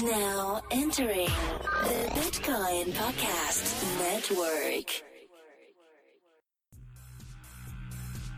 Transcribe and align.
Now 0.00 0.62
entering 0.70 1.26
the 1.26 2.10
Bitcoin 2.14 2.92
Podcast 2.92 3.98
Network. 3.98 5.02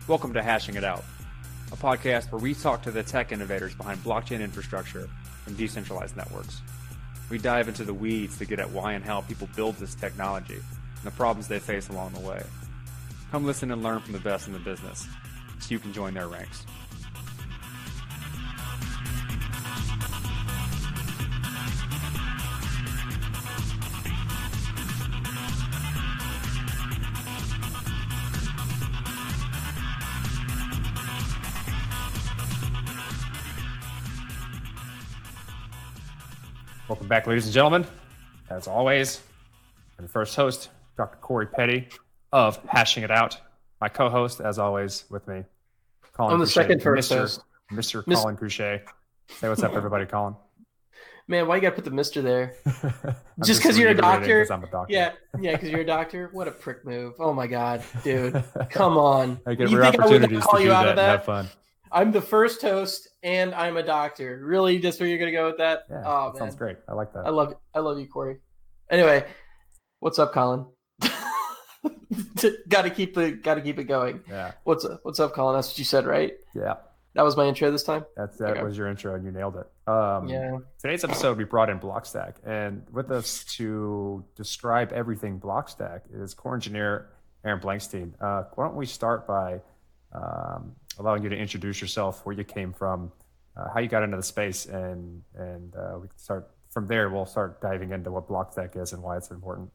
Welcome 0.08 0.34
to 0.34 0.42
Hashing 0.42 0.74
It 0.74 0.82
Out, 0.82 1.04
a 1.70 1.76
podcast 1.76 2.32
where 2.32 2.40
we 2.40 2.54
talk 2.54 2.82
to 2.82 2.90
the 2.90 3.04
tech 3.04 3.30
innovators 3.30 3.72
behind 3.76 4.00
blockchain 4.00 4.40
infrastructure 4.40 5.08
and 5.46 5.56
decentralized 5.56 6.16
networks. 6.16 6.60
We 7.30 7.38
dive 7.38 7.68
into 7.68 7.84
the 7.84 7.94
weeds 7.94 8.36
to 8.38 8.46
get 8.46 8.58
at 8.58 8.70
why 8.70 8.94
and 8.94 9.04
how 9.04 9.20
people 9.20 9.48
build 9.54 9.76
this 9.76 9.94
technology 9.94 10.56
and 10.56 11.04
the 11.04 11.12
problems 11.12 11.46
they 11.46 11.60
face 11.60 11.88
along 11.88 12.14
the 12.14 12.20
way. 12.20 12.42
Come 13.30 13.46
listen 13.46 13.70
and 13.70 13.80
learn 13.80 14.00
from 14.00 14.12
the 14.12 14.18
best 14.18 14.48
in 14.48 14.54
the 14.54 14.58
business 14.58 15.06
so 15.60 15.68
you 15.68 15.78
can 15.78 15.92
join 15.92 16.14
their 16.14 16.26
ranks. 16.26 16.66
Welcome 37.04 37.18
back, 37.18 37.26
ladies 37.26 37.44
and 37.44 37.52
gentlemen. 37.52 37.86
As 38.48 38.66
always, 38.66 39.20
I'm 39.98 40.06
the 40.06 40.10
first 40.10 40.36
host, 40.36 40.70
Dr. 40.96 41.18
Corey 41.18 41.46
Petty 41.46 41.86
of 42.32 42.58
Hashing 42.66 43.02
It 43.02 43.10
Out. 43.10 43.38
My 43.78 43.90
co-host, 43.90 44.40
as 44.40 44.58
always, 44.58 45.04
with 45.10 45.28
me, 45.28 45.44
Colin. 46.14 46.32
I'm 46.32 46.40
the 46.40 46.46
second 46.46 46.80
first 46.80 47.12
Mr. 47.12 47.16
host. 47.18 47.42
Mr. 47.70 48.02
Colin 48.10 48.38
Cusce. 48.38 48.80
Say 49.28 49.48
what's 49.50 49.62
up, 49.62 49.74
everybody, 49.74 50.06
Colin. 50.06 50.34
Man, 51.28 51.46
why 51.46 51.56
you 51.56 51.60
gotta 51.60 51.74
put 51.74 51.84
the 51.84 51.90
Mister 51.90 52.22
there? 52.22 52.54
just 53.44 53.60
because 53.60 53.78
you're 53.78 53.90
a 53.90 53.94
doctor? 53.94 54.46
I'm 54.50 54.64
a 54.64 54.66
doctor. 54.66 54.90
Yeah, 54.90 55.12
yeah, 55.38 55.52
because 55.52 55.68
you're 55.68 55.82
a 55.82 55.86
doctor. 55.86 56.30
What 56.32 56.48
a 56.48 56.52
prick 56.52 56.86
move! 56.86 57.16
Oh 57.18 57.34
my 57.34 57.46
god, 57.46 57.82
dude, 58.02 58.42
come 58.70 58.96
on. 58.96 59.38
I 59.46 59.54
get 59.54 59.68
you 59.68 59.76
rare 59.76 59.88
opportunities 59.88 60.42
to 60.42 60.56
do 60.56 60.68
that, 60.68 60.88
and 60.88 60.98
have 60.98 61.24
fun. 61.26 61.48
I'm 61.94 62.10
the 62.10 62.20
first 62.20 62.60
host 62.60 63.08
and 63.22 63.54
I'm 63.54 63.76
a 63.76 63.82
doctor. 63.82 64.42
Really, 64.44 64.80
just 64.80 64.98
where 64.98 65.08
you're 65.08 65.18
gonna 65.18 65.30
go 65.30 65.46
with 65.46 65.58
that? 65.58 65.84
Yeah, 65.88 66.02
oh, 66.04 66.32
that 66.32 66.38
sounds 66.38 66.56
great. 66.56 66.76
I 66.88 66.92
like 66.92 67.12
that. 67.12 67.24
I 67.24 67.30
love 67.30 67.54
I 67.72 67.78
love 67.78 68.00
you, 68.00 68.08
Corey. 68.08 68.38
Anyway, 68.90 69.24
what's 70.00 70.18
up, 70.18 70.32
Colin? 70.32 70.66
got 72.68 72.82
to 72.82 72.90
keep 72.90 73.14
the 73.14 73.30
got 73.30 73.54
to 73.54 73.60
keep 73.60 73.78
it 73.78 73.84
going. 73.84 74.20
Yeah. 74.28 74.52
What's 74.64 74.84
up? 74.84 75.00
What's 75.04 75.20
up, 75.20 75.34
Colin? 75.34 75.54
That's 75.56 75.68
what 75.68 75.78
you 75.78 75.84
said, 75.84 76.04
right? 76.04 76.34
Yeah. 76.54 76.74
That 77.14 77.22
was 77.22 77.36
my 77.36 77.46
intro 77.46 77.70
this 77.70 77.84
time. 77.84 78.04
That's 78.16 78.38
that 78.38 78.50
okay. 78.50 78.62
was 78.64 78.76
your 78.76 78.88
intro, 78.88 79.14
and 79.14 79.24
you 79.24 79.30
nailed 79.30 79.54
it. 79.54 79.88
Um, 79.88 80.28
yeah. 80.28 80.58
Today's 80.80 81.04
episode, 81.04 81.38
we 81.38 81.44
brought 81.44 81.70
in 81.70 81.78
Blockstack, 81.78 82.34
and 82.44 82.82
with 82.90 83.12
us 83.12 83.44
to 83.56 84.24
describe 84.34 84.92
everything 84.92 85.38
Blockstack 85.38 86.00
is 86.12 86.34
core 86.34 86.54
engineer 86.54 87.10
Aaron 87.44 87.60
Blankstein. 87.60 88.14
Uh, 88.20 88.42
why 88.56 88.64
don't 88.64 88.74
we 88.74 88.84
start 88.84 89.28
by 89.28 89.60
um, 90.12 90.74
allowing 90.98 91.22
you 91.22 91.28
to 91.28 91.36
introduce 91.36 91.80
yourself, 91.80 92.24
where 92.24 92.34
you 92.34 92.44
came 92.44 92.72
from, 92.72 93.12
uh, 93.56 93.68
how 93.72 93.80
you 93.80 93.88
got 93.88 94.02
into 94.02 94.16
the 94.16 94.22
space, 94.22 94.66
and 94.66 95.22
and 95.36 95.74
uh, 95.76 95.98
we 96.00 96.08
can 96.08 96.18
start 96.18 96.50
from 96.70 96.86
there. 96.86 97.08
We'll 97.10 97.26
start 97.26 97.60
diving 97.60 97.92
into 97.92 98.10
what 98.10 98.28
Blockstack 98.28 98.76
is 98.76 98.92
and 98.92 99.02
why 99.02 99.16
it's 99.16 99.30
important. 99.30 99.70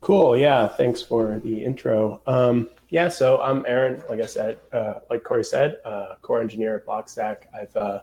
Cool. 0.00 0.36
Yeah. 0.36 0.66
Thanks 0.66 1.02
for 1.02 1.40
the 1.44 1.62
intro. 1.62 2.22
Um, 2.26 2.70
yeah. 2.88 3.08
So 3.08 3.40
I'm 3.40 3.64
Aaron. 3.66 4.02
Like 4.08 4.20
I 4.20 4.26
said, 4.26 4.58
uh, 4.72 4.94
like 5.10 5.22
Corey 5.24 5.44
said, 5.44 5.76
uh, 5.84 6.14
core 6.22 6.40
engineer 6.40 6.76
at 6.76 6.86
Blockstack. 6.86 7.42
I've 7.54 7.76
uh, 7.76 8.00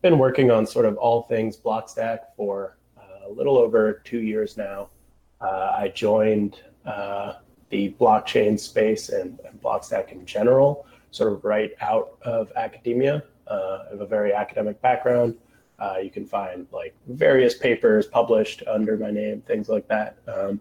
been 0.00 0.18
working 0.18 0.50
on 0.50 0.64
sort 0.64 0.86
of 0.86 0.96
all 0.96 1.22
things 1.24 1.56
Blockstack 1.56 2.20
for 2.36 2.78
uh, 2.96 3.28
a 3.28 3.30
little 3.30 3.58
over 3.58 4.00
two 4.04 4.20
years 4.20 4.56
now. 4.56 4.88
I 5.40 5.90
joined 5.94 6.60
the 6.84 7.94
blockchain 8.00 8.58
space 8.58 9.08
and, 9.08 9.38
and 9.46 9.60
Blockstack 9.62 10.10
in 10.10 10.26
general 10.26 10.86
sort 11.10 11.32
of 11.32 11.44
right 11.44 11.72
out 11.80 12.18
of 12.22 12.52
academia. 12.56 13.22
Uh, 13.46 13.90
have 13.90 14.00
a 14.00 14.06
very 14.06 14.32
academic 14.32 14.80
background. 14.80 15.36
Uh, 15.78 15.96
you 16.02 16.10
can 16.10 16.26
find 16.26 16.66
like 16.72 16.94
various 17.08 17.56
papers 17.56 18.06
published 18.06 18.62
under 18.66 18.96
my 18.96 19.10
name, 19.10 19.40
things 19.42 19.68
like 19.68 19.88
that. 19.88 20.18
Um, 20.28 20.60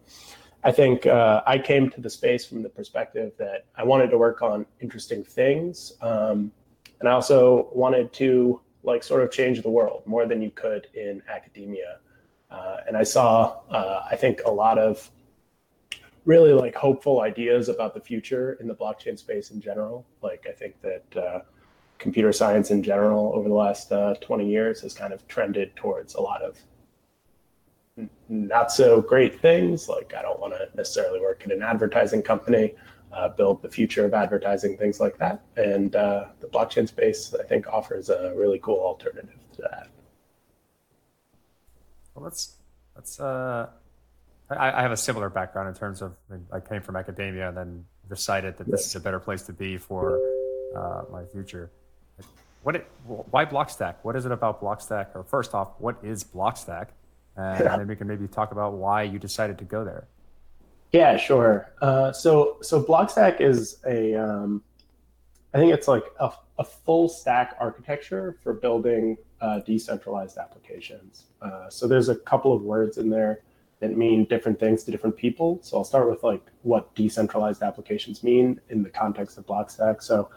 I 0.63 0.71
think 0.71 1.05
uh, 1.05 1.41
I 1.45 1.57
came 1.57 1.89
to 1.91 2.01
the 2.01 2.09
space 2.09 2.45
from 2.45 2.63
the 2.63 2.69
perspective 2.69 3.31
that 3.37 3.65
I 3.75 3.83
wanted 3.83 4.09
to 4.11 4.17
work 4.17 4.41
on 4.41 4.65
interesting 4.81 5.23
things, 5.23 5.93
um, 6.01 6.51
and 6.99 7.07
I 7.07 7.13
also 7.13 7.69
wanted 7.73 8.11
to 8.13 8.59
like 8.83 9.03
sort 9.03 9.23
of 9.23 9.31
change 9.31 9.61
the 9.61 9.69
world 9.69 10.03
more 10.05 10.25
than 10.25 10.41
you 10.41 10.51
could 10.51 10.87
in 10.93 11.21
academia. 11.29 11.99
Uh, 12.49 12.77
and 12.87 12.97
I 12.97 13.03
saw, 13.03 13.59
uh, 13.69 14.03
I 14.09 14.15
think, 14.15 14.41
a 14.45 14.51
lot 14.51 14.77
of 14.77 15.09
really 16.29 16.53
like 16.53 16.75
hopeful 16.75 17.21
ideas 17.21 17.69
about 17.69 17.95
the 17.95 17.99
future 17.99 18.53
in 18.61 18.67
the 18.67 18.75
blockchain 18.75 19.17
space 19.17 19.49
in 19.49 19.59
general. 19.59 20.05
Like 20.21 20.45
I 20.47 20.51
think 20.51 20.75
that 20.83 21.17
uh, 21.17 21.39
computer 21.97 22.31
science 22.31 22.69
in 22.69 22.83
general 22.83 23.31
over 23.33 23.49
the 23.49 23.55
last 23.55 23.91
uh, 23.91 24.13
20 24.21 24.47
years 24.47 24.81
has 24.81 24.93
kind 24.93 25.11
of 25.11 25.27
trended 25.27 25.75
towards 25.75 26.13
a 26.13 26.21
lot 26.21 26.43
of 26.43 26.59
not 28.29 28.71
so 28.71 29.01
great 29.01 29.41
things. 29.41 29.89
Like 29.89 30.13
I 30.15 30.21
don't 30.21 30.39
want 30.39 30.53
to 30.53 30.69
necessarily 30.77 31.19
work 31.19 31.45
in 31.45 31.51
an 31.51 31.63
advertising 31.63 32.21
company, 32.21 32.75
uh, 33.11 33.29
build 33.29 33.63
the 33.63 33.69
future 33.69 34.05
of 34.05 34.13
advertising, 34.13 34.77
things 34.77 34.99
like 34.99 35.17
that. 35.17 35.41
And 35.57 35.95
uh, 35.95 36.25
the 36.41 36.47
blockchain 36.47 36.87
space, 36.87 37.33
I 37.33 37.43
think, 37.43 37.65
offers 37.65 38.09
a 38.09 38.33
really 38.35 38.59
cool 38.59 38.77
alternative 38.77 39.39
to 39.53 39.63
that. 39.63 39.87
Well, 42.13 42.23
let's 42.23 42.57
let's 42.95 43.19
uh, 43.19 43.69
I, 44.49 44.79
I, 44.79 44.81
have 44.81 44.91
a 44.91 44.97
similar 44.97 45.29
background 45.29 45.69
in 45.69 45.75
terms 45.75 46.01
of 46.01 46.15
I 46.51 46.59
came 46.59 46.81
from 46.81 46.95
academia 46.95 47.49
and 47.49 47.57
then 47.57 47.85
decided 48.09 48.57
that 48.57 48.69
this 48.69 48.87
is 48.87 48.95
a 48.95 48.99
better 48.99 49.19
place 49.19 49.43
to 49.43 49.53
be 49.53 49.77
for 49.77 50.19
uh, 50.75 51.03
my 51.11 51.23
future. 51.25 51.69
What 52.63 52.75
it, 52.75 52.87
why 53.05 53.45
Blockstack? 53.45 53.95
What 54.01 54.15
is 54.15 54.25
it 54.25 54.31
about 54.31 54.61
Blockstack? 54.61 55.15
Or 55.15 55.23
first 55.23 55.53
off, 55.53 55.69
what 55.77 55.97
is 56.03 56.23
Blockstack? 56.23 56.87
And 57.37 57.63
yeah. 57.63 57.77
then 57.77 57.87
we 57.87 57.95
can 57.95 58.07
maybe 58.07 58.27
talk 58.27 58.51
about 58.51 58.73
why 58.73 59.03
you 59.03 59.19
decided 59.19 59.57
to 59.59 59.63
go 59.63 59.85
there. 59.85 60.07
Yeah, 60.91 61.17
sure. 61.17 61.71
Uh, 61.81 62.11
so 62.11 62.57
so 62.61 62.83
Blockstack 62.83 63.39
is 63.39 63.77
a 63.85 64.15
um, 64.15 64.63
I 65.53 65.57
think 65.59 65.73
it's 65.73 65.87
like 65.87 66.03
a, 66.19 66.31
a, 66.57 66.63
full 66.63 67.09
stack 67.09 67.55
architecture 67.59 68.37
for 68.43 68.53
building 68.53 69.17
uh, 69.41 69.59
decentralized 69.59 70.37
applications. 70.37 71.25
Uh, 71.41 71.69
so 71.69 71.87
there's 71.87 72.09
a 72.09 72.15
couple 72.15 72.53
of 72.53 72.61
words 72.61 72.97
in 72.97 73.09
there 73.09 73.41
that 73.79 73.95
mean 73.95 74.25
different 74.25 74.59
things 74.59 74.83
to 74.83 74.91
different 74.91 75.15
people. 75.15 75.59
So 75.61 75.77
I'll 75.77 75.83
start 75.83 76.09
with 76.09 76.23
like 76.23 76.45
what 76.63 76.93
decentralized 76.95 77.61
applications 77.61 78.23
mean 78.23 78.59
in 78.69 78.83
the 78.83 78.89
context 78.89 79.37
of 79.37 79.45
Blockstack. 79.45 80.01
So 80.01 80.29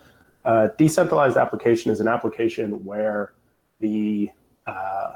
uh, 0.44 0.68
decentralized 0.78 1.36
application 1.36 1.90
is 1.90 2.00
an 2.00 2.08
application 2.08 2.84
where 2.84 3.34
the 3.80 4.30
uh, 4.66 5.14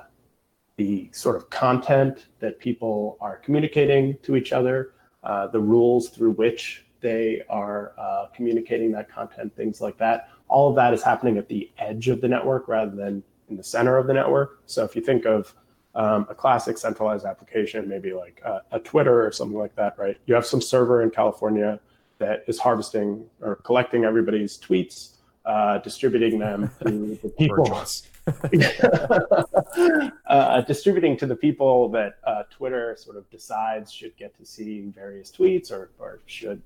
the 0.77 1.09
sort 1.13 1.37
of 1.37 1.49
content 1.49 2.27
that 2.41 2.59
people 2.59 3.17
are 3.21 3.37
communicating 3.39 4.19
to 4.23 4.37
each 4.37 4.53
other, 4.53 4.93
uh, 5.23 5.47
the 5.47 5.61
rules 5.61 6.11
through 6.11 6.33
which 6.33 6.85
they 7.01 7.43
are 7.49 7.93
uh, 7.97 8.27
communicating 8.35 8.93
that 8.93 9.11
content, 9.11 9.55
things 9.57 9.81
like 9.81 9.97
that. 9.97 10.29
All 10.49 10.69
of 10.69 10.77
that 10.77 10.93
is 10.93 11.03
happening 11.03 11.39
at 11.39 11.49
the 11.49 11.71
edge 11.79 12.09
of 12.09 12.21
the 12.21 12.29
network 12.29 12.69
rather 12.69 12.95
than 12.95 13.23
in 13.49 13.57
the 13.57 13.63
center 13.63 13.97
of 13.97 14.07
the 14.07 14.13
network. 14.13 14.61
So 14.67 14.85
if 14.85 14.95
you 14.95 15.03
think 15.03 15.25
of 15.25 15.55
um, 15.97 16.27
a 16.29 16.35
classic 16.35 16.77
centralized 16.77 17.25
application, 17.25 17.89
maybe 17.89 18.13
like 18.13 18.41
a, 18.45 18.61
a, 18.73 18.79
Twitter 18.79 19.27
or 19.27 19.33
something 19.33 19.59
like 19.59 19.75
that, 19.77 19.99
right? 19.99 20.17
You 20.27 20.35
have 20.35 20.45
some 20.45 20.61
server 20.61 21.03
in 21.03 21.11
California 21.11 21.81
that 22.19 22.45
is 22.47 22.59
harvesting 22.59 23.25
or 23.41 23.57
collecting 23.57 24.05
everybody's 24.05 24.59
tweets, 24.59 25.17
uh, 25.47 25.79
distributing 25.79 26.39
them 26.39 26.71
to 26.87 27.19
the 27.23 27.29
people. 27.31 27.83
uh, 30.27 30.61
distributing 30.63 31.17
to 31.17 31.27
the 31.27 31.37
people 31.37 31.89
that 31.89 32.17
uh, 32.25 32.43
Twitter 32.51 32.95
sort 32.99 33.17
of 33.17 33.29
decides 33.31 33.91
should 33.91 34.15
get 34.19 34.37
to 34.37 34.45
see 34.45 34.93
various 34.95 35.33
tweets 35.33 35.73
or, 35.73 35.91
or 35.99 36.21
should 36.27 36.61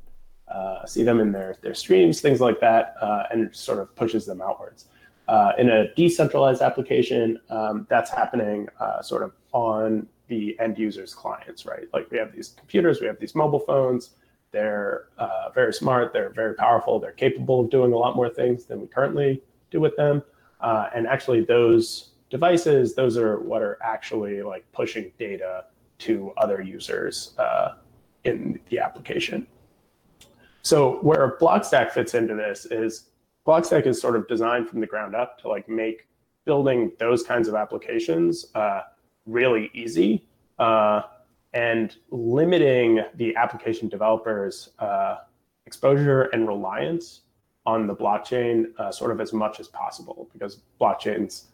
uh, 0.49 0.85
see 0.87 1.05
them 1.05 1.21
in 1.21 1.31
their, 1.31 1.55
their 1.63 1.75
streams, 1.75 2.21
things 2.21 2.41
like 2.41 2.59
that, 2.59 2.95
uh, 3.01 3.25
and 3.31 3.55
sort 3.55 3.79
of 3.79 3.95
pushes 3.95 4.27
them 4.27 4.41
outwards. 4.41 4.87
Uh, 5.31 5.53
in 5.59 5.71
a 5.71 5.95
decentralized 5.95 6.61
application, 6.61 7.39
um, 7.51 7.87
that's 7.89 8.11
happening 8.11 8.69
uh, 8.81 9.01
sort 9.01 9.23
of 9.23 9.31
on 9.53 10.05
the 10.27 10.59
end 10.59 10.77
user's 10.77 11.15
clients, 11.15 11.65
right? 11.65 11.87
Like 11.95 12.11
we 12.11 12.19
have 12.19 12.35
these 12.35 12.49
computers, 12.49 13.01
we 13.01 13.07
have 13.07 13.21
these 13.21 13.37
mobile 13.37 13.61
phones. 13.61 14.11
They're 14.51 15.05
uh, 15.19 15.51
very 15.55 15.73
smart, 15.73 16.13
they're 16.13 16.31
very 16.31 16.57
powerful, 16.57 16.99
they're 16.99 17.13
capable 17.13 17.61
of 17.61 17.71
doing 17.71 17.93
a 17.93 17.97
lot 17.97 18.17
more 18.17 18.29
things 18.29 18.65
than 18.65 18.81
we 18.81 18.89
currently 18.89 19.41
do 19.71 19.79
with 19.79 19.95
them. 19.95 20.25
Uh, 20.61 20.89
and 20.97 21.07
actually, 21.07 21.45
those 21.45 22.11
devices, 22.29 22.97
those 22.97 23.17
are 23.17 23.39
what 23.39 23.63
are 23.63 23.79
actually 23.85 24.43
like 24.43 24.65
pushing 24.73 25.13
data 25.17 25.67
to 25.99 26.33
other 26.39 26.61
users 26.61 27.35
uh, 27.39 27.75
in 28.25 28.59
the 28.69 28.81
application. 28.81 29.47
So 30.63 30.99
where 31.03 31.39
Blockstack 31.41 31.93
fits 31.93 32.15
into 32.15 32.35
this 32.35 32.67
is 32.67 33.10
Blockstack 33.47 33.87
is 33.87 34.01
sort 34.01 34.17
of 34.17 34.29
designed 34.29 34.69
from 34.69 34.81
the 34.81 34.87
ground 34.87 35.15
up 35.15 35.39
to 35.41 35.49
like 35.49 35.69
make 35.69 36.07
building 36.45 36.93
those 36.99 37.23
kinds 37.23 37.49
of 37.49 37.55
applications 37.55 38.47
uh, 38.55 38.83
really 39.27 39.71
easy 39.75 40.27
uh, 40.59 41.03
and 41.53 41.97
limiting 42.11 43.03
the 43.15 43.35
application 43.37 43.89
developers' 43.89 44.71
uh, 44.79 45.17
exposure 45.67 46.23
and 46.33 46.47
reliance 46.47 47.23
on 47.67 47.87
the 47.87 47.95
blockchain 47.95 48.67
uh, 48.79 48.91
sort 48.91 49.11
of 49.11 49.21
as 49.21 49.33
much 49.33 49.61
as 49.61 49.69
possible 49.69 50.29
because 50.33 50.63
blockchains 50.81 51.45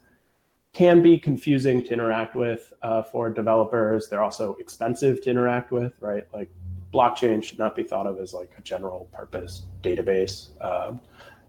can 0.72 1.02
be 1.02 1.18
confusing 1.18 1.82
to 1.82 1.92
interact 1.92 2.36
with 2.36 2.72
uh, 2.82 3.02
for 3.02 3.30
developers. 3.30 4.08
They're 4.08 4.22
also 4.22 4.54
expensive 4.60 5.22
to 5.22 5.30
interact 5.30 5.72
with, 5.72 5.94
right? 6.00 6.26
Like 6.34 6.50
blockchain 6.92 7.42
should 7.42 7.58
not 7.58 7.74
be 7.74 7.82
thought 7.82 8.06
of 8.06 8.18
as 8.20 8.34
like 8.34 8.50
a 8.58 8.60
general 8.60 9.08
purpose 9.12 9.62
database. 9.82 10.50
Um, 10.62 11.00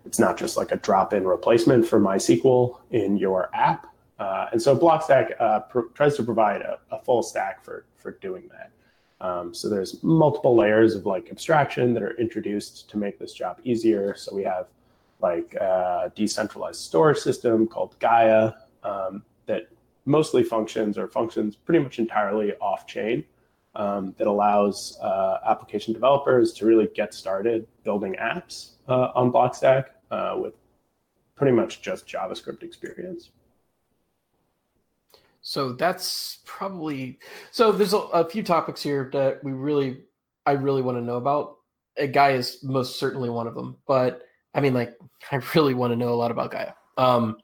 it's 0.07 0.19
not 0.19 0.37
just 0.37 0.55
like 0.55 0.71
a 0.71 0.77
drop-in 0.77 1.27
replacement 1.27 1.85
for 1.85 1.99
MySQL 1.99 2.79
in 2.91 3.17
your 3.17 3.49
app. 3.53 3.87
Uh, 4.17 4.47
and 4.53 4.61
so 4.61 4.75
Blockstack 4.75 5.33
uh, 5.39 5.59
pr- 5.59 5.91
tries 5.93 6.15
to 6.15 6.23
provide 6.23 6.61
a, 6.61 6.79
a, 6.91 6.99
full 6.99 7.21
stack 7.21 7.63
for 7.63 7.85
for 7.97 8.11
doing 8.11 8.49
that. 8.49 8.71
Um, 9.19 9.53
so 9.53 9.69
there's 9.69 10.01
multiple 10.03 10.55
layers 10.55 10.95
of 10.95 11.05
like 11.05 11.29
abstraction 11.29 11.93
that 11.93 12.01
are 12.01 12.15
introduced 12.17 12.89
to 12.89 12.97
make 12.97 13.19
this 13.19 13.33
job 13.33 13.59
easier. 13.65 14.15
So 14.15 14.33
we 14.33 14.43
have 14.43 14.67
like 15.19 15.53
a 15.55 16.11
decentralized 16.15 16.79
storage 16.79 17.17
system 17.17 17.67
called 17.67 17.99
Gaia 17.99 18.53
um, 18.83 19.23
that 19.45 19.67
mostly 20.05 20.43
functions 20.43 20.97
or 20.97 21.07
functions 21.09 21.55
pretty 21.55 21.83
much 21.83 21.99
entirely 21.99 22.53
off 22.55 22.87
chain 22.87 23.25
um, 23.75 24.15
that 24.17 24.27
allows 24.27 24.97
uh, 25.01 25.39
application 25.45 25.93
developers 25.93 26.53
to 26.53 26.65
really 26.65 26.87
get 26.95 27.13
started 27.13 27.67
building 27.83 28.15
apps 28.19 28.71
uh, 28.87 29.11
on 29.13 29.31
Blockstack 29.31 29.85
uh, 30.11 30.35
with 30.37 30.53
pretty 31.35 31.55
much 31.55 31.81
just 31.81 32.07
JavaScript 32.07 32.63
experience. 32.63 33.29
So 35.41 35.71
that's 35.71 36.39
probably 36.45 37.19
so. 37.51 37.71
There's 37.71 37.93
a, 37.93 37.99
a 37.99 38.29
few 38.29 38.43
topics 38.43 38.81
here 38.81 39.09
that 39.13 39.41
we 39.43 39.53
really, 39.53 40.01
I 40.45 40.51
really 40.53 40.81
want 40.81 40.97
to 40.97 41.01
know 41.01 41.15
about. 41.15 41.57
A 41.95 42.05
Gaia 42.05 42.33
is 42.33 42.63
most 42.63 42.99
certainly 42.99 43.29
one 43.29 43.47
of 43.47 43.55
them, 43.55 43.77
but 43.87 44.23
I 44.53 44.59
mean, 44.59 44.73
like, 44.73 44.97
I 45.31 45.39
really 45.55 45.73
want 45.73 45.91
to 45.93 45.95
know 45.95 46.09
a 46.09 46.15
lot 46.15 46.31
about 46.31 46.51
Gaia. 46.51 46.73
Um, 46.97 47.37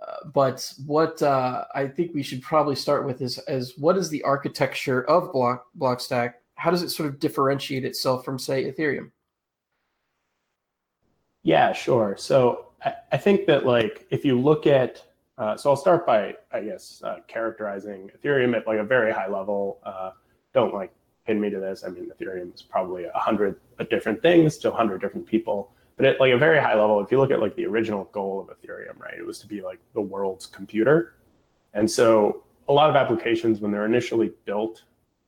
uh, 0.00 0.28
but 0.32 0.70
what 0.86 1.20
uh, 1.22 1.64
I 1.74 1.88
think 1.88 2.14
we 2.14 2.22
should 2.22 2.42
probably 2.42 2.76
start 2.76 3.06
with 3.06 3.22
is, 3.22 3.40
is 3.48 3.78
what 3.78 3.96
is 3.96 4.10
the 4.10 4.22
architecture 4.22 5.04
of 5.04 5.32
Block 5.32 5.66
Blockstack? 5.78 6.34
How 6.56 6.70
does 6.70 6.82
it 6.82 6.90
sort 6.90 7.08
of 7.08 7.18
differentiate 7.18 7.84
itself 7.84 8.24
from, 8.24 8.38
say, 8.38 8.70
Ethereum? 8.70 9.10
Yeah, 11.44 11.72
sure. 11.72 12.16
So 12.18 12.66
I, 12.84 12.94
I 13.12 13.16
think 13.18 13.46
that 13.46 13.64
like 13.64 14.06
if 14.10 14.24
you 14.24 14.38
look 14.40 14.66
at 14.66 15.04
uh, 15.36 15.56
so 15.56 15.70
I'll 15.70 15.76
start 15.76 16.06
by 16.06 16.34
I 16.52 16.62
guess 16.62 17.02
uh, 17.04 17.18
characterizing 17.28 18.10
Ethereum 18.16 18.56
at 18.56 18.66
like 18.66 18.78
a 18.78 18.84
very 18.84 19.12
high 19.12 19.28
level. 19.28 19.78
Uh, 19.84 20.10
don't 20.52 20.72
like 20.72 20.92
pin 21.26 21.40
me 21.40 21.50
to 21.50 21.60
this. 21.60 21.84
I 21.84 21.88
mean, 21.88 22.10
Ethereum 22.10 22.54
is 22.54 22.62
probably 22.62 23.04
a 23.04 23.18
hundred 23.18 23.56
different 23.90 24.22
things 24.22 24.58
to 24.58 24.72
a 24.72 24.74
hundred 24.74 25.00
different 25.00 25.26
people. 25.26 25.70
But 25.96 26.06
at 26.06 26.20
like 26.20 26.32
a 26.32 26.38
very 26.38 26.60
high 26.60 26.74
level, 26.74 27.00
if 27.00 27.12
you 27.12 27.18
look 27.18 27.30
at 27.30 27.40
like 27.40 27.54
the 27.56 27.66
original 27.66 28.04
goal 28.12 28.40
of 28.40 28.56
Ethereum, 28.56 28.98
right, 28.98 29.14
it 29.16 29.26
was 29.26 29.38
to 29.40 29.46
be 29.46 29.60
like 29.60 29.78
the 29.92 30.00
world's 30.00 30.46
computer. 30.46 31.14
And 31.72 31.90
so 31.90 32.44
a 32.68 32.72
lot 32.72 32.88
of 32.88 32.96
applications, 32.96 33.60
when 33.60 33.70
they're 33.70 33.84
initially 33.84 34.32
built 34.44 34.84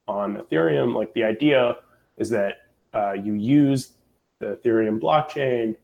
on 0.08 0.36
Ethereum, 0.36 0.94
like 0.94 1.12
the 1.14 1.24
idea 1.24 1.76
is 2.16 2.30
that 2.30 2.68
uh, 2.94 3.12
you 3.12 3.34
use 3.34 3.92
the 4.38 4.56
Ethereum 4.56 4.98
blockchain 5.00 5.76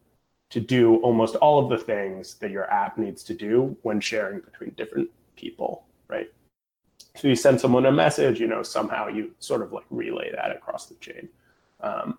to 0.52 0.60
do 0.60 0.96
almost 0.96 1.34
all 1.36 1.58
of 1.64 1.70
the 1.70 1.82
things 1.82 2.34
that 2.34 2.50
your 2.50 2.70
app 2.70 2.98
needs 2.98 3.24
to 3.24 3.32
do 3.32 3.74
when 3.80 3.98
sharing 4.00 4.38
between 4.40 4.68
different 4.76 5.08
people, 5.34 5.86
right? 6.08 6.30
So 7.16 7.26
you 7.26 7.34
send 7.34 7.58
someone 7.58 7.86
a 7.86 7.92
message, 7.92 8.38
you 8.38 8.46
know, 8.46 8.62
somehow 8.62 9.08
you 9.08 9.30
sort 9.38 9.62
of 9.62 9.72
like 9.72 9.86
relay 9.88 10.30
that 10.30 10.54
across 10.54 10.84
the 10.86 10.94
chain. 10.96 11.30
Um, 11.80 12.18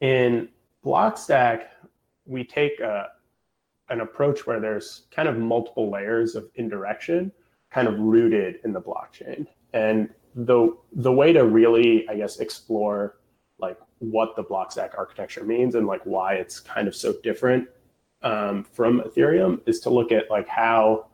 in 0.00 0.48
Blockstack, 0.84 1.64
we 2.26 2.44
take 2.44 2.78
a, 2.78 3.08
an 3.88 4.02
approach 4.02 4.46
where 4.46 4.60
there's 4.60 5.06
kind 5.10 5.28
of 5.28 5.36
multiple 5.36 5.90
layers 5.90 6.36
of 6.36 6.48
indirection 6.54 7.32
kind 7.70 7.88
of 7.88 7.98
rooted 7.98 8.60
in 8.62 8.72
the 8.72 8.80
blockchain. 8.80 9.48
And 9.72 10.10
the 10.36 10.76
the 10.92 11.12
way 11.12 11.32
to 11.32 11.44
really, 11.44 12.08
I 12.08 12.14
guess, 12.16 12.38
explore 12.38 13.16
like 13.58 13.78
what 14.00 14.36
the 14.36 14.44
Blockstack 14.44 14.96
architecture 14.96 15.44
means 15.44 15.74
and 15.74 15.86
like 15.86 16.02
why 16.04 16.34
it's 16.34 16.60
kind 16.60 16.86
of 16.88 16.94
so 16.94 17.14
different 17.22 17.68
um, 18.22 18.64
from 18.64 19.00
Ethereum 19.00 19.60
is 19.66 19.80
to 19.80 19.90
look 19.90 20.12
at 20.12 20.30
like 20.30 20.48
how 20.48 21.06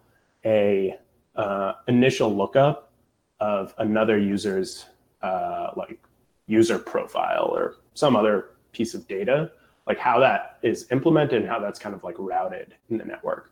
a 0.44 0.96
uh, 1.36 1.72
initial 1.88 2.34
lookup 2.34 2.92
of 3.40 3.75
another 3.78 4.19
user's 4.19 4.86
uh, 5.22 5.70
like 5.76 5.98
user 6.46 6.78
profile 6.78 7.50
or 7.54 7.76
some 7.94 8.16
other 8.16 8.50
piece 8.72 8.94
of 8.94 9.06
data, 9.08 9.50
like 9.86 9.98
how 9.98 10.19
that 10.20 10.58
is 10.62 10.86
implemented 10.90 11.40
and 11.40 11.48
how 11.48 11.58
that's 11.58 11.78
kind 11.78 11.94
of 11.94 12.04
like 12.04 12.16
routed 12.19 12.75
in 12.90 12.98
the 12.98 13.04
network. 13.04 13.50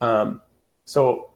Um, 0.00 0.40
so 0.84 1.30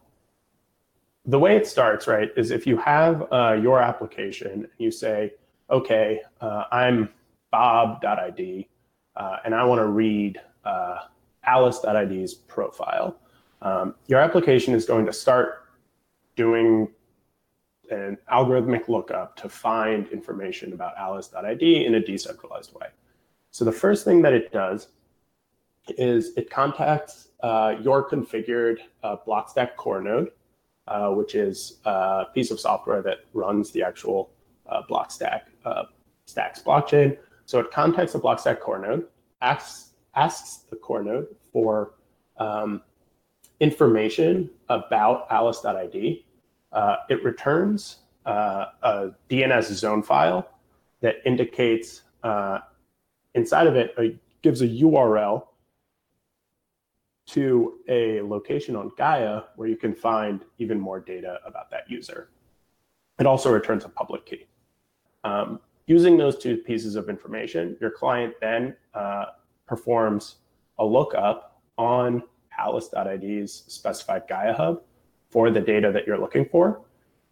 the 1.25 1.39
way 1.39 1.57
it 1.57 1.67
starts, 1.67 2.07
right, 2.07 2.31
is 2.37 2.51
if 2.51 2.67
you 2.67 2.77
have 2.79 3.31
uh, 3.31 3.53
your 3.61 3.81
application 3.81 4.53
and 4.53 4.69
you 4.79 4.91
say, 4.91 5.35
okay, 5.71 6.21
uh, 6.41 6.65
I'm 6.71 7.11
bob.id, 7.51 8.69
uh, 9.17 9.37
and 9.45 9.55
I 9.55 9.65
want 9.65 9.81
to 9.81 9.87
read 9.87 10.41
uh, 10.65 10.99
alice.id's 11.45 12.35
profile. 12.35 13.17
Um, 13.63 13.95
your 14.07 14.21
application 14.21 14.75
is 14.75 14.85
going 14.85 15.07
to 15.07 15.13
start 15.13 15.65
doing 16.37 16.89
an 17.91 18.19
algorithmic 18.31 18.89
lookup 18.89 19.37
to 19.37 19.49
find 19.49 20.07
information 20.09 20.73
about 20.73 20.97
alice.id 20.97 21.87
in 21.87 21.95
a 21.95 22.01
decentralized 22.01 22.75
way. 22.75 22.89
So 23.51 23.65
the 23.65 23.73
first 23.73 24.05
thing 24.05 24.23
that 24.23 24.35
it 24.35 24.53
does 24.53 24.89
is 25.97 26.37
it 26.37 26.51
contacts 26.51 27.29
uh, 27.43 27.77
your 27.81 28.09
configured 28.09 28.79
uh, 29.03 29.17
Blockstack 29.27 29.77
core 29.77 30.03
node, 30.03 30.31
uh, 30.87 31.11
which 31.11 31.35
is 31.35 31.79
a 31.87 32.27
piece 32.35 32.51
of 32.51 32.61
software 32.61 33.03
that 33.03 33.19
runs 33.33 33.71
the 33.71 33.83
actual 33.83 34.31
uh, 34.69 34.83
Blockstack 34.89 35.43
uh, 35.65 35.85
Stacks 36.27 36.63
blockchain. 36.63 37.17
So 37.47 37.59
it 37.61 37.71
contacts 37.71 38.13
the 38.13 38.21
Blockstack 38.21 38.61
core 38.61 38.79
node, 38.79 39.07
asks, 39.41 39.93
asks 40.15 40.65
the 40.69 40.77
core 40.77 41.03
node 41.03 41.29
for 41.53 41.95
um, 42.37 42.83
information 43.61 44.51
about 44.69 45.27
alice.id. 45.31 46.25
Uh, 46.73 46.97
it 47.09 47.25
returns 47.25 48.01
uh, 48.27 48.67
a 48.83 49.11
DNS 49.31 49.73
zone 49.73 50.03
file 50.03 50.47
that 51.01 51.17
indicates 51.25 52.03
uh, 52.23 52.59
inside 53.35 53.67
of 53.67 53.77
it 53.77 53.95
a, 53.99 54.19
gives 54.43 54.61
a 54.61 54.69
URL 54.69 55.47
to 57.29 57.79
a 57.89 58.21
location 58.23 58.75
on 58.77 58.91
Gaia 58.97 59.43
where 59.57 59.69
you 59.69 59.77
can 59.77 59.95
find 59.95 60.45
even 60.59 60.81
more 60.81 61.01
data 61.01 61.39
about 61.47 61.71
that 61.71 61.89
user. 61.91 62.31
It 63.19 63.27
also 63.27 63.53
returns 63.53 63.85
a 63.85 63.89
public 63.89 64.25
key. 64.27 64.47
Um, 65.25 65.61
using 65.87 66.17
those 66.17 66.39
two 66.39 66.59
pieces 66.59 66.97
of 66.97 67.09
information, 67.09 67.77
your 67.81 67.91
client 67.91 68.35
then 68.41 68.77
uh, 68.95 69.27
performs 69.67 70.37
a 70.79 70.85
lookup 70.85 71.61
on 71.77 72.23
Alice.id's 72.59 73.65
specified 73.69 74.23
Gaia 74.29 74.55
hub 74.55 74.83
for 75.31 75.51
the 75.51 75.61
data 75.61 75.93
that 75.93 76.07
you're 76.07 76.19
looking 76.19 76.47
for. 76.47 76.83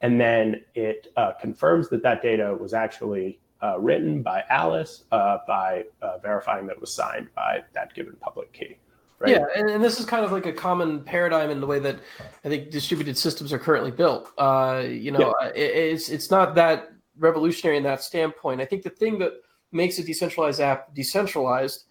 And 0.00 0.21
then 0.21 0.62
it 0.75 1.09
uh, 1.16 1.33
confirms 1.40 1.88
that 1.88 2.02
that 2.02 2.23
data 2.23 2.55
was 2.59 2.75
actually 2.75 3.40
uh, 3.62 3.78
written 3.78 4.23
by 4.23 4.45
Alice 4.50 5.05
uh, 5.12 5.38
by 5.47 5.85
uh, 6.02 6.19
verifying 6.19 6.66
that 6.66 6.75
it 6.75 6.81
was 6.81 6.93
signed 6.93 7.28
by 7.35 7.62
that 7.75 7.95
given 7.95 8.14
public 8.21 8.52
key. 8.52 8.76
Right? 9.19 9.31
Yeah, 9.31 9.47
and, 9.57 9.71
and, 9.71 9.83
this 9.83 9.99
is 9.99 10.05
kind 10.05 10.26
of 10.26 10.33
like 10.33 10.45
a 10.45 10.52
common 10.52 11.02
paradigm 11.02 11.49
in 11.49 11.59
the 11.59 11.66
way 11.66 11.78
that 11.78 12.00
I 12.45 12.50
think 12.50 12.71
distributed 12.71 13.16
systems 13.16 13.50
are 13.50 13.59
currently 13.59 13.90
built. 13.90 14.31
Uh, 14.37 14.85
you 14.87 15.11
know, 15.11 15.35
yeah. 15.40 15.49
it, 15.55 15.95
it's 15.95 16.11
it's 16.11 16.31
not 16.31 16.55
that 16.57 16.93
revolutionary 17.18 17.76
in 17.76 17.82
that 17.85 18.02
standpoint. 18.02 18.61
I 18.61 18.64
think 18.64 18.82
the 18.82 18.90
thing 18.90 19.18
that 19.18 19.32
makes 19.73 19.99
a 19.99 20.04
decentralized 20.04 20.61
app 20.61 20.94
decentralized 20.94 21.85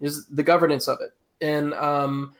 is 0.00 0.26
the 0.26 0.42
governance 0.42 0.88
of 0.88 0.98
it. 1.00 1.10
And 1.40 1.74
um, 1.74 2.34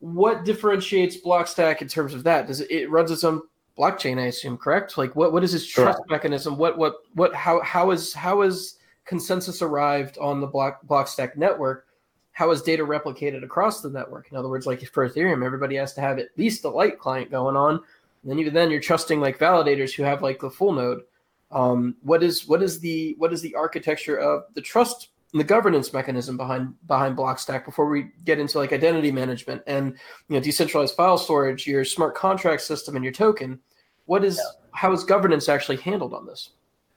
what 0.00 0.44
differentiates 0.44 1.16
Blockstack 1.16 1.82
in 1.82 1.88
terms 1.88 2.14
of 2.14 2.22
that? 2.24 2.46
Does 2.46 2.60
it, 2.60 2.70
it, 2.70 2.90
runs 2.90 3.10
its 3.10 3.24
own 3.24 3.42
blockchain? 3.78 4.20
I 4.20 4.26
assume, 4.26 4.56
correct? 4.56 4.98
Like, 4.98 5.16
what 5.16 5.32
what 5.32 5.42
is 5.42 5.54
its 5.54 5.66
trust 5.66 5.98
sure. 5.98 6.06
mechanism? 6.08 6.56
What 6.56 6.78
what 6.78 6.96
what 7.14 7.34
how 7.34 7.60
how 7.62 7.90
is 7.90 8.12
how 8.12 8.42
is 8.42 8.78
consensus 9.04 9.62
arrived 9.62 10.18
on 10.18 10.40
the 10.40 10.46
block 10.46 10.86
Blockstack 10.86 11.36
network? 11.36 11.86
How 12.32 12.50
is 12.50 12.60
data 12.60 12.84
replicated 12.84 13.42
across 13.42 13.80
the 13.80 13.88
network? 13.88 14.28
In 14.30 14.36
other 14.36 14.48
words, 14.48 14.66
like 14.66 14.86
for 14.88 15.08
Ethereum, 15.08 15.44
everybody 15.44 15.76
has 15.76 15.94
to 15.94 16.02
have 16.02 16.18
at 16.18 16.28
least 16.36 16.64
a 16.64 16.68
light 16.68 16.98
client 16.98 17.30
going 17.30 17.56
on. 17.56 17.76
And 17.76 18.30
then 18.30 18.38
even 18.38 18.52
then, 18.52 18.70
you're 18.70 18.80
trusting 18.80 19.20
like 19.20 19.38
validators 19.38 19.94
who 19.94 20.02
have 20.02 20.22
like 20.22 20.40
the 20.40 20.50
full 20.50 20.72
node. 20.72 21.02
Um, 21.50 21.96
what 22.02 22.22
is 22.22 22.46
what 22.46 22.62
is 22.62 22.80
the 22.80 23.14
what 23.18 23.32
is 23.32 23.40
the 23.40 23.54
architecture 23.54 24.16
of 24.16 24.44
the 24.54 24.60
trust 24.60 25.08
and 25.32 25.40
the 25.40 25.44
governance 25.44 25.92
mechanism 25.92 26.36
behind 26.36 26.74
behind 26.86 27.16
Blockstack 27.16 27.64
before 27.64 27.88
we 27.88 28.10
get 28.24 28.38
into 28.38 28.58
like 28.58 28.72
identity 28.72 29.12
management 29.12 29.62
and 29.66 29.96
you 30.28 30.36
know 30.36 30.40
decentralized 30.40 30.96
file 30.96 31.18
storage, 31.18 31.66
your 31.66 31.84
smart 31.84 32.14
contract 32.14 32.62
system, 32.62 32.96
and 32.96 33.04
your 33.04 33.12
token? 33.12 33.60
what 34.06 34.24
is 34.24 34.40
how 34.72 34.92
is 34.92 35.04
governance 35.04 35.48
actually 35.48 35.76
handled 35.76 36.14
on 36.14 36.26
this? 36.26 36.50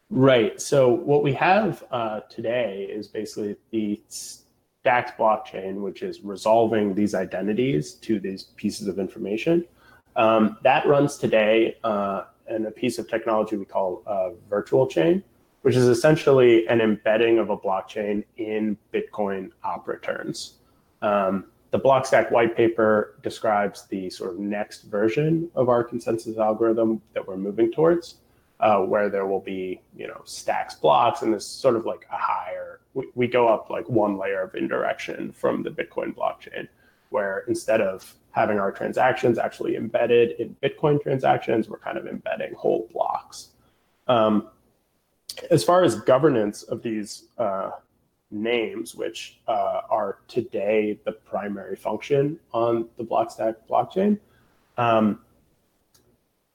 Right. 0.10 0.60
So 0.60 0.90
what 0.90 1.22
we 1.22 1.34
have 1.34 1.84
uh, 1.92 2.22
today 2.22 2.88
is 2.90 3.08
basically 3.08 3.56
the 3.72 4.02
Stacks 4.08 5.12
blockchain, 5.20 5.82
which 5.82 6.02
is 6.02 6.22
resolving 6.22 6.96
these 6.96 7.14
identities 7.14 7.94
to 7.96 8.20
these 8.20 8.44
pieces 8.56 8.88
of 8.88 8.98
information. 8.98 9.66
Um, 10.16 10.58
that 10.64 10.88
runs 10.88 11.18
today 11.18 11.78
uh, 11.84 12.24
in 12.50 12.66
a 12.66 12.72
piece 12.72 12.98
of 13.00 13.08
technology 13.10 13.58
we 13.58 13.66
call 13.66 14.04
uh, 14.06 14.30
virtual 14.50 14.88
chain, 14.88 15.24
which 15.62 15.76
is 15.76 15.88
essentially 15.88 16.68
an 16.68 16.82
embedding 16.82 17.40
of 17.40 17.50
a 17.50 17.58
blockchain 17.58 18.24
in 18.38 18.78
Bitcoin 18.94 19.52
op 19.64 19.88
returns. 19.88 20.56
Um, 21.02 21.46
the 21.72 21.80
Blockstack 21.80 22.32
white 22.32 22.56
paper 22.56 23.20
describes 23.22 23.86
the 23.88 24.10
sort 24.10 24.32
of 24.32 24.40
next 24.40 24.84
version 24.84 25.50
of 25.54 25.70
our 25.70 25.84
consensus 25.84 26.38
algorithm 26.38 27.02
that 27.14 27.28
we're 27.28 27.38
moving 27.38 27.72
towards, 27.72 28.16
uh, 28.60 28.80
where 28.80 29.10
there 29.10 29.28
will 29.28 29.40
be, 29.40 29.80
you 29.96 30.08
know, 30.08 30.22
stacks 30.26 30.76
blocks 30.76 31.22
and 31.22 31.34
this 31.34 31.46
sort 31.46 31.76
of 31.76 31.86
like 31.86 32.08
a 32.12 32.18
higher, 32.18 32.80
we, 32.96 33.06
we 33.14 33.28
go 33.28 33.48
up 33.48 33.70
like 33.70 33.88
one 33.88 34.18
layer 34.18 34.42
of 34.42 34.56
indirection 34.56 35.32
from 35.32 35.62
the 35.62 35.70
Bitcoin 35.70 36.16
blockchain, 36.16 36.68
where 37.10 37.44
instead 37.48 37.82
of 37.82 38.16
having 38.40 38.58
our 38.58 38.72
transactions 38.72 39.38
actually 39.38 39.76
embedded 39.76 40.40
in 40.40 40.56
Bitcoin 40.64 41.02
transactions, 41.02 41.68
we're 41.70 41.80
kind 41.80 41.98
of 41.98 42.08
embedding 42.08 42.54
whole 42.54 42.90
blocks. 42.94 43.50
Um, 44.08 44.48
as 45.52 45.64
far 45.64 45.84
as 45.84 46.00
governance 46.02 46.64
of 46.64 46.82
these 46.82 47.26
uh, 47.38 47.72
names, 48.32 48.96
which 48.96 49.40
uh, 49.48 49.82
are 49.90 50.20
today 50.28 51.00
the 51.06 51.12
primary 51.12 51.76
function 51.76 52.40
on 52.54 52.88
the 52.98 53.04
Blockstack 53.04 53.56
blockchain. 53.70 54.20
Um, 54.78 55.20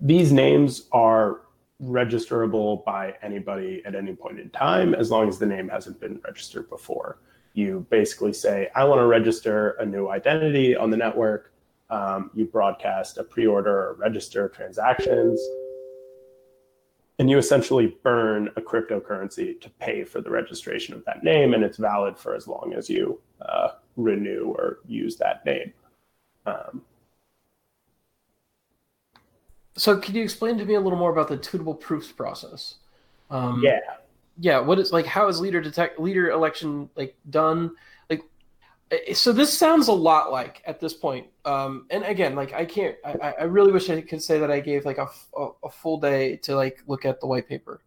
these 0.01 0.33
names 0.33 0.89
are 0.93 1.43
registerable 1.83 2.85
by 2.85 3.15
anybody 3.23 3.83
at 3.85 3.95
any 3.95 4.15
point 4.15 4.39
in 4.39 4.49
time, 4.51 4.95
as 4.95 5.11
long 5.11 5.29
as 5.29 5.39
the 5.39 5.47
name 5.47 5.69
hasn't 5.69 6.01
been 6.01 6.21
registered 6.25 6.69
before. 6.71 7.19
You 7.53 7.87
basically 7.91 8.33
say, 8.33 8.71
I 8.75 8.85
want 8.85 9.01
to 9.01 9.07
register 9.07 9.71
a 9.81 9.87
new 9.87 10.09
identity 10.09 10.77
on 10.77 10.91
the 10.91 10.97
network. 10.97 11.54
Um, 11.91 12.31
you 12.35 12.47
broadcast 12.47 13.19
a 13.19 13.25
pre 13.25 13.47
order 13.47 13.89
or 13.89 13.95
register 13.95 14.49
transactions 14.49 15.41
and 17.19 17.31
you 17.31 17.39
essentially 17.39 17.97
burn 18.03 18.49
a 18.57 18.61
cryptocurrency 18.61 19.61
to 19.61 19.71
pay 19.71 20.05
for 20.05 20.21
the 20.21 20.31
registration 20.31 20.95
of 20.95 21.05
that 21.05 21.23
name, 21.23 21.55
and 21.55 21.63
it's 21.63 21.79
valid 21.79 22.19
for 22.19 22.35
as 22.35 22.49
long 22.49 22.75
as 22.77 22.91
you 22.91 23.21
uh, 23.41 23.69
renew 23.97 24.53
or 24.57 24.79
use 24.87 25.17
that 25.17 25.45
name. 25.47 25.73
Um, 26.47 26.83
so, 29.77 29.97
can 29.97 30.15
you 30.15 30.23
explain 30.23 30.59
to 30.59 30.65
me 30.65 30.75
a 30.75 30.81
little 30.81 30.99
more 30.99 31.11
about 31.11 31.29
the 31.29 31.37
tunable 31.37 31.75
proofs 31.75 32.11
process? 32.11 32.77
Um, 33.31 33.61
yeah, 33.65 33.79
yeah. 34.39 34.59
What 34.59 34.79
is 34.79 34.93
like? 34.93 35.07
How 35.07 35.29
is 35.29 35.41
leader 35.41 35.61
detect 35.61 36.01
leader 36.01 36.31
election 36.31 36.91
like 36.97 37.17
done? 37.31 37.77
Eh, 38.11 38.19
so 39.13 39.33
this 39.33 39.57
sounds 39.57 39.89
a 39.89 39.93
lot 39.93 40.31
like 40.31 40.63
at 40.67 40.81
this 40.81 40.95
point 40.95 41.27
um, 41.45 41.87
and 41.91 42.05
again 42.05 42.35
like 42.35 42.53
i 42.53 42.65
can't 42.65 42.97
I, 43.05 43.35
I 43.41 43.45
really 43.45 43.73
wish 43.73 43.89
i 43.91 44.01
could 44.01 44.23
say 44.23 44.39
that 44.39 44.51
i 44.51 44.61
gave 44.61 44.85
like 44.85 44.99
a, 44.99 45.09
a, 45.37 45.49
a 45.65 45.71
full 45.71 45.99
day 45.99 46.37
to 46.39 46.55
like 46.55 46.83
look 46.87 47.05
at 47.05 47.21
the 47.21 47.27
white 47.27 47.49
paper. 47.49 47.81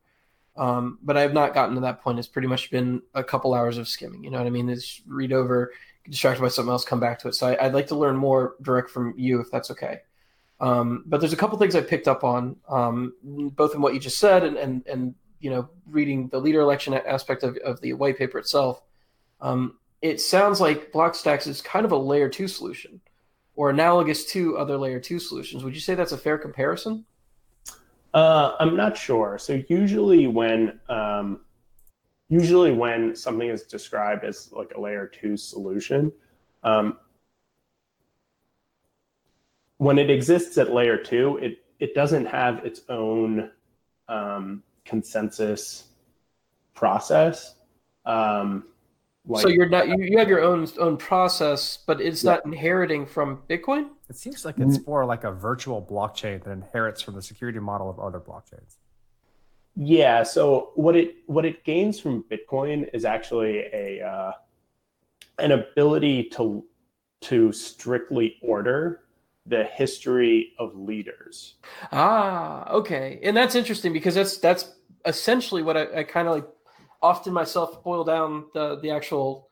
Um, 0.56 0.98
but 1.04 1.18
i've 1.18 1.34
not 1.34 1.54
gotten 1.54 1.76
to 1.76 1.82
that 1.82 2.02
point. 2.02 2.18
It's 2.18 2.28
pretty 2.28 2.48
much 2.48 2.72
been 2.72 3.02
a 3.14 3.24
couple 3.24 3.54
hours 3.54 3.78
of 3.78 3.88
skimming 3.88 4.24
you 4.24 4.32
know 4.32 4.40
what 4.40 4.48
i 4.48 4.50
mean? 4.50 4.70
It's 4.70 5.02
read 5.06 5.32
over 5.32 5.72
distracted 6.10 6.42
by 6.42 6.48
something 6.48 6.72
else 6.72 6.86
come 6.86 7.00
back 7.00 7.20
to 7.20 7.28
it. 7.28 7.36
So 7.36 7.48
I, 7.48 7.66
would 7.66 7.74
like 7.74 7.88
to 7.88 7.96
learn 7.96 8.16
more 8.16 8.56
direct 8.62 8.90
from 8.90 9.14
you 9.18 9.40
if 9.42 9.52
that's 9.52 9.70
okay. 9.72 10.00
Um, 10.60 11.04
but 11.06 11.20
there's 11.20 11.34
a 11.34 11.38
couple 11.38 11.58
things 11.60 11.76
i 11.76 11.82
picked 11.82 12.08
up 12.08 12.24
on 12.24 12.56
um, 12.68 13.14
both 13.24 13.76
in 13.76 13.82
what 13.82 13.94
you 13.94 14.00
just 14.00 14.18
said 14.18 14.44
and 14.44 14.58
and, 14.58 14.88
and 14.88 15.16
you 15.40 15.52
know 15.52 15.70
reading 15.86 16.30
the 16.30 16.40
leader 16.40 16.62
election 16.62 16.96
aspect 16.96 17.44
of, 17.44 17.58
of 17.58 17.80
the 17.82 17.94
white 17.94 18.18
paper 18.18 18.40
itself. 18.40 18.82
Um, 19.40 19.78
it 20.02 20.22
sounds 20.22 20.62
like 20.62 20.92
Blockstacks 20.92 21.48
is 21.48 21.62
kind 21.62 21.86
of 21.86 21.92
a 21.92 21.98
layer 21.98 22.30
two 22.30 22.48
solution 22.48 23.02
or 23.56 23.70
analogous 23.72 24.26
to 24.26 24.58
other 24.58 24.78
layer 24.78 25.00
two 25.00 25.20
solutions. 25.20 25.64
Would 25.64 25.74
you 25.74 25.82
say 25.82 25.96
that's 25.96 26.12
a 26.12 26.18
fair 26.18 26.38
comparison? 26.38 27.06
Uh, 28.14 28.56
I'm 28.60 28.76
not 28.76 28.96
sure. 28.98 29.38
So 29.38 29.62
usually 29.68 30.28
when 30.28 30.80
um, 30.90 31.42
usually 32.30 32.72
when 32.72 33.16
something 33.16 33.50
is 33.50 33.64
described 33.64 34.24
as 34.24 34.52
like 34.52 34.74
a 34.76 34.80
layer 34.80 35.08
two 35.08 35.38
solution, 35.38 36.12
um, 36.64 36.98
when 39.78 39.98
it 39.98 40.10
exists 40.10 40.58
at 40.58 40.74
layer 40.74 40.98
two, 40.98 41.38
it 41.38 41.64
it 41.80 41.94
doesn't 41.94 42.26
have 42.26 42.66
its 42.66 42.82
own 42.90 43.52
um, 44.08 44.64
consensus 44.86 45.90
process. 46.74 47.56
Um, 48.06 48.66
like, 49.28 49.42
so 49.42 49.50
you're 49.50 49.70
not 49.70 49.88
you, 49.88 49.98
you 50.00 50.18
have 50.18 50.30
your 50.30 50.42
own 50.42 50.68
own 50.80 50.98
process, 50.98 51.80
but 51.86 52.00
it's 52.00 52.24
yeah. 52.24 52.32
not 52.32 52.46
inheriting 52.46 53.06
from 53.06 53.42
Bitcoin. 53.50 53.90
It 54.10 54.16
seems 54.16 54.46
like 54.46 54.58
it's 54.58 54.86
more 54.88 55.06
like 55.06 55.24
a 55.26 55.32
virtual 55.32 55.82
blockchain 55.82 56.44
that 56.44 56.52
inherits 56.52 57.02
from 57.02 57.16
the 57.16 57.22
security 57.22 57.60
model 57.60 57.90
of 57.90 58.00
other 58.00 58.20
blockchains. 58.20 58.78
Yeah. 59.76 60.24
So 60.24 60.72
what 60.76 60.96
it 60.96 61.18
what 61.28 61.46
it 61.46 61.64
gains 61.64 62.00
from 62.00 62.24
Bitcoin 62.24 62.90
is 62.94 63.06
actually 63.06 63.66
a 63.74 64.02
uh, 64.02 64.32
an 65.40 65.52
ability 65.52 66.24
to 66.36 66.64
to 67.22 67.52
strictly 67.52 68.38
order 68.42 69.02
the 69.46 69.66
history 69.66 70.54
of 70.60 70.76
leaders. 70.76 71.56
Ah, 71.92 72.70
okay, 72.70 73.20
and 73.24 73.36
that's 73.36 73.56
interesting 73.56 73.94
because 73.94 74.16
that's 74.16 74.38
that's 74.38 74.74
essentially 75.06 75.64
what 75.64 75.78
I, 75.78 76.00
I 76.00 76.04
kind 76.04 76.28
of 76.28 76.36
like 76.36 76.48
often 77.02 77.34
myself 77.34 77.84
boil 77.84 78.04
down 78.04 78.46
the 78.54 78.80
the 78.80 78.90
actual 78.90 79.50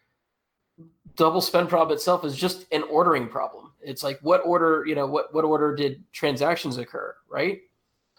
double 1.16 1.42
spend 1.42 1.70
problem 1.70 1.96
itself 1.96 2.26
is 2.26 2.36
just 2.36 2.66
an 2.72 2.84
ordering 2.84 3.28
problem. 3.28 3.72
It's 3.82 4.04
like 4.04 4.20
what 4.22 4.42
order, 4.46 4.86
you 4.86 4.96
know, 4.96 5.06
what 5.06 5.34
what 5.34 5.46
order 5.46 5.76
did 5.76 6.04
transactions 6.12 6.78
occur, 6.78 7.16
right? 7.30 7.62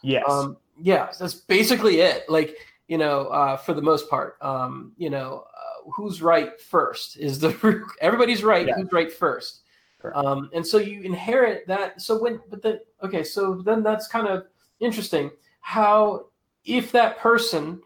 Yes. 0.03 0.25
Um, 0.29 0.57
yeah, 0.81 1.11
that's 1.19 1.35
basically 1.35 2.01
it. 2.01 2.29
Like, 2.29 2.57
you 2.89 2.99
know, 2.99 3.27
uh, 3.27 3.57
for 3.57 3.75
the 3.75 3.83
most 3.83 4.09
part, 4.09 4.37
um, 4.43 4.93
you 4.97 5.11
know, 5.11 5.45
uh, 5.57 5.91
who's 5.91 6.23
right 6.23 6.61
first 6.61 7.17
is 7.17 7.39
the 7.39 7.85
everybody's 8.01 8.45
right. 8.45 8.67
Yeah. 8.67 8.75
Who's 8.77 8.93
right 8.93 9.13
first? 9.13 9.63
Um, 10.15 10.51
and 10.53 10.65
so 10.65 10.79
you 10.79 11.01
inherit 11.03 11.67
that. 11.67 12.01
So 12.01 12.21
when, 12.23 12.41
but 12.49 12.63
then 12.63 12.79
okay, 13.03 13.25
so 13.25 13.57
then 13.57 13.83
that's 13.83 14.07
kind 14.07 14.29
of 14.29 14.47
interesting. 14.79 15.33
How 15.61 16.27
if 16.65 16.93
that 16.93 17.19
person 17.19 17.83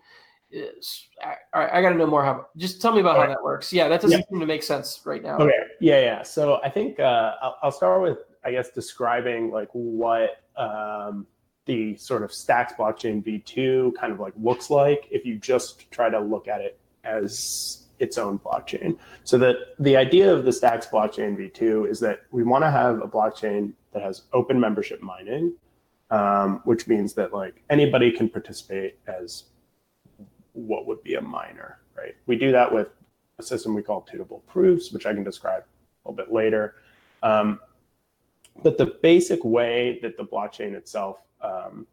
right 1.55 1.71
i 1.73 1.81
got 1.81 1.91
to 1.91 1.95
know 1.95 2.07
more 2.07 2.25
how 2.25 2.47
just 2.57 2.81
tell 2.81 2.93
me 2.93 3.01
about 3.01 3.17
how 3.17 3.27
that 3.27 3.43
works. 3.43 3.73
Yeah 3.73 3.89
that 3.89 4.01
doesn't 4.01 4.19
yeah. 4.19 4.25
seem 4.29 4.41
to 4.41 4.47
make 4.47 4.63
sense 4.63 5.01
right 5.05 5.23
now. 5.23 5.39
Okay 5.39 5.53
yeah 5.81 6.01
yeah 6.01 6.23
so 6.23 6.61
i 6.65 6.69
think 6.69 6.99
uh, 6.99 7.35
I'll, 7.43 7.59
I'll, 7.63 7.73
start 7.73 8.03
with 8.03 8.19
i 8.45 8.51
guess 8.51 8.71
describing 8.71 9.51
like 9.51 9.69
what 9.73 10.43
um, 10.57 11.27
the 11.67 11.97
sort 11.97 12.23
of 12.23 12.33
stacks 12.33 12.73
blockchain 12.79 13.25
v2 13.25 13.95
kind 13.95 14.13
of 14.13 14.21
like 14.21 14.33
looks 14.37 14.71
like 14.71 15.07
if 15.11 15.25
you 15.25 15.37
just 15.39 15.91
try 15.91 16.11
to 16.11 16.19
look 16.19 16.49
at 16.49 16.61
it 16.61 16.79
as 17.05 17.87
its 17.99 18.17
own 18.17 18.39
blockchain. 18.39 18.97
So 19.25 19.37
that 19.39 19.57
the 19.79 19.95
idea 19.95 20.33
of 20.33 20.47
the 20.47 20.53
stacks 20.53 20.87
blockchain 20.87 21.37
v2 21.37 21.89
is 21.91 22.01
that 22.01 22.21
we 22.31 22.43
want 22.43 22.65
to 22.65 22.71
have 22.71 23.03
a 23.03 23.07
blockchain 23.07 23.75
that 23.93 24.03
has 24.03 24.23
open 24.33 24.59
membership 24.59 25.03
mining 25.03 25.53
um, 26.11 26.61
which 26.65 26.87
means 26.89 27.15
that 27.15 27.33
like 27.33 27.63
anybody 27.71 28.11
can 28.11 28.29
participate 28.29 28.99
as 29.07 29.45
what 30.67 30.87
would 30.87 31.03
be 31.03 31.15
a 31.15 31.21
miner, 31.21 31.79
right? 31.97 32.15
We 32.27 32.37
do 32.37 32.53
that 32.53 32.73
with 32.73 32.89
a 33.39 33.43
system 33.43 33.75
we 33.75 33.83
call 33.83 34.03
tunable 34.03 34.41
proofs, 34.47 34.93
which 34.93 35.07
I 35.07 35.15
can 35.15 35.25
describe 35.25 35.63
a 35.63 36.11
little 36.11 36.25
bit 36.25 36.33
later. 36.33 36.77
Um, 37.23 37.61
but 38.63 38.79
the 38.79 38.99
basic 39.03 39.45
way 39.45 39.99
that 40.03 40.17
the 40.17 40.25
blockchain 40.25 40.75
itself 40.75 41.23
um, 41.41 41.87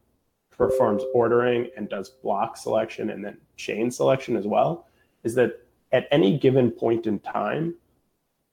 performs 0.51 1.03
ordering 1.13 1.69
and 1.77 1.87
does 1.87 2.09
block 2.09 2.57
selection 2.57 3.11
and 3.11 3.23
then 3.23 3.37
chain 3.55 3.91
selection 3.91 4.35
as 4.35 4.45
well 4.45 4.87
is 5.23 5.35
that 5.35 5.61
at 5.91 6.07
any 6.11 6.37
given 6.37 6.71
point 6.71 7.07
in 7.07 7.19
time, 7.19 7.75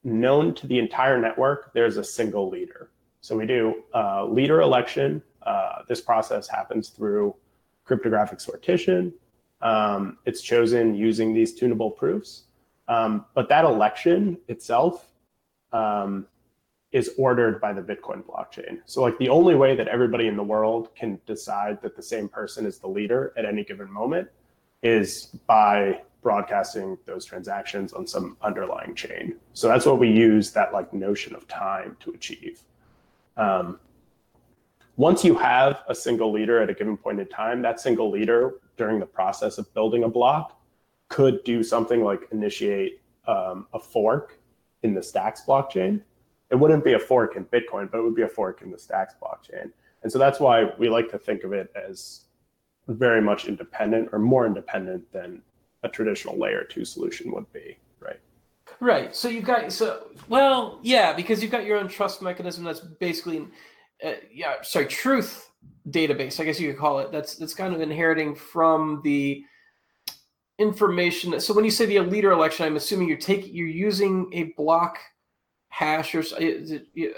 known 0.05 0.55
to 0.55 0.67
the 0.67 0.79
entire 0.79 1.19
network, 1.21 1.73
there's 1.73 1.97
a 1.97 2.05
single 2.05 2.49
leader. 2.49 2.91
So 3.23 3.37
we 3.37 3.47
do 3.47 3.83
uh, 3.95 4.27
leader 4.27 4.61
election. 4.61 5.23
Uh, 5.43 5.83
this 5.89 6.01
process 6.01 6.47
happens 6.47 6.91
through 6.91 7.35
cryptographic 7.85 8.39
sortition. 8.39 9.13
Um, 9.65 10.19
it's 10.27 10.43
chosen 10.43 10.95
using 10.95 11.35
these 11.35 11.55
tunable 11.55 11.91
proofs. 11.91 12.45
Um, 12.87 13.25
but 13.35 13.49
that 13.49 13.65
election 13.65 14.39
itself 14.49 15.11
um, 15.73 16.27
is 16.93 17.11
ordered 17.19 17.61
by 17.61 17.73
the 17.73 17.83
Bitcoin 17.83 18.23
blockchain. 18.23 18.79
So, 18.85 19.03
like, 19.03 19.19
the 19.19 19.31
only 19.31 19.57
way 19.57 19.75
that 19.75 19.89
everybody 19.89 20.29
in 20.29 20.37
the 20.37 20.45
world 20.45 20.95
can 20.95 21.19
decide 21.27 21.83
that 21.83 21.97
the 21.97 22.03
same 22.03 22.29
person 22.29 22.67
is 22.67 22.79
the 22.79 22.87
leader 22.87 23.33
at 23.37 23.45
any 23.45 23.65
given 23.65 23.91
moment 23.91 24.29
is 24.83 25.31
by 25.47 26.03
broadcasting 26.23 26.97
those 27.07 27.25
transactions 27.25 27.93
on 27.93 28.07
some 28.07 28.37
underlying 28.43 28.95
chain. 28.95 29.37
So 29.55 29.69
that's 29.69 29.87
what 29.87 29.99
we 29.99 30.11
use 30.11 30.53
that 30.53 30.73
like 30.73 30.93
notion 30.93 31.35
of 31.35 31.49
time 31.49 31.97
to 32.01 32.11
achieve. 32.11 32.63
Um, 33.37 33.81
once 34.97 35.25
you 35.25 35.35
have 35.35 35.83
a 35.89 35.95
single 35.95 36.33
leader 36.33 36.61
at 36.61 36.71
a 36.71 36.75
given 36.75 36.97
point 36.97 37.21
in 37.21 37.27
time, 37.27 37.63
that 37.63 37.81
single 37.81 38.11
leader 38.11 38.61
during 38.77 39.01
the 39.01 39.07
process 39.07 39.59
of 39.59 39.73
building 39.75 40.05
a 40.05 40.09
block 40.09 40.61
could 41.09 41.43
do 41.45 41.63
something 41.63 42.03
like 42.03 42.29
initiate 42.33 43.01
um, 43.27 43.67
a 43.75 43.79
fork 43.79 44.39
in 44.83 44.95
the 44.95 45.03
Stacks 45.03 45.43
blockchain. 45.47 46.01
It 46.51 46.57
wouldn't 46.57 46.85
be 46.85 46.93
a 46.93 46.99
fork 46.99 47.37
in 47.37 47.45
Bitcoin, 47.47 47.91
but 47.91 47.99
it 47.99 48.03
would 48.03 48.15
be 48.15 48.23
a 48.23 48.29
fork 48.29 48.63
in 48.63 48.71
the 48.71 48.79
Stacks 48.79 49.15
blockchain. 49.21 49.71
And 50.03 50.13
so 50.13 50.19
that's 50.19 50.39
why 50.39 50.71
we 50.79 50.89
like 50.89 51.11
to 51.11 51.19
think 51.19 51.45
of 51.45 51.53
it 51.53 51.73
as 51.75 52.27
very 52.89 53.21
much 53.21 53.47
independent 53.47 54.11
or 54.13 54.19
more 54.19 54.47
independent 54.47 55.11
than 55.13 55.43
a 55.83 55.89
traditional 55.89 56.39
layer 56.39 56.65
two 56.65 56.85
solution 56.85 57.33
would 57.33 57.51
be, 57.53 57.79
right? 58.01 58.21
Right. 58.81 59.17
So 59.17 59.29
you've 59.29 59.45
got 59.45 59.73
so 59.73 60.09
well, 60.29 60.79
yeah, 60.83 61.13
because 61.13 61.43
you've 61.43 61.51
got 61.51 61.65
your 61.65 61.79
own 61.79 61.89
trust 61.89 62.23
mechanism 62.23 62.65
that's 62.65 62.81
basically, 62.81 63.47
uh, 64.05 64.15
yeah, 64.33 64.57
sorry, 64.63 64.87
truth 64.87 65.51
database. 65.89 66.41
I 66.41 66.45
guess 66.45 66.61
you 66.61 66.71
could 66.71 66.81
call 66.81 66.99
it. 66.99 67.11
That's 67.11 67.37
that's 67.37 67.55
kind 67.55 67.75
of 67.75 67.81
inheriting 67.81 68.35
from 68.35 69.01
the 69.03 69.45
information. 70.59 71.39
So 71.41 71.55
when 71.55 71.65
you 71.65 71.71
say 71.71 71.87
the 71.87 72.01
leader 72.01 72.33
election, 72.33 72.67
I'm 72.67 72.77
assuming 72.77 73.09
you're 73.09 73.19
taking 73.19 73.55
you're 73.55 73.67
using 73.67 74.31
a 74.33 74.45
block 74.57 74.99
hash 75.69 76.15
or 76.15 76.21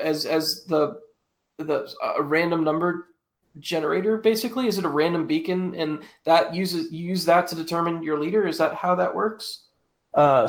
as 0.00 0.25
as 0.25 0.64
the 0.64 1.00
the 1.59 1.93
a 2.16 2.23
random 2.23 2.64
number 2.64 3.09
generator 3.59 4.19
basically 4.19 4.66
is 4.66 4.78
it 4.78 4.85
a 4.85 4.88
random 4.88 5.26
beacon 5.26 5.75
and 5.75 6.02
that 6.25 6.55
uses 6.55 6.93
you 6.93 7.09
use 7.09 7.25
that 7.25 7.47
to 7.47 7.55
determine 7.55 8.02
your 8.02 8.19
leader 8.19 8.47
is 8.47 8.59
that 8.59 8.75
how 8.75 8.95
that 8.95 9.14
works 9.14 9.64
uh 10.14 10.49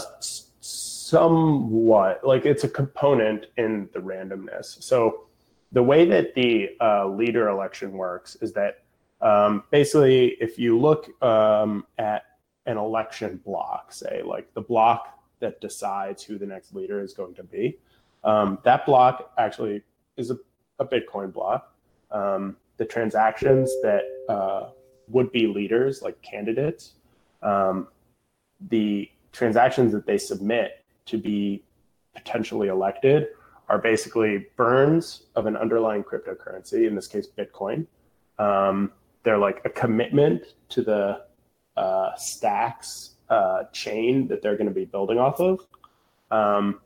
somewhat 0.60 2.20
like 2.26 2.46
it's 2.46 2.66
a 2.66 2.70
component 2.70 3.46
in 3.58 3.88
the 3.94 4.00
randomness 4.00 4.82
so 4.84 5.28
the 5.72 5.84
way 5.84 6.06
that 6.06 6.34
the 6.34 6.70
uh, 6.82 7.08
leader 7.08 7.50
election 7.50 7.92
works 7.92 8.36
is 8.42 8.54
that 8.54 8.84
um, 9.22 9.64
basically 9.72 10.38
if 10.40 10.60
you 10.60 10.80
look 10.80 11.10
um, 11.24 11.86
at 11.98 12.24
an 12.66 12.78
election 12.78 13.40
block 13.46 13.92
say 13.92 14.22
like 14.24 14.54
the 14.54 14.62
block 14.62 15.20
that 15.40 15.60
decides 15.62 16.24
who 16.24 16.38
the 16.38 16.46
next 16.46 16.74
leader 16.74 17.02
is 17.02 17.14
going 17.14 17.34
to 17.34 17.44
be 17.44 17.78
um, 18.24 18.60
that 18.64 18.86
block 18.86 19.32
actually 19.38 19.82
is 20.18 20.32
a, 20.32 20.38
a 20.80 20.86
bitcoin 20.86 21.32
block. 21.32 21.74
Um, 22.12 22.58
the 22.78 22.86
transactions 22.86 23.72
that 23.82 24.04
uh, 24.30 24.70
would 25.08 25.32
be 25.32 25.48
leaders, 25.48 26.02
like 26.02 26.22
candidates, 26.22 26.94
um, 27.42 27.88
the 28.70 29.10
transactions 29.32 29.92
that 29.94 30.06
they 30.06 30.18
submit 30.18 30.84
to 31.06 31.18
be 31.18 31.64
potentially 32.14 32.68
elected 32.68 33.30
are 33.70 33.78
basically 33.78 34.48
burns 34.56 35.24
of 35.36 35.46
an 35.46 35.58
underlying 35.58 36.04
cryptocurrency, 36.04 36.88
in 36.88 36.96
this 36.96 37.08
case, 37.08 37.28
Bitcoin. 37.28 37.86
Um, 38.40 38.92
they're 39.24 39.38
like 39.38 39.62
a 39.66 39.70
commitment 39.70 40.44
to 40.70 40.82
the 40.82 41.24
uh, 41.76 42.16
stacks 42.16 43.16
uh, 43.30 43.64
chain 43.74 44.28
that 44.30 44.42
they're 44.42 44.56
going 44.56 44.68
to 44.68 44.74
be 44.74 44.86
building 44.86 45.20
off 45.20 45.40
of. 45.40 45.66
Um, 46.32 46.80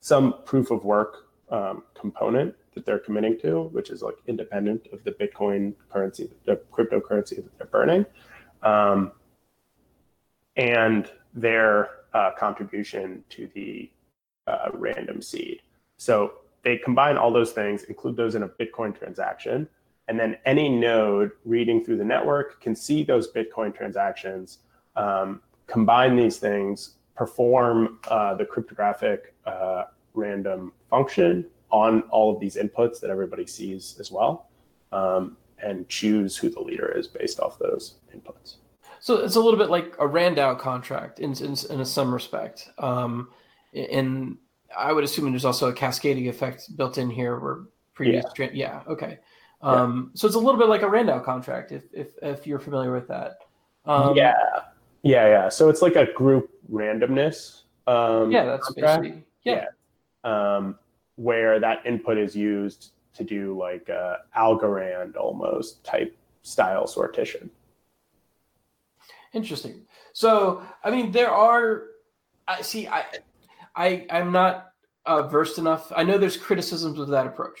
some 0.00 0.34
proof 0.44 0.70
of 0.70 0.84
work 0.84 1.28
um, 1.50 1.84
component 1.94 2.54
that 2.74 2.84
they're 2.84 2.98
committing 2.98 3.38
to, 3.38 3.64
which 3.64 3.90
is 3.90 4.02
like 4.02 4.16
independent 4.26 4.88
of 4.92 5.04
the 5.04 5.12
Bitcoin 5.12 5.74
currency, 5.90 6.28
the 6.44 6.56
cryptocurrency 6.72 7.36
that 7.36 7.58
they're 7.58 7.66
burning, 7.68 8.04
um, 8.62 9.12
and 10.56 11.10
their 11.34 11.90
uh, 12.14 12.30
contribution 12.36 13.22
to 13.30 13.48
the 13.54 13.90
uh, 14.46 14.68
random 14.72 15.22
seed. 15.22 15.62
So 15.96 16.34
they 16.62 16.78
combine 16.78 17.16
all 17.16 17.32
those 17.32 17.52
things, 17.52 17.84
include 17.84 18.16
those 18.16 18.34
in 18.34 18.42
a 18.42 18.48
Bitcoin 18.48 18.96
transaction, 18.96 19.68
and 20.08 20.18
then 20.18 20.36
any 20.44 20.68
node 20.68 21.30
reading 21.44 21.84
through 21.84 21.96
the 21.96 22.04
network 22.04 22.60
can 22.60 22.74
see 22.74 23.02
those 23.02 23.32
Bitcoin 23.32 23.74
transactions, 23.74 24.58
um, 24.96 25.40
combine 25.66 26.16
these 26.16 26.38
things, 26.38 26.96
perform 27.14 27.98
uh, 28.08 28.34
the 28.34 28.44
cryptographic 28.44 29.34
uh, 29.46 29.84
random 30.14 30.72
function 30.90 31.46
on 31.70 32.02
all 32.10 32.34
of 32.34 32.40
these 32.40 32.56
inputs 32.56 33.00
that 33.00 33.10
everybody 33.10 33.46
sees 33.46 33.96
as 33.98 34.10
well, 34.10 34.50
um, 34.92 35.36
and 35.62 35.88
choose 35.88 36.36
who 36.36 36.50
the 36.50 36.60
leader 36.60 36.88
is 36.96 37.06
based 37.06 37.40
off 37.40 37.58
those 37.58 37.94
inputs. 38.14 38.56
So 39.00 39.16
it's 39.16 39.36
a 39.36 39.40
little 39.40 39.58
bit 39.58 39.70
like 39.70 39.94
a 39.98 40.06
RANDAO 40.06 40.58
contract 40.58 41.18
in 41.18 41.32
in, 41.32 41.56
in 41.70 41.84
some 41.84 42.12
respect. 42.12 42.70
Um, 42.78 43.30
and 43.74 44.36
I 44.76 44.92
would 44.92 45.04
assume 45.04 45.30
there's 45.30 45.44
also 45.44 45.68
a 45.68 45.72
cascading 45.72 46.28
effect 46.28 46.76
built 46.76 46.98
in 46.98 47.10
here 47.10 47.38
where 47.38 47.60
previous 47.94 48.24
yeah, 48.38 48.50
yeah 48.52 48.82
okay. 48.86 49.18
Um, 49.60 50.10
yeah. 50.12 50.18
So 50.18 50.26
it's 50.26 50.36
a 50.36 50.40
little 50.40 50.58
bit 50.58 50.68
like 50.68 50.82
a 50.82 50.86
RANDAO 50.86 51.24
contract 51.24 51.72
if 51.72 51.84
if, 51.92 52.08
if 52.22 52.46
you're 52.46 52.58
familiar 52.58 52.92
with 52.92 53.08
that. 53.08 53.38
Um, 53.84 54.16
yeah, 54.16 54.34
yeah, 55.02 55.26
yeah. 55.26 55.48
So 55.48 55.68
it's 55.68 55.82
like 55.82 55.96
a 55.96 56.12
group 56.12 56.50
randomness. 56.70 57.62
Um, 57.86 58.30
yeah, 58.30 58.44
that's 58.44 58.66
contract. 58.66 59.02
basically 59.02 59.24
yeah. 59.44 59.66
yeah. 60.24 60.56
Um, 60.56 60.78
where 61.16 61.60
that 61.60 61.84
input 61.84 62.18
is 62.18 62.34
used 62.34 62.92
to 63.14 63.24
do 63.24 63.56
like 63.58 63.88
a 63.88 64.18
Algorand 64.36 65.16
almost 65.16 65.84
type 65.84 66.16
style 66.42 66.86
sortition. 66.86 67.50
Interesting. 69.32 69.82
So, 70.12 70.62
I 70.84 70.90
mean, 70.90 71.12
there 71.12 71.30
are. 71.30 71.84
I 72.46 72.62
see. 72.62 72.86
I, 72.86 73.04
I, 73.74 74.06
I'm 74.10 74.32
not 74.32 74.72
uh, 75.06 75.22
versed 75.28 75.58
enough. 75.58 75.92
I 75.94 76.04
know 76.04 76.18
there's 76.18 76.36
criticisms 76.36 76.98
of 76.98 77.08
that 77.08 77.26
approach. 77.26 77.58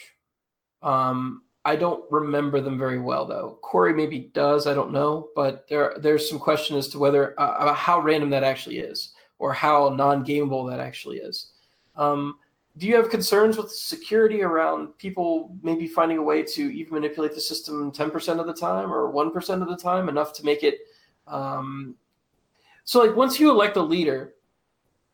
Um, 0.82 1.42
I 1.64 1.76
don't 1.76 2.04
remember 2.10 2.60
them 2.60 2.78
very 2.78 2.98
well, 2.98 3.24
though. 3.24 3.58
Corey 3.62 3.94
maybe 3.94 4.30
does. 4.34 4.66
I 4.66 4.74
don't 4.74 4.92
know, 4.92 5.28
but 5.36 5.66
there 5.68 5.94
there's 5.98 6.28
some 6.28 6.40
question 6.40 6.76
as 6.76 6.88
to 6.88 6.98
whether 6.98 7.38
uh, 7.40 7.72
how 7.72 8.00
random 8.00 8.30
that 8.30 8.42
actually 8.42 8.78
is, 8.78 9.12
or 9.38 9.52
how 9.52 9.88
non-gameable 9.90 10.68
that 10.70 10.80
actually 10.80 11.18
is. 11.18 11.52
Um, 11.96 12.36
do 12.78 12.86
you 12.86 12.96
have 12.96 13.10
concerns 13.10 13.56
with 13.56 13.70
security 13.70 14.42
around 14.42 14.96
people 14.98 15.54
maybe 15.62 15.86
finding 15.86 16.18
a 16.18 16.22
way 16.22 16.42
to 16.42 16.74
even 16.74 16.94
manipulate 16.94 17.34
the 17.34 17.40
system 17.40 17.92
10% 17.92 18.40
of 18.40 18.46
the 18.46 18.54
time 18.54 18.92
or 18.92 19.12
1% 19.12 19.62
of 19.62 19.68
the 19.68 19.76
time 19.76 20.08
enough 20.08 20.32
to 20.34 20.44
make 20.44 20.62
it 20.62 20.78
um, 21.26 21.94
so 22.84 23.00
like 23.04 23.14
once 23.14 23.38
you 23.38 23.50
elect 23.50 23.76
a 23.76 23.82
leader 23.82 24.34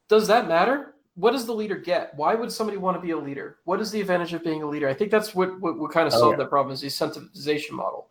does 0.08 0.26
that 0.28 0.48
matter? 0.48 0.94
What 1.14 1.32
does 1.32 1.46
the 1.46 1.52
leader 1.52 1.76
get? 1.76 2.14
Why 2.14 2.34
would 2.34 2.52
somebody 2.52 2.76
want 2.78 2.96
to 2.96 3.00
be 3.00 3.10
a 3.10 3.18
leader? 3.18 3.58
What 3.64 3.80
is 3.80 3.90
the 3.90 4.00
advantage 4.00 4.32
of 4.32 4.44
being 4.44 4.62
a 4.62 4.66
leader? 4.66 4.88
I 4.88 4.94
think 4.94 5.10
that's 5.10 5.34
what 5.34 5.60
what, 5.60 5.78
what 5.78 5.90
kind 5.90 6.06
of 6.06 6.14
oh, 6.14 6.18
solved 6.18 6.38
yeah. 6.38 6.44
that 6.44 6.50
problem 6.50 6.72
is 6.72 6.80
the 6.80 6.86
incentivization 6.86 7.72
model. 7.72 8.08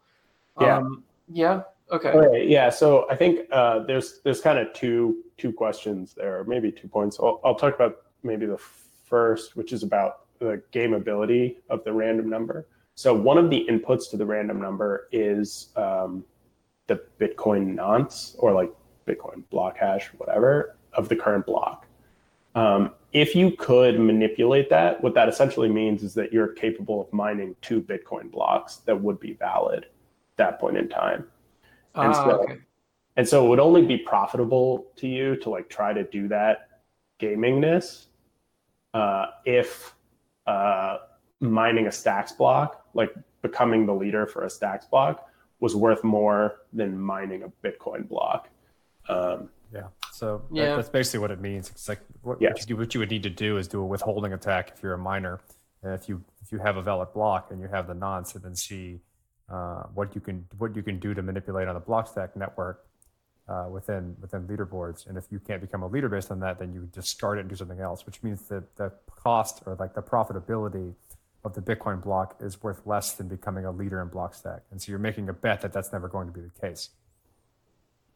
Yeah. 0.60 0.78
Um, 0.78 1.04
yeah? 1.32 1.62
Okay. 1.90 2.10
Okay 2.10 2.46
yeah 2.46 2.70
so 2.70 3.10
i 3.10 3.16
think 3.16 3.48
uh, 3.52 3.80
there's 3.80 4.20
there's 4.26 4.42
kind 4.42 4.60
of 4.60 4.74
two 4.74 5.24
two 5.38 5.54
questions 5.54 6.14
there 6.14 6.44
maybe 6.44 6.70
two 6.70 6.88
points. 6.88 7.18
I'll, 7.18 7.40
I'll 7.46 7.56
talk 7.56 7.76
about 7.76 7.98
maybe 8.24 8.46
the 8.46 8.60
first, 9.08 9.56
which 9.56 9.74
is 9.74 9.84
about 9.84 10.26
the 10.40 10.62
gameability 10.72 11.56
of 11.70 11.84
the 11.84 11.94
random 11.94 12.30
number. 12.30 12.68
So 12.96 13.14
one 13.14 13.38
of 13.38 13.50
the 13.50 13.66
inputs 13.70 14.10
to 14.12 14.18
the 14.18 14.26
random 14.26 14.60
number 14.60 15.08
is 15.12 15.70
um, 15.76 16.24
the 16.88 17.02
Bitcoin 17.20 17.76
nonce 17.76 18.36
or 18.40 18.54
like 18.54 18.72
Bitcoin 19.08 19.44
block 19.50 19.78
hash, 19.78 20.08
whatever, 20.18 20.78
of 20.94 21.10
the 21.10 21.16
current 21.16 21.46
block. 21.46 21.87
Um, 22.56 22.92
if 23.14 23.36
you 23.36 23.52
could 23.52 24.00
manipulate 24.00 24.70
that, 24.70 25.02
what 25.02 25.14
that 25.14 25.30
essentially 25.30 25.70
means 25.70 26.04
is 26.04 26.14
that 26.16 26.34
you're 26.34 26.50
capable 26.50 27.02
of 27.02 27.12
mining 27.14 27.56
two 27.62 27.82
Bitcoin 27.82 28.32
blocks 28.32 28.78
that 28.86 29.00
would 29.00 29.20
be 29.20 29.34
valid 29.34 29.84
at 29.84 30.38
that 30.38 30.60
point 30.60 30.78
in 30.78 30.90
time. 30.90 31.26
And, 31.96 32.14
ah, 32.14 32.24
so, 32.26 32.32
okay. 32.44 32.58
and 33.16 33.28
so 33.28 33.46
it 33.46 33.50
would 33.50 33.60
only 33.60 33.84
be 33.86 33.98
profitable 33.98 34.88
to 34.98 35.08
you 35.08 35.36
to 35.38 35.50
like 35.50 35.70
try 35.70 35.94
to 35.94 36.04
do 36.04 36.28
that 36.28 36.82
gamingness 37.20 38.08
uh, 38.94 39.28
if 39.46 39.96
uh, 40.46 40.98
mining 41.40 41.88
a 41.88 41.92
stacks 41.92 42.32
block, 42.32 42.86
like 42.94 43.14
becoming 43.42 43.86
the 43.86 43.94
leader 43.94 44.26
for 44.26 44.44
a 44.44 44.50
stacks 44.50 44.86
block, 44.86 45.30
was 45.60 45.76
worth 45.76 46.04
more 46.04 46.60
than 46.74 47.00
mining 47.00 47.44
a 47.44 47.68
Bitcoin 47.68 48.08
block. 48.08 48.50
Yeah. 50.18 50.20
So 50.20 50.42
yeah. 50.52 50.66
That, 50.66 50.76
that's 50.78 50.90
basically 50.90 51.20
what 51.20 51.32
it 51.32 51.40
means. 51.40 51.70
It's 51.70 51.88
like 51.88 52.02
what, 52.22 52.42
yes. 52.42 52.54
what, 52.54 52.70
you, 52.70 52.78
what 52.78 52.94
you 52.94 53.00
would 53.00 53.12
need 53.12 53.24
to 53.24 53.30
do 53.30 53.58
is 53.58 53.68
do 53.68 53.82
a 53.82 53.86
withholding 53.86 54.34
attack 54.34 54.72
if 54.76 54.84
you're 54.84 54.94
a 54.94 54.98
miner. 54.98 55.40
And 55.84 55.94
if 55.94 56.10
you 56.10 56.24
if 56.42 56.52
you 56.52 56.58
have 56.60 56.78
a 56.78 56.82
valid 56.82 57.14
block 57.14 57.52
and 57.52 57.62
you 57.62 57.68
have 57.68 57.88
the 57.88 57.94
nonce, 57.94 58.36
and 58.36 58.44
then 58.44 58.56
see 58.56 59.00
uh, 59.50 59.84
what 59.94 60.16
you 60.16 60.22
can 60.22 60.46
what 60.58 60.76
you 60.76 60.84
can 60.84 61.00
do 61.00 61.14
to 61.14 61.22
manipulate 61.22 61.68
on 61.68 61.76
the 61.76 61.82
Blockstack 61.82 62.36
network 62.36 62.86
uh, 63.48 63.68
within 63.70 64.16
within 64.20 64.48
leaderboards. 64.48 65.08
And 65.08 65.18
if 65.18 65.26
you 65.30 65.40
can't 65.40 65.62
become 65.62 65.84
a 65.84 65.88
leader 65.88 66.10
based 66.10 66.32
on 66.32 66.40
that, 66.40 66.58
then 66.60 66.74
you 66.74 66.90
discard 66.92 67.38
it 67.38 67.42
and 67.42 67.50
do 67.50 67.56
something 67.56 67.80
else, 67.80 68.06
which 68.06 68.24
means 68.24 68.48
that 68.50 68.76
the 68.76 68.92
cost 69.08 69.62
or 69.66 69.76
like 69.76 69.94
the 69.94 70.02
profitability 70.02 70.94
of 71.44 71.54
the 71.54 71.62
Bitcoin 71.62 72.02
block 72.02 72.36
is 72.42 72.62
worth 72.64 72.82
less 72.86 73.14
than 73.14 73.28
becoming 73.28 73.66
a 73.66 73.72
leader 73.72 74.02
in 74.02 74.10
Blockstack. 74.10 74.62
And 74.72 74.82
so 74.82 74.92
you're 74.92 75.00
making 75.00 75.30
a 75.30 75.34
bet 75.34 75.62
that 75.62 75.72
that's 75.72 75.92
never 75.94 76.08
going 76.08 76.28
to 76.28 76.34
be 76.34 76.42
the 76.42 76.68
case. 76.68 76.90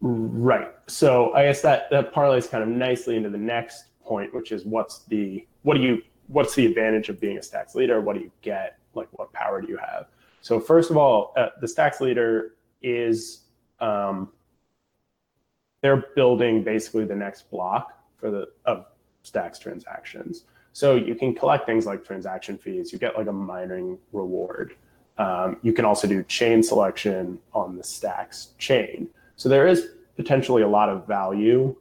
Right. 0.01 0.71
So 0.87 1.31
I 1.33 1.43
guess 1.43 1.61
that 1.61 1.89
that 1.91 2.13
parlays 2.13 2.49
kind 2.49 2.63
of 2.63 2.69
nicely 2.69 3.15
into 3.15 3.29
the 3.29 3.37
next 3.37 3.85
point, 4.03 4.33
which 4.33 4.51
is 4.51 4.65
what's 4.65 4.99
the 5.05 5.45
what 5.61 5.75
do 5.75 5.81
you 5.81 6.01
what's 6.27 6.55
the 6.55 6.65
advantage 6.65 7.09
of 7.09 7.19
being 7.19 7.37
a 7.37 7.43
stacks 7.43 7.75
leader? 7.75 8.01
What 8.01 8.15
do 8.15 8.21
you 8.21 8.31
get 8.41 8.79
like 8.95 9.07
what 9.11 9.31
power 9.31 9.61
do 9.61 9.67
you 9.67 9.77
have? 9.77 10.07
So 10.41 10.59
first 10.59 10.89
of 10.89 10.97
all, 10.97 11.33
uh, 11.37 11.49
the 11.59 11.67
stacks 11.67 12.01
leader 12.01 12.55
is 12.81 13.41
um, 13.79 14.29
they're 15.81 16.05
building 16.15 16.63
basically 16.63 17.05
the 17.05 17.15
next 17.15 17.51
block 17.51 17.97
for 18.17 18.31
the 18.31 18.47
of 18.65 18.85
stacks 19.21 19.59
transactions. 19.59 20.45
So 20.73 20.95
you 20.95 21.13
can 21.13 21.35
collect 21.35 21.67
things 21.67 21.85
like 21.85 22.03
transaction 22.03 22.57
fees. 22.57 22.91
You 22.91 22.97
get 22.97 23.15
like 23.15 23.27
a 23.27 23.33
mining 23.33 23.99
reward. 24.13 24.75
Um, 25.17 25.57
you 25.61 25.73
can 25.73 25.85
also 25.85 26.07
do 26.07 26.23
chain 26.23 26.63
selection 26.63 27.37
on 27.53 27.77
the 27.77 27.83
stacks 27.83 28.53
chain. 28.57 29.09
So 29.41 29.49
there 29.49 29.65
is 29.65 29.87
potentially 30.17 30.61
a 30.61 30.67
lot 30.67 30.87
of 30.87 31.07
value. 31.07 31.75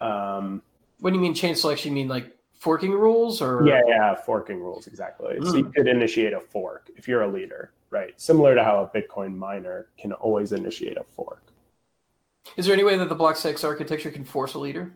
Um, 0.00 0.60
When 0.98 1.14
you 1.14 1.20
mean 1.20 1.34
chain 1.34 1.54
selection, 1.54 1.90
you 1.92 1.94
mean 1.94 2.08
like 2.08 2.36
forking 2.58 2.90
rules 2.90 3.40
or 3.40 3.64
yeah, 3.64 3.80
yeah, 3.86 4.16
forking 4.16 4.58
rules 4.58 4.88
exactly. 4.88 5.38
So 5.44 5.58
you 5.58 5.64
Mm. 5.66 5.74
could 5.76 5.86
initiate 5.86 6.32
a 6.32 6.40
fork 6.40 6.90
if 6.96 7.06
you're 7.06 7.22
a 7.22 7.28
leader, 7.28 7.70
right? 7.90 8.20
Similar 8.20 8.56
to 8.56 8.64
how 8.64 8.82
a 8.82 8.88
Bitcoin 8.88 9.36
miner 9.36 9.86
can 9.98 10.12
always 10.14 10.50
initiate 10.50 10.96
a 10.96 11.04
fork. 11.04 11.44
Is 12.56 12.66
there 12.66 12.74
any 12.74 12.82
way 12.82 12.96
that 12.96 13.08
the 13.08 13.14
Blockstack 13.14 13.62
architecture 13.62 14.10
can 14.10 14.24
force 14.24 14.54
a 14.54 14.58
leader? 14.58 14.92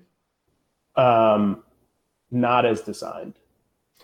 Um, 0.96 1.62
not 2.32 2.66
as 2.66 2.80
designed. 2.80 3.34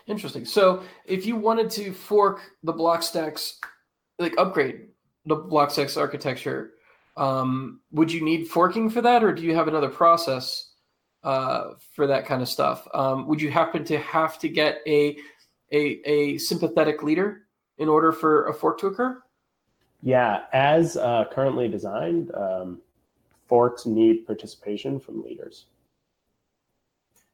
Interesting. 0.07 0.44
So 0.44 0.85
if 1.07 1.26
you 1.26 1.35
wanted 1.35 1.70
to 1.70 1.92
fork 1.92 2.53
the 2.62 2.72
block 2.72 3.03
stacks, 3.03 3.59
like 4.20 4.38
upgrade 4.38 4.90
the 5.26 5.35
block 5.35 5.72
stacks 5.72 5.96
architecture, 5.96 6.74
um, 7.21 7.81
would 7.93 8.11
you 8.11 8.25
need 8.25 8.49
forking 8.49 8.89
for 8.89 9.03
that, 9.03 9.23
or 9.23 9.33
do 9.33 9.43
you 9.43 9.55
have 9.55 9.69
another 9.69 9.91
process 9.91 10.71
uh, 11.23 11.75
for 11.95 12.07
that 12.07 12.25
kind 12.25 12.41
of 12.41 12.49
stuff? 12.49 12.89
Um, 12.95 13.29
would 13.29 13.43
you 13.43 13.51
happen 13.51 13.85
to 13.85 13.99
have 13.99 14.39
to 14.39 14.49
get 14.49 14.79
a, 14.87 15.19
a 15.71 16.01
a 16.07 16.39
sympathetic 16.39 17.03
leader 17.03 17.43
in 17.77 17.89
order 17.89 18.11
for 18.11 18.49
a 18.49 18.55
fork 18.55 18.81
to 18.81 18.87
occur? 18.87 19.23
Yeah, 20.03 20.45
as 20.55 20.97
uh, 20.97 21.27
currently 21.31 21.69
designed, 21.69 22.35
um, 22.35 22.81
forks 23.47 23.85
need 23.85 24.27
participation 24.27 24.99
from 24.99 25.23
leaders. 25.23 25.67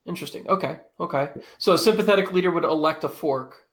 Interesting. 0.04 0.48
Okay. 0.48 0.78
Okay. 0.98 1.28
So 1.58 1.74
a 1.74 1.78
sympathetic 1.78 2.32
leader 2.32 2.50
would 2.50 2.64
elect 2.64 3.04
a 3.04 3.08
fork, 3.08 3.68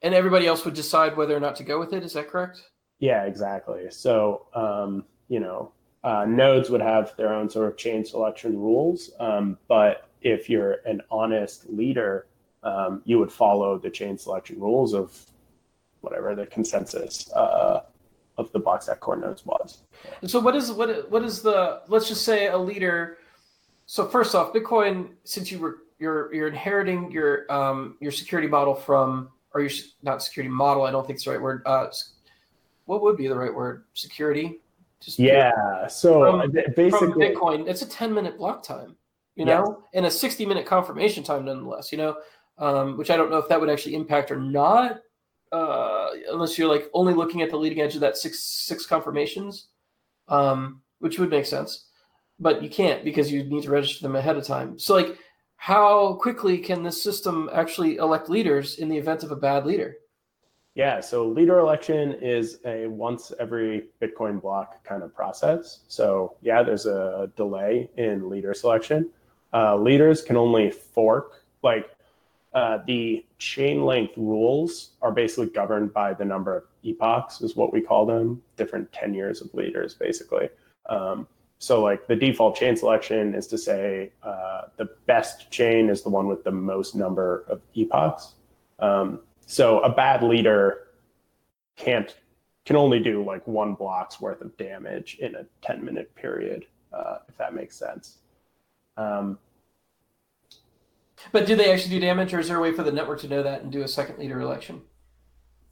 and 0.00 0.14
everybody 0.14 0.46
else 0.46 0.64
would 0.64 0.74
decide 0.74 1.18
whether 1.18 1.36
or 1.36 1.40
not 1.40 1.56
to 1.56 1.64
go 1.64 1.78
with 1.78 1.92
it. 1.92 2.02
Is 2.02 2.14
that 2.14 2.28
correct? 2.28 2.62
Yeah, 2.98 3.24
exactly. 3.24 3.90
So, 3.90 4.46
um, 4.54 5.04
you 5.28 5.40
know, 5.40 5.72
uh, 6.02 6.24
nodes 6.26 6.70
would 6.70 6.80
have 6.80 7.16
their 7.16 7.32
own 7.32 7.48
sort 7.48 7.68
of 7.68 7.76
chain 7.76 8.04
selection 8.04 8.58
rules, 8.58 9.10
um, 9.20 9.58
but 9.68 10.08
if 10.22 10.50
you're 10.50 10.78
an 10.86 11.00
honest 11.10 11.68
leader, 11.70 12.26
um, 12.62 13.02
you 13.04 13.18
would 13.18 13.32
follow 13.32 13.78
the 13.78 13.90
chain 13.90 14.18
selection 14.18 14.60
rules 14.60 14.94
of 14.94 15.18
whatever 16.00 16.34
the 16.34 16.46
consensus 16.46 17.30
uh, 17.32 17.80
of 18.36 18.52
the 18.52 18.60
Blockstack 18.60 19.00
core 19.00 19.16
nodes 19.16 19.46
was. 19.46 19.82
And 20.20 20.30
so 20.30 20.40
what 20.40 20.56
is 20.56 20.72
what 20.72 21.10
what 21.10 21.22
is 21.22 21.40
the 21.40 21.82
let's 21.88 22.08
just 22.08 22.24
say 22.24 22.48
a 22.48 22.58
leader 22.58 23.18
so 23.86 24.06
first 24.06 24.34
off 24.34 24.52
bitcoin 24.52 25.10
since 25.24 25.50
you 25.52 25.58
were 25.58 25.78
you're 25.98 26.34
you're 26.34 26.48
inheriting 26.48 27.10
your 27.10 27.50
um 27.52 27.96
your 28.00 28.12
security 28.12 28.48
model 28.48 28.74
from 28.74 29.28
or 29.54 29.60
your 29.60 29.70
not 30.02 30.22
security 30.22 30.50
model 30.50 30.82
i 30.82 30.90
don't 30.90 31.06
think 31.06 31.16
it's 31.16 31.24
the 31.24 31.30
right 31.30 31.40
word 31.40 31.62
uh 31.66 31.86
what 32.86 33.02
would 33.02 33.16
be 33.16 33.28
the 33.28 33.36
right 33.36 33.54
word? 33.54 33.84
Security 33.94 34.60
just 35.04 35.18
Yeah. 35.18 35.86
So 35.88 36.20
From- 36.20 36.40
uh, 36.40 36.44
from 36.90 37.12
bitcoin 37.12 37.68
it's 37.68 37.82
a 37.82 37.88
10 37.88 38.12
minute 38.12 38.36
block 38.38 38.62
time 38.62 38.96
you 39.36 39.44
Yes. 39.46 39.64
know 39.66 39.82
and 39.94 40.06
a 40.06 40.10
60 40.10 40.46
minute 40.46 40.66
confirmation 40.66 41.22
time 41.24 41.44
nonetheless 41.44 41.90
you 41.92 41.98
know 41.98 42.16
um 42.58 42.96
which 42.96 43.10
i 43.10 43.16
don't 43.16 43.30
know 43.30 43.38
if 43.38 43.48
that 43.48 43.60
would 43.60 43.68
actually 43.70 43.94
impact 43.96 44.30
or 44.30 44.36
not 44.36 45.00
uh 45.52 46.08
unless 46.30 46.56
you're 46.56 46.68
like 46.68 46.88
only 46.94 47.12
looking 47.14 47.42
at 47.42 47.50
the 47.50 47.56
leading 47.56 47.80
edge 47.80 47.94
of 47.94 48.00
that 48.00 48.16
six 48.16 48.40
six 48.42 48.86
confirmations 48.86 49.68
um 50.28 50.80
which 51.00 51.18
would 51.18 51.30
make 51.30 51.46
sense 51.46 51.86
but 52.38 52.62
you 52.62 52.68
can't 52.70 53.04
because 53.04 53.30
you 53.32 53.42
need 53.44 53.62
to 53.64 53.70
register 53.70 54.02
them 54.02 54.16
ahead 54.16 54.36
of 54.36 54.44
time 54.46 54.78
so 54.78 54.94
like 54.94 55.18
how 55.56 56.14
quickly 56.14 56.58
can 56.58 56.82
this 56.82 57.02
system 57.02 57.48
actually 57.52 57.96
elect 57.96 58.28
leaders 58.28 58.78
in 58.78 58.88
the 58.88 58.96
event 58.96 59.22
of 59.24 59.30
a 59.32 59.36
bad 59.36 59.66
leader 59.66 59.96
Yeah, 60.74 61.00
so 61.00 61.28
leader 61.28 61.60
election 61.60 62.14
is 62.14 62.58
a 62.64 62.88
once 62.88 63.32
every 63.38 63.86
Bitcoin 64.02 64.40
block 64.40 64.82
kind 64.82 65.04
of 65.04 65.14
process. 65.14 65.80
So 65.86 66.36
yeah, 66.42 66.64
there's 66.64 66.86
a 66.86 67.30
delay 67.36 67.88
in 67.96 68.28
leader 68.28 68.54
selection. 68.54 69.10
Uh, 69.52 69.76
leaders 69.76 70.20
can 70.20 70.36
only 70.36 70.70
fork 70.70 71.44
like 71.62 71.94
uh, 72.54 72.78
the 72.86 73.24
chain 73.38 73.84
length 73.84 74.14
rules 74.16 74.90
are 75.00 75.12
basically 75.12 75.46
governed 75.46 75.92
by 75.92 76.12
the 76.12 76.24
number 76.24 76.56
of 76.56 76.64
epochs, 76.84 77.40
is 77.40 77.56
what 77.56 77.72
we 77.72 77.80
call 77.80 78.04
them, 78.04 78.42
different 78.56 78.92
tenures 78.92 79.40
of 79.40 79.52
leaders, 79.54 79.94
basically. 79.94 80.48
Um, 80.88 81.26
so 81.58 81.82
like 81.82 82.06
the 82.06 82.14
default 82.14 82.56
chain 82.56 82.76
selection 82.76 83.34
is 83.34 83.46
to 83.48 83.58
say 83.58 84.12
uh, 84.22 84.62
the 84.76 84.86
best 85.06 85.50
chain 85.50 85.88
is 85.88 86.02
the 86.02 86.10
one 86.10 86.26
with 86.26 86.44
the 86.44 86.52
most 86.52 86.94
number 86.94 87.44
of 87.48 87.60
epochs. 87.74 88.34
Um, 88.80 89.20
so 89.46 89.80
a 89.80 89.88
bad 89.88 90.22
leader 90.22 90.88
can't 91.76 92.16
can 92.64 92.76
only 92.76 92.98
do 92.98 93.22
like 93.22 93.46
one 93.46 93.74
block's 93.74 94.20
worth 94.20 94.40
of 94.40 94.56
damage 94.56 95.18
in 95.20 95.34
a 95.34 95.44
10 95.60 95.84
minute 95.84 96.14
period, 96.14 96.64
uh, 96.92 97.18
if 97.28 97.36
that 97.36 97.54
makes 97.54 97.76
sense. 97.76 98.18
Um, 98.96 99.38
but 101.30 101.46
do 101.46 101.56
they 101.56 101.72
actually 101.72 101.90
do 101.90 102.00
damage 102.00 102.32
or 102.32 102.40
is 102.40 102.48
there 102.48 102.56
a 102.56 102.60
way 102.60 102.72
for 102.72 102.82
the 102.82 102.92
network 102.92 103.20
to 103.20 103.28
know 103.28 103.42
that 103.42 103.62
and 103.62 103.70
do 103.70 103.82
a 103.82 103.88
second 103.88 104.18
leader 104.18 104.40
election 104.40 104.82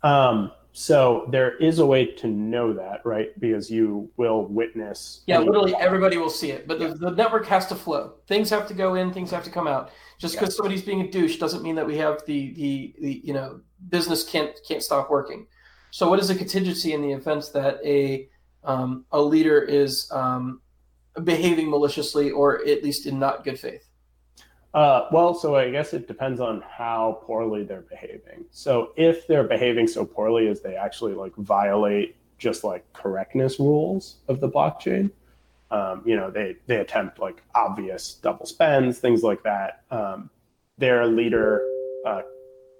um, 0.02 0.50
so 0.72 1.28
there 1.30 1.56
is 1.58 1.80
a 1.80 1.86
way 1.86 2.06
to 2.06 2.26
know 2.26 2.72
that, 2.72 3.04
right? 3.04 3.38
Because 3.38 3.70
you 3.70 4.10
will 4.16 4.46
witness. 4.46 5.22
Yeah, 5.26 5.38
literally 5.38 5.74
everybody 5.74 6.16
will 6.16 6.30
see 6.30 6.50
it, 6.50 6.66
but 6.66 6.78
the, 6.78 6.94
the 6.94 7.10
network 7.10 7.46
has 7.46 7.66
to 7.66 7.74
flow. 7.74 8.14
Things 8.26 8.48
have 8.50 8.66
to 8.68 8.74
go 8.74 8.94
in, 8.94 9.12
things 9.12 9.30
have 9.30 9.44
to 9.44 9.50
come 9.50 9.66
out. 9.66 9.90
Just 10.18 10.34
because 10.34 10.56
somebody's 10.56 10.82
being 10.82 11.02
a 11.02 11.10
douche 11.10 11.36
doesn't 11.36 11.62
mean 11.62 11.74
that 11.74 11.86
we 11.86 11.96
have 11.98 12.24
the, 12.26 12.54
the 12.54 12.94
the 13.00 13.20
you 13.24 13.34
know 13.34 13.60
business 13.90 14.24
can't 14.24 14.58
can't 14.66 14.82
stop 14.82 15.10
working. 15.10 15.46
So, 15.90 16.08
what 16.08 16.18
is 16.18 16.30
a 16.30 16.34
contingency 16.34 16.94
in 16.94 17.02
the 17.02 17.12
event 17.12 17.50
that 17.52 17.78
a 17.84 18.28
um, 18.64 19.04
a 19.12 19.20
leader 19.20 19.60
is 19.60 20.10
um, 20.10 20.62
behaving 21.22 21.68
maliciously 21.68 22.30
or 22.30 22.66
at 22.66 22.82
least 22.82 23.04
in 23.06 23.18
not 23.18 23.44
good 23.44 23.60
faith? 23.60 23.91
Uh, 24.74 25.06
well, 25.12 25.34
so 25.34 25.54
I 25.54 25.70
guess 25.70 25.92
it 25.92 26.08
depends 26.08 26.40
on 26.40 26.62
how 26.62 27.20
poorly 27.24 27.62
they're 27.62 27.82
behaving. 27.82 28.46
So 28.50 28.92
if 28.96 29.26
they're 29.26 29.44
behaving 29.44 29.86
so 29.86 30.04
poorly 30.04 30.48
as 30.48 30.62
they 30.62 30.76
actually 30.76 31.14
like 31.14 31.34
violate 31.36 32.16
just 32.38 32.64
like 32.64 32.90
correctness 32.92 33.60
rules 33.60 34.16
of 34.28 34.40
the 34.40 34.48
blockchain, 34.48 35.10
um, 35.70 36.02
you 36.04 36.16
know, 36.16 36.30
they 36.30 36.56
they 36.66 36.76
attempt 36.76 37.18
like 37.18 37.42
obvious 37.54 38.14
double 38.14 38.46
spends, 38.46 38.98
things 38.98 39.22
like 39.22 39.42
that. 39.42 39.82
Um, 39.90 40.30
their 40.78 41.06
leader 41.06 41.62
uh, 42.06 42.22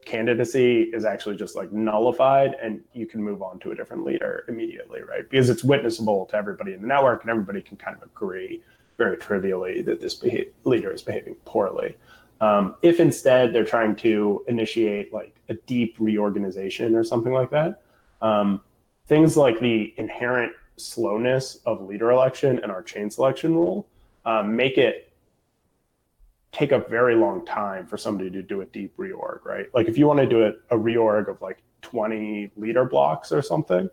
candidacy 0.04 0.90
is 0.94 1.04
actually 1.04 1.36
just 1.36 1.56
like 1.56 1.72
nullified, 1.72 2.54
and 2.62 2.80
you 2.92 3.06
can 3.06 3.22
move 3.22 3.42
on 3.42 3.58
to 3.60 3.70
a 3.70 3.74
different 3.74 4.04
leader 4.04 4.44
immediately, 4.48 5.00
right? 5.02 5.28
Because 5.28 5.50
it's 5.50 5.62
witnessable 5.62 6.28
to 6.30 6.36
everybody 6.36 6.72
in 6.72 6.80
the 6.80 6.86
network, 6.86 7.22
and 7.22 7.30
everybody 7.30 7.60
can 7.62 7.76
kind 7.76 7.96
of 7.96 8.02
agree 8.02 8.62
very 8.98 9.16
trivially 9.16 9.82
that 9.82 10.00
this 10.00 10.14
beha- 10.14 10.50
leader 10.64 10.92
is 10.92 11.02
behaving 11.02 11.34
poorly. 11.44 11.96
Um, 12.40 12.74
if 12.82 12.98
instead 12.98 13.52
they're 13.52 13.64
trying 13.64 13.94
to 13.96 14.44
initiate 14.48 15.12
like 15.12 15.36
a 15.48 15.54
deep 15.54 15.94
reorganization 15.98 16.94
or 16.94 17.04
something 17.04 17.32
like 17.32 17.50
that, 17.50 17.82
um, 18.20 18.60
things 19.06 19.36
like 19.36 19.60
the 19.60 19.94
inherent 19.96 20.52
slowness 20.76 21.58
of 21.66 21.82
leader 21.82 22.10
election 22.10 22.58
and 22.60 22.72
our 22.72 22.82
chain 22.82 23.10
selection 23.10 23.54
rule 23.54 23.86
um, 24.24 24.56
make 24.56 24.78
it 24.78 25.12
take 26.52 26.72
a 26.72 26.80
very 26.80 27.14
long 27.14 27.44
time 27.46 27.86
for 27.86 27.96
somebody 27.96 28.30
to 28.30 28.42
do 28.42 28.60
a 28.60 28.66
deep 28.66 28.96
reorg, 28.96 29.44
right? 29.44 29.66
Like 29.74 29.88
if 29.88 29.96
you 29.96 30.06
want 30.06 30.20
to 30.20 30.26
do 30.26 30.44
a, 30.44 30.76
a 30.76 30.78
reorg 30.78 31.28
of 31.28 31.40
like 31.40 31.62
20 31.80 32.50
leader 32.56 32.84
blocks 32.84 33.32
or 33.32 33.40
something, 33.40 33.88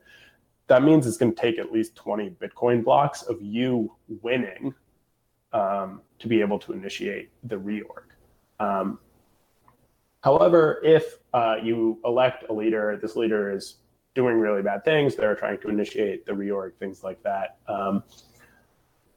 that 0.68 0.84
means 0.84 1.08
it's 1.08 1.18
going 1.18 1.34
to 1.34 1.42
take 1.42 1.58
at 1.58 1.72
least 1.72 1.96
20 1.96 2.32
Bitcoin 2.32 2.84
blocks 2.84 3.24
of 3.24 3.42
you 3.42 3.96
winning 4.22 4.74
um, 5.54 6.02
to 6.20 6.28
be 6.28 6.42
able 6.42 6.60
to 6.60 6.74
initiate 6.74 7.30
the 7.44 7.56
reorg. 7.56 8.10
Um, 8.60 9.00
however, 10.22 10.82
if 10.84 11.20
uh, 11.34 11.56
you 11.62 12.00
elect 12.06 12.46
a 12.50 12.54
leader, 12.54 12.98
this 13.02 13.16
leader 13.16 13.52
is 13.52 13.78
doing 14.16 14.36
really 14.40 14.62
bad 14.62 14.84
things, 14.84 15.16
they're 15.16 15.36
trying 15.36 15.60
to 15.60 15.70
initiate 15.70 16.26
the 16.26 16.32
reorg, 16.32 16.74
things 16.76 17.04
like 17.04 17.22
that. 17.24 17.58
Um, 17.68 18.04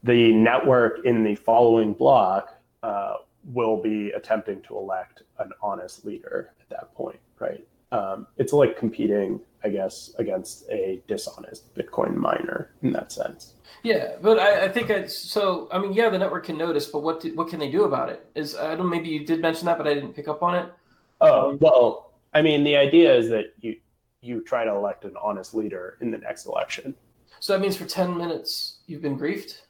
the 0.02 0.32
network 0.32 1.04
in 1.04 1.22
the 1.22 1.34
following 1.34 1.92
block 1.92 2.60
uh, 2.82 3.14
will 3.44 3.80
be 3.80 4.10
attempting 4.10 4.62
to 4.62 4.76
elect 4.76 5.22
an 5.38 5.50
honest 5.62 6.04
leader 6.04 6.52
at 6.60 6.68
that 6.70 6.94
point, 6.94 7.18
right? 7.38 7.66
Um, 7.90 8.26
it's 8.36 8.52
like 8.52 8.76
competing, 8.76 9.40
I 9.64 9.68
guess, 9.68 10.12
against 10.18 10.68
a 10.70 11.00
dishonest 11.06 11.74
Bitcoin 11.74 12.16
miner 12.16 12.70
in 12.82 12.92
that 12.92 13.12
sense. 13.12 13.54
Yeah, 13.82 14.16
but 14.20 14.38
I, 14.38 14.64
I 14.64 14.68
think 14.68 14.90
it's 14.90 15.16
so. 15.16 15.68
I 15.72 15.78
mean, 15.78 15.92
yeah, 15.92 16.08
the 16.08 16.18
network 16.18 16.46
can 16.46 16.56
notice, 16.56 16.86
but 16.86 17.02
what 17.02 17.20
do, 17.20 17.34
what 17.34 17.48
can 17.48 17.58
they 17.58 17.70
do 17.70 17.84
about 17.84 18.08
it? 18.08 18.26
Is 18.34 18.56
I 18.56 18.74
don't. 18.74 18.88
Maybe 18.88 19.08
you 19.08 19.24
did 19.24 19.40
mention 19.40 19.66
that, 19.66 19.78
but 19.78 19.86
I 19.86 19.94
didn't 19.94 20.14
pick 20.14 20.28
up 20.28 20.42
on 20.42 20.54
it. 20.54 20.72
Oh 21.20 21.56
well, 21.60 22.12
I 22.34 22.42
mean, 22.42 22.64
the 22.64 22.76
idea 22.76 23.14
is 23.14 23.28
that 23.30 23.54
you 23.60 23.76
you 24.20 24.40
try 24.40 24.64
to 24.64 24.70
elect 24.70 25.04
an 25.04 25.14
honest 25.20 25.54
leader 25.54 25.98
in 26.00 26.10
the 26.10 26.18
next 26.18 26.46
election. 26.46 26.94
So 27.40 27.52
that 27.52 27.60
means 27.60 27.76
for 27.76 27.86
10 27.86 28.16
minutes 28.16 28.78
you've 28.86 29.02
been 29.02 29.18
griefed? 29.18 29.62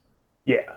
Yeah. 0.44 0.76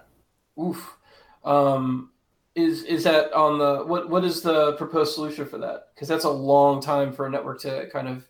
Oof. 0.58 0.98
Um, 1.44 2.12
is 2.56 2.84
is 2.84 3.04
that 3.04 3.34
on 3.34 3.60
the 3.60 3.84
what 3.86 4.10
what 4.10 4.24
is 4.24 4.42
the 4.42 4.74
proposed 4.78 5.14
solution 5.14 5.46
for 5.46 5.58
that? 5.58 5.90
Because 5.94 6.08
that's 6.08 6.24
a 6.24 6.30
long 6.30 6.82
time 6.82 7.12
for 7.12 7.28
a 7.28 7.30
network 7.30 7.60
to 7.62 7.90
kind 7.92 8.08
of 8.08 8.26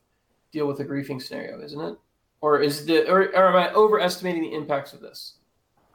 deal 0.55 0.67
with 0.67 0.79
a 0.79 0.85
griefing 0.85 1.21
scenario, 1.21 1.61
isn't 1.61 1.81
it? 1.81 1.97
Or 2.39 2.61
is 2.61 2.85
the 2.85 3.07
or, 3.11 3.23
or 3.35 3.49
am 3.49 3.55
I 3.57 3.73
overestimating 3.73 4.43
the 4.43 4.53
impacts 4.53 4.93
of 4.93 5.01
this? 5.01 5.33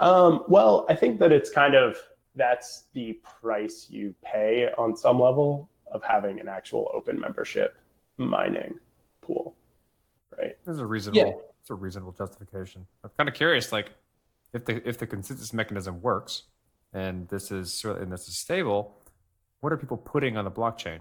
Um, 0.00 0.44
well, 0.48 0.84
I 0.88 0.94
think 0.94 1.18
that 1.20 1.32
it's 1.32 1.50
kind 1.50 1.74
of 1.74 1.96
that's 2.36 2.84
the 2.92 3.18
price 3.40 3.86
you 3.88 4.14
pay 4.22 4.68
on 4.76 4.94
some 4.96 5.18
level 5.18 5.68
of 5.90 6.02
having 6.04 6.38
an 6.40 6.48
actual 6.48 6.90
open 6.94 7.18
membership 7.18 7.76
mining 8.18 8.78
pool, 9.22 9.56
right? 10.38 10.56
There's 10.64 10.78
a 10.78 10.86
reasonable, 10.86 11.18
Yeah. 11.20 11.32
it's 11.60 11.70
a 11.70 11.74
reasonable 11.74 12.12
justification. 12.12 12.86
I'm 13.02 13.10
kind 13.16 13.28
of 13.28 13.34
curious, 13.34 13.72
like, 13.72 13.90
if 14.52 14.64
the 14.66 14.86
if 14.88 14.98
the 14.98 15.06
consensus 15.06 15.52
mechanism 15.54 16.02
works, 16.02 16.44
and 16.92 17.28
this 17.28 17.50
is 17.50 17.82
and 17.84 18.12
this 18.12 18.28
is 18.28 18.36
stable, 18.36 18.94
what 19.60 19.72
are 19.72 19.76
people 19.78 19.96
putting 19.96 20.36
on 20.36 20.44
the 20.44 20.50
blockchain? 20.50 20.98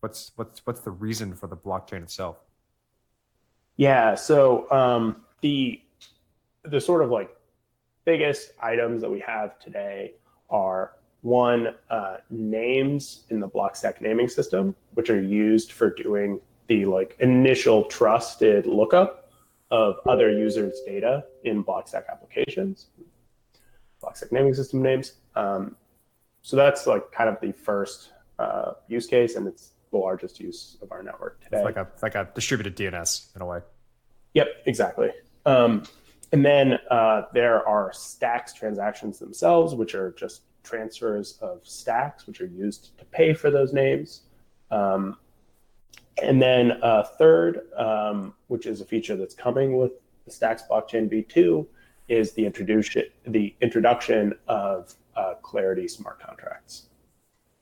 What's 0.00 0.32
what's 0.36 0.60
what's 0.66 0.80
the 0.80 0.90
reason 0.90 1.34
for 1.34 1.48
the 1.48 1.56
blockchain 1.56 2.02
itself? 2.02 2.36
Yeah. 3.78 4.16
So 4.16 4.70
um, 4.70 5.24
the 5.40 5.80
the 6.64 6.80
sort 6.80 7.02
of 7.02 7.10
like 7.10 7.34
biggest 8.04 8.52
items 8.60 9.00
that 9.00 9.10
we 9.10 9.20
have 9.20 9.58
today 9.58 10.14
are 10.50 10.92
one 11.22 11.74
uh, 11.88 12.16
names 12.28 13.24
in 13.30 13.40
the 13.40 13.48
Blockstack 13.48 14.00
naming 14.00 14.28
system, 14.28 14.74
which 14.94 15.10
are 15.10 15.20
used 15.20 15.72
for 15.72 15.90
doing 15.90 16.40
the 16.66 16.84
like 16.84 17.16
initial 17.20 17.84
trusted 17.84 18.66
lookup 18.66 19.30
of 19.70 19.96
other 20.06 20.30
users' 20.30 20.80
data 20.84 21.24
in 21.44 21.62
Blockstack 21.62 22.08
applications, 22.10 22.88
Blockstack 24.02 24.32
naming 24.32 24.54
system 24.54 24.82
names. 24.82 25.14
Um, 25.36 25.76
so 26.42 26.56
that's 26.56 26.86
like 26.86 27.12
kind 27.12 27.28
of 27.28 27.40
the 27.40 27.52
first 27.52 28.10
uh, 28.40 28.72
use 28.88 29.06
case, 29.06 29.36
and 29.36 29.46
it's 29.46 29.72
the 29.90 29.98
largest 29.98 30.40
use 30.40 30.76
of 30.82 30.92
our 30.92 31.02
network 31.02 31.42
today. 31.42 31.58
It's 31.58 31.64
like 31.64 31.76
a 31.76 31.88
it's 31.92 32.02
like 32.02 32.14
a 32.14 32.28
distributed 32.34 32.76
DNS 32.76 33.36
in 33.36 33.42
a 33.42 33.46
way. 33.46 33.60
Yep, 34.34 34.48
exactly. 34.66 35.10
Um, 35.46 35.84
and 36.32 36.44
then 36.44 36.78
uh, 36.90 37.22
there 37.32 37.66
are 37.66 37.92
stacks 37.92 38.52
transactions 38.52 39.18
themselves, 39.18 39.74
which 39.74 39.94
are 39.94 40.12
just 40.12 40.42
transfers 40.62 41.38
of 41.40 41.66
stacks, 41.66 42.26
which 42.26 42.40
are 42.40 42.46
used 42.46 42.96
to 42.98 43.04
pay 43.06 43.32
for 43.32 43.50
those 43.50 43.72
names. 43.72 44.22
Um, 44.70 45.16
and 46.22 46.42
then 46.42 46.72
uh, 46.82 47.04
third, 47.04 47.60
um, 47.76 48.34
which 48.48 48.66
is 48.66 48.80
a 48.80 48.84
feature 48.84 49.16
that's 49.16 49.34
coming 49.34 49.76
with 49.76 49.92
the 50.24 50.30
Stacks 50.30 50.62
blockchain 50.68 51.08
v2, 51.10 51.66
is 52.08 52.32
the 52.32 52.44
introduction 52.44 53.04
the 53.26 53.54
introduction 53.60 54.34
of 54.48 54.94
uh, 55.16 55.34
Clarity 55.42 55.88
smart 55.88 56.20
contracts. 56.20 56.88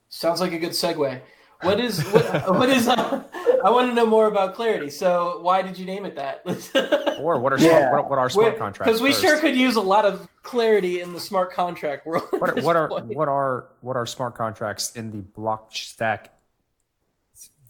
Sounds 0.08 0.40
like 0.40 0.52
a 0.52 0.58
good 0.58 0.70
segue. 0.70 1.20
What 1.62 1.80
is 1.80 2.02
what, 2.12 2.50
what 2.58 2.68
is? 2.68 2.86
Uh, 2.88 3.22
I 3.64 3.70
want 3.70 3.88
to 3.90 3.94
know 3.94 4.06
more 4.06 4.26
about 4.26 4.54
Clarity. 4.54 4.90
So 4.90 5.38
why 5.40 5.62
did 5.62 5.78
you 5.78 5.86
name 5.86 6.04
it 6.04 6.16
that? 6.16 6.44
Or 7.18 7.40
what 7.40 7.50
are 7.54 7.58
Yeah. 7.58 7.88
smart, 7.88 7.92
what, 7.92 8.10
what 8.10 8.18
are 8.18 8.28
smart 8.28 8.58
contracts? 8.58 8.90
Because 8.90 9.00
we 9.00 9.10
first? 9.10 9.22
sure 9.22 9.40
could 9.40 9.56
use 9.56 9.76
a 9.76 9.80
lot 9.80 10.04
of 10.04 10.28
clarity 10.42 11.00
in 11.00 11.14
the 11.14 11.18
smart 11.20 11.50
contract 11.50 12.06
world. 12.06 12.28
What, 12.30 12.62
what 12.62 12.76
are 12.76 12.88
point. 12.88 13.06
what 13.06 13.26
are 13.26 13.68
what 13.80 13.96
are 13.96 14.04
smart 14.04 14.34
contracts 14.34 14.94
in 14.94 15.10
the 15.10 15.22
Blockstack 15.22 16.26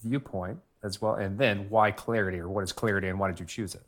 viewpoint 0.03 0.59
as 0.83 1.01
well, 1.01 1.15
and 1.15 1.37
then 1.37 1.69
why 1.69 1.91
clarity 1.91 2.39
or 2.39 2.49
what 2.49 2.63
is 2.65 2.73
clarity 2.73 3.07
and 3.07 3.17
why 3.17 3.29
did 3.29 3.39
you 3.39 3.45
choose 3.45 3.73
it? 3.73 3.83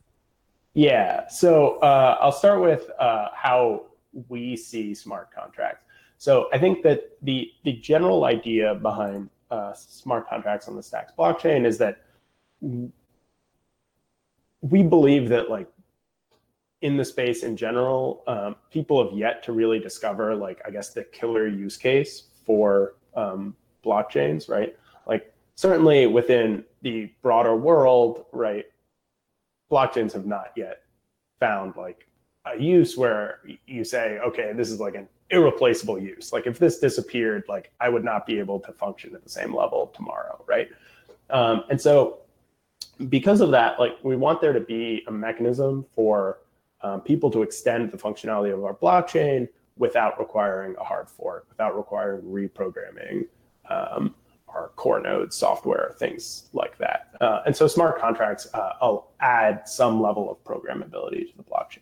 Yeah. 0.74 1.28
So 1.28 1.80
uh, 1.80 2.18
I'll 2.22 2.32
start 2.32 2.62
with 2.62 2.90
uh, 3.00 3.28
how 3.34 3.88
we 4.30 4.56
see 4.56 4.96
smart 4.96 5.30
contracts. 5.36 5.84
So 6.18 6.48
I 6.54 6.58
think 6.58 6.84
that 6.84 7.18
the 7.22 7.52
the 7.66 7.74
general 7.74 8.24
idea 8.24 8.76
behind 8.76 9.30
uh, 9.52 9.74
smart 9.74 10.28
contracts 10.30 10.68
on 10.68 10.76
the 10.76 10.84
Stacks 10.84 11.12
blockchain 11.18 11.66
is 11.66 11.78
that 11.78 12.02
we 14.62 14.84
believe 14.84 15.30
that 15.30 15.50
like 15.50 15.68
in 16.82 16.98
the 16.98 17.06
space 17.06 17.44
in 17.44 17.58
general, 17.58 18.24
um, 18.28 18.56
people 18.72 19.04
have 19.04 19.18
yet 19.18 19.44
to 19.44 19.52
really 19.52 19.80
discover 19.80 20.36
like 20.36 20.62
I 20.66 20.72
guess 20.72 20.94
the 20.94 21.04
killer 21.04 21.48
use 21.48 21.78
case 21.78 22.24
for 22.46 22.96
um, 23.16 23.56
blockchains, 23.84 24.50
right? 24.50 24.76
Like 25.08 25.34
certainly 25.56 26.08
within 26.08 26.64
the 26.82 27.12
broader 27.22 27.56
world, 27.56 28.26
right? 28.32 28.66
blockchains 29.70 30.14
have 30.14 30.26
not 30.26 30.52
yet 30.56 30.82
found 31.40 31.76
like 31.76 32.08
a 32.46 32.60
use 32.60 32.98
where 32.98 33.40
you 33.66 33.84
say, 33.84 34.20
okay, 34.20 34.52
this 34.54 34.70
is 34.70 34.80
like 34.80 34.96
an 34.96 35.08
irreplaceable 35.32 36.00
use. 36.00 36.34
Like 36.34 36.48
if 36.48 36.60
this 36.60 36.80
disappeared, 36.80 37.44
like 37.48 37.72
I 37.80 37.90
would 37.90 38.04
not 38.04 38.26
be 38.26 38.40
able 38.40 38.60
to 38.62 38.72
function 38.74 39.16
at 39.16 39.24
the 39.24 39.30
same 39.30 39.54
level 39.54 39.88
tomorrow, 39.96 40.44
right? 40.48 40.70
Um, 41.30 41.64
and 41.70 41.80
so 41.80 42.20
because 43.10 43.42
of 43.42 43.52
that, 43.52 43.80
like 43.80 43.98
we 44.04 44.16
want 44.16 44.42
there 44.42 44.54
to 44.54 44.60
be 44.60 45.04
a 45.08 45.12
mechanism 45.12 45.86
for 45.94 46.40
um, 46.82 47.02
people 47.02 47.30
to 47.32 47.42
extend 47.44 47.92
the 47.92 47.98
functionality 47.98 48.54
of 48.54 48.64
our 48.64 48.74
blockchain 48.74 49.48
without 49.78 50.20
requiring 50.20 50.76
a 50.80 50.84
hard 50.84 51.10
fork, 51.10 51.46
without 51.50 51.76
requiring 51.78 52.22
reprogramming 52.24 53.26
um, 53.70 54.16
our 54.48 54.70
core 54.76 55.00
node 55.00 55.32
software, 55.34 55.96
things 56.00 56.50
like 56.54 56.78
that. 56.78 57.10
Uh, 57.22 57.42
and 57.46 57.56
so 57.56 57.68
smart 57.68 58.00
contracts 58.00 58.48
uh, 58.54 58.98
add 59.20 59.68
some 59.68 60.02
level 60.02 60.30
of 60.30 60.44
programmability 60.44 61.30
to 61.30 61.38
the 61.38 61.44
blockchain. 61.44 61.80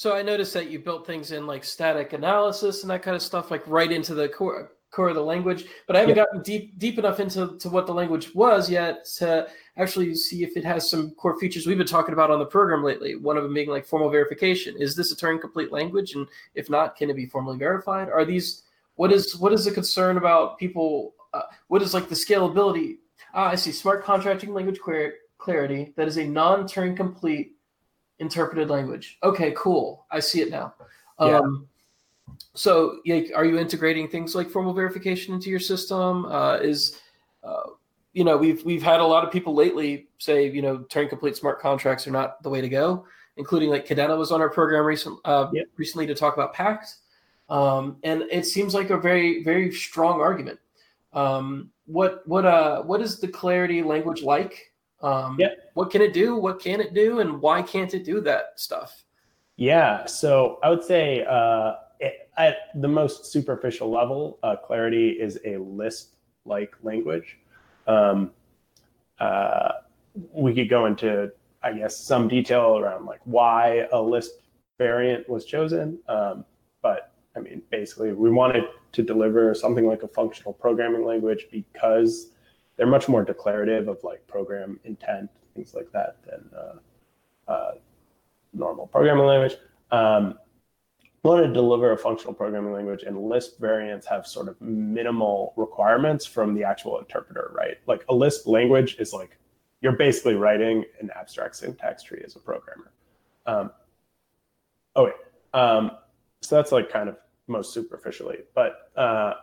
So 0.00 0.16
I 0.16 0.22
noticed 0.22 0.54
that 0.54 0.70
you 0.70 0.78
built 0.78 1.06
things 1.06 1.30
in 1.30 1.46
like 1.46 1.62
static 1.62 2.14
analysis 2.14 2.80
and 2.80 2.90
that 2.90 3.02
kind 3.02 3.14
of 3.14 3.20
stuff, 3.20 3.50
like 3.50 3.62
right 3.66 3.92
into 3.92 4.14
the 4.14 4.30
core 4.30 4.72
core 4.90 5.10
of 5.10 5.14
the 5.14 5.22
language. 5.22 5.66
But 5.86 5.94
I 5.94 5.98
haven't 5.98 6.16
Yeah. 6.16 6.24
gotten 6.24 6.40
deep 6.40 6.78
deep 6.78 6.98
enough 6.98 7.20
into 7.20 7.58
to 7.58 7.68
what 7.68 7.86
the 7.86 7.92
language 7.92 8.34
was 8.34 8.70
yet 8.70 9.04
to 9.18 9.46
actually 9.76 10.14
see 10.14 10.42
if 10.42 10.56
it 10.56 10.64
has 10.64 10.88
some 10.88 11.10
core 11.16 11.38
features 11.38 11.66
we've 11.66 11.76
been 11.76 11.86
talking 11.86 12.14
about 12.14 12.30
on 12.30 12.38
the 12.38 12.46
program 12.46 12.82
lately. 12.82 13.14
One 13.14 13.36
of 13.36 13.42
them 13.42 13.52
being 13.52 13.68
like 13.68 13.84
formal 13.84 14.08
verification. 14.08 14.74
Is 14.78 14.96
this 14.96 15.12
a 15.12 15.14
Turing 15.14 15.38
complete 15.38 15.70
language? 15.70 16.14
And 16.14 16.26
if 16.54 16.70
not, 16.70 16.96
can 16.96 17.10
it 17.10 17.14
be 17.14 17.26
formally 17.26 17.58
verified? 17.58 18.08
Are 18.08 18.24
these 18.24 18.62
what 18.94 19.12
is 19.12 19.36
what 19.36 19.52
is 19.52 19.66
the 19.66 19.70
concern 19.70 20.16
about 20.16 20.56
people? 20.56 21.12
Uh, 21.34 21.42
what 21.68 21.82
is 21.82 21.92
like 21.92 22.08
the 22.08 22.14
scalability? 22.14 22.96
Ah, 23.34 23.50
I 23.50 23.54
see. 23.54 23.70
Smart 23.70 24.02
contracting 24.02 24.54
language 24.54 24.80
query, 24.80 25.12
clarity 25.36 25.92
that 25.96 26.08
is 26.08 26.16
a 26.16 26.24
non-Turing 26.24 26.96
complete 26.96 27.59
interpreted 28.20 28.70
language. 28.70 29.18
Okay, 29.22 29.52
cool. 29.56 30.06
I 30.10 30.20
see 30.20 30.40
it 30.42 30.50
now. 30.50 30.74
Yeah. 31.20 31.38
Um, 31.38 31.66
so, 32.54 33.00
yeah, 33.04 33.22
are 33.34 33.44
you 33.44 33.58
integrating 33.58 34.08
things 34.08 34.34
like 34.34 34.48
formal 34.48 34.72
verification 34.72 35.34
into 35.34 35.50
your 35.50 35.60
system? 35.60 36.26
Uh, 36.26 36.56
is 36.56 37.00
uh, 37.44 37.70
you 38.12 38.24
know 38.24 38.36
we've 38.36 38.64
we've 38.64 38.82
had 38.82 39.00
a 39.00 39.04
lot 39.04 39.24
of 39.24 39.32
people 39.32 39.54
lately 39.54 40.08
say 40.18 40.50
you 40.50 40.62
know 40.62 40.78
Turing 40.78 41.08
complete 41.08 41.36
smart 41.36 41.60
contracts 41.60 42.06
are 42.06 42.10
not 42.10 42.42
the 42.42 42.50
way 42.50 42.60
to 42.60 42.68
go, 42.68 43.04
including 43.36 43.70
like 43.70 43.86
Kadena 43.86 44.16
was 44.16 44.32
on 44.32 44.40
our 44.40 44.50
program 44.50 44.84
recent 44.84 45.18
uh, 45.24 45.48
Yep. 45.52 45.66
recently 45.76 46.06
to 46.06 46.14
talk 46.14 46.34
about 46.34 46.52
Pact, 46.52 46.96
um, 47.48 47.96
and 48.02 48.22
it 48.30 48.46
seems 48.46 48.74
like 48.74 48.90
a 48.90 48.98
very 48.98 49.42
very 49.44 49.72
strong 49.72 50.20
argument. 50.20 50.58
Um, 51.12 51.70
what 51.86 52.22
what 52.26 52.44
uh 52.46 52.82
what 52.82 53.00
is 53.00 53.18
the 53.18 53.28
clarity 53.28 53.82
language 53.82 54.22
like? 54.22 54.69
Um, 55.02 55.36
Yep. 55.38 55.70
What 55.74 55.90
can 55.90 56.02
it 56.02 56.12
do? 56.12 56.36
What 56.36 56.60
can 56.60 56.80
it 56.80 56.94
do? 56.94 57.20
And 57.20 57.40
why 57.40 57.62
can't 57.62 57.92
it 57.94 58.04
do 58.04 58.20
that 58.22 58.52
stuff? 58.56 59.04
Yeah, 59.56 60.06
so 60.06 60.58
I 60.62 60.70
would 60.70 60.82
say 60.82 61.24
uh, 61.28 61.74
it, 62.00 62.30
at 62.36 62.56
the 62.74 62.88
most 62.88 63.26
superficial 63.26 63.90
level, 63.90 64.38
uh, 64.42 64.56
Clarity 64.56 65.10
is 65.10 65.38
a 65.44 65.58
Lisp-like 65.58 66.74
language. 66.82 67.38
Um, 67.86 68.30
uh, 69.18 69.72
we 70.32 70.54
could 70.54 70.70
go 70.70 70.86
into, 70.86 71.30
I 71.62 71.72
guess, 71.72 71.96
some 71.96 72.26
detail 72.26 72.78
around 72.78 73.04
like 73.06 73.20
why 73.24 73.86
a 73.92 74.00
Lisp 74.00 74.40
variant 74.78 75.28
was 75.28 75.44
chosen. 75.44 75.98
Um, 76.08 76.44
but 76.82 77.12
I 77.36 77.40
mean, 77.40 77.62
basically, 77.70 78.12
we 78.12 78.30
wanted 78.30 78.64
to 78.92 79.02
deliver 79.02 79.54
something 79.54 79.86
like 79.86 80.02
a 80.02 80.08
functional 80.08 80.52
programming 80.54 81.04
language 81.04 81.46
because 81.52 82.30
they're 82.80 82.86
much 82.86 83.10
more 83.10 83.22
declarative 83.22 83.88
of 83.88 84.02
like 84.02 84.26
program 84.26 84.80
intent, 84.84 85.28
things 85.54 85.74
like 85.74 85.92
that, 85.92 86.16
than 86.24 86.50
uh, 86.58 87.52
uh, 87.52 87.72
normal 88.54 88.86
programming 88.86 89.26
language. 89.26 89.56
Um, 89.90 90.38
wanted 91.22 91.48
to 91.48 91.52
deliver 91.52 91.92
a 91.92 91.98
functional 91.98 92.32
programming 92.32 92.72
language, 92.72 93.02
and 93.02 93.20
Lisp 93.20 93.60
variants 93.60 94.06
have 94.06 94.26
sort 94.26 94.48
of 94.48 94.58
minimal 94.62 95.52
requirements 95.58 96.24
from 96.24 96.54
the 96.54 96.64
actual 96.64 96.98
interpreter, 96.98 97.52
right? 97.54 97.76
Like 97.86 98.02
a 98.08 98.14
Lisp 98.14 98.46
language 98.46 98.96
is 98.98 99.12
like 99.12 99.36
you're 99.82 99.92
basically 99.92 100.36
writing 100.36 100.82
an 101.00 101.10
abstract 101.14 101.56
syntax 101.56 102.02
tree 102.02 102.22
as 102.24 102.34
a 102.36 102.38
programmer. 102.38 102.92
Um, 103.44 103.72
oh 104.96 105.04
wait, 105.04 105.14
um, 105.52 105.90
so 106.40 106.56
that's 106.56 106.72
like 106.72 106.90
kind 106.90 107.10
of 107.10 107.18
most 107.46 107.74
superficially, 107.74 108.38
but 108.54 108.90
uh, 108.96 109.34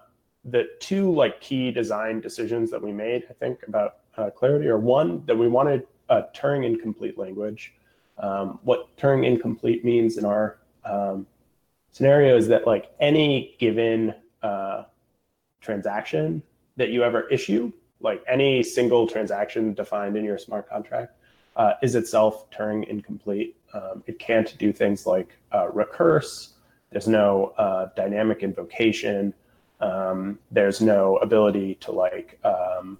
the 0.45 0.67
two 0.79 1.13
like 1.13 1.41
key 1.41 1.71
design 1.71 2.21
decisions 2.21 2.71
that 2.71 2.81
we 2.81 2.91
made, 2.91 3.25
I 3.29 3.33
think, 3.33 3.59
about 3.67 3.97
uh, 4.17 4.29
Clarity 4.29 4.67
are 4.67 4.79
one 4.79 5.23
that 5.25 5.37
we 5.37 5.47
wanted 5.47 5.85
a 6.09 6.23
Turing 6.35 6.65
incomplete 6.65 7.17
language. 7.17 7.73
Um, 8.17 8.59
what 8.63 8.95
Turing 8.97 9.25
incomplete 9.25 9.85
means 9.85 10.17
in 10.17 10.25
our 10.25 10.57
um, 10.85 11.27
scenario 11.91 12.37
is 12.37 12.47
that 12.47 12.65
like 12.65 12.91
any 12.99 13.55
given 13.59 14.13
uh, 14.41 14.83
transaction 15.61 16.41
that 16.77 16.89
you 16.89 17.03
ever 17.03 17.27
issue, 17.29 17.71
like 17.99 18.23
any 18.27 18.63
single 18.63 19.07
transaction 19.07 19.73
defined 19.73 20.15
in 20.15 20.23
your 20.23 20.37
smart 20.37 20.69
contract, 20.69 21.13
uh, 21.55 21.73
is 21.81 21.95
itself 21.95 22.49
Turing 22.51 22.87
incomplete. 22.87 23.57
Um, 23.73 24.03
it 24.05 24.19
can't 24.19 24.57
do 24.57 24.71
things 24.71 25.05
like 25.05 25.37
uh, 25.53 25.69
recurse. 25.69 26.53
There's 26.91 27.07
no 27.07 27.53
uh, 27.57 27.89
dynamic 27.95 28.43
invocation. 28.43 29.33
Um, 29.79 30.39
there's 30.51 30.81
no 30.81 31.17
ability 31.17 31.75
to 31.75 31.91
like 31.91 32.39
um, 32.43 32.97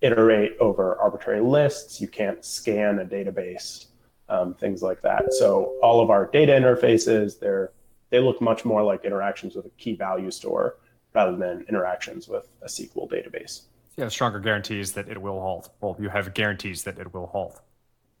iterate 0.00 0.56
over 0.60 0.96
arbitrary 0.96 1.40
lists. 1.40 2.00
You 2.00 2.08
can't 2.08 2.44
scan 2.44 3.00
a 3.00 3.04
database, 3.04 3.86
um, 4.28 4.54
things 4.54 4.82
like 4.82 5.02
that. 5.02 5.32
So 5.34 5.74
all 5.82 6.00
of 6.00 6.10
our 6.10 6.26
data 6.26 6.52
interfaces, 6.52 7.38
they're 7.38 7.72
they 8.10 8.20
look 8.20 8.42
much 8.42 8.64
more 8.66 8.82
like 8.82 9.06
interactions 9.06 9.56
with 9.56 9.64
a 9.64 9.70
key 9.70 9.94
value 9.94 10.30
store 10.30 10.76
rather 11.14 11.34
than 11.36 11.64
interactions 11.68 12.28
with 12.28 12.46
a 12.60 12.66
SQL 12.66 13.10
database. 13.10 13.62
You 13.96 14.04
have 14.04 14.12
stronger 14.12 14.38
guarantees 14.38 14.92
that 14.92 15.08
it 15.08 15.20
will 15.20 15.40
halt. 15.40 15.70
Well, 15.80 15.96
you 15.98 16.10
have 16.10 16.32
guarantees 16.34 16.84
that 16.84 16.98
it 16.98 17.12
will 17.14 17.26
halt. 17.26 17.60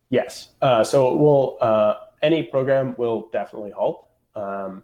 Yes. 0.08 0.48
Uh, 0.60 0.82
so 0.82 1.12
it 1.12 1.18
will 1.18 1.58
uh, 1.60 1.94
any 2.22 2.42
program 2.42 2.94
will 2.96 3.28
definitely 3.32 3.70
halt. 3.70 4.08
Um, 4.34 4.82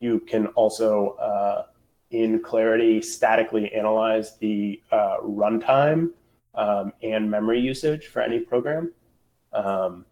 you 0.00 0.20
can 0.20 0.46
also 0.48 1.10
uh, 1.20 1.66
in 2.12 2.40
Clarity 2.40 3.02
statically 3.02 3.72
analyze 3.72 4.36
the 4.36 4.80
uh, 4.92 5.16
runtime 5.22 6.10
um, 6.54 6.92
and 7.02 7.30
memory 7.30 7.58
usage 7.58 8.06
for 8.06 8.20
any 8.20 8.38
program, 8.38 8.92
um, 9.52 10.04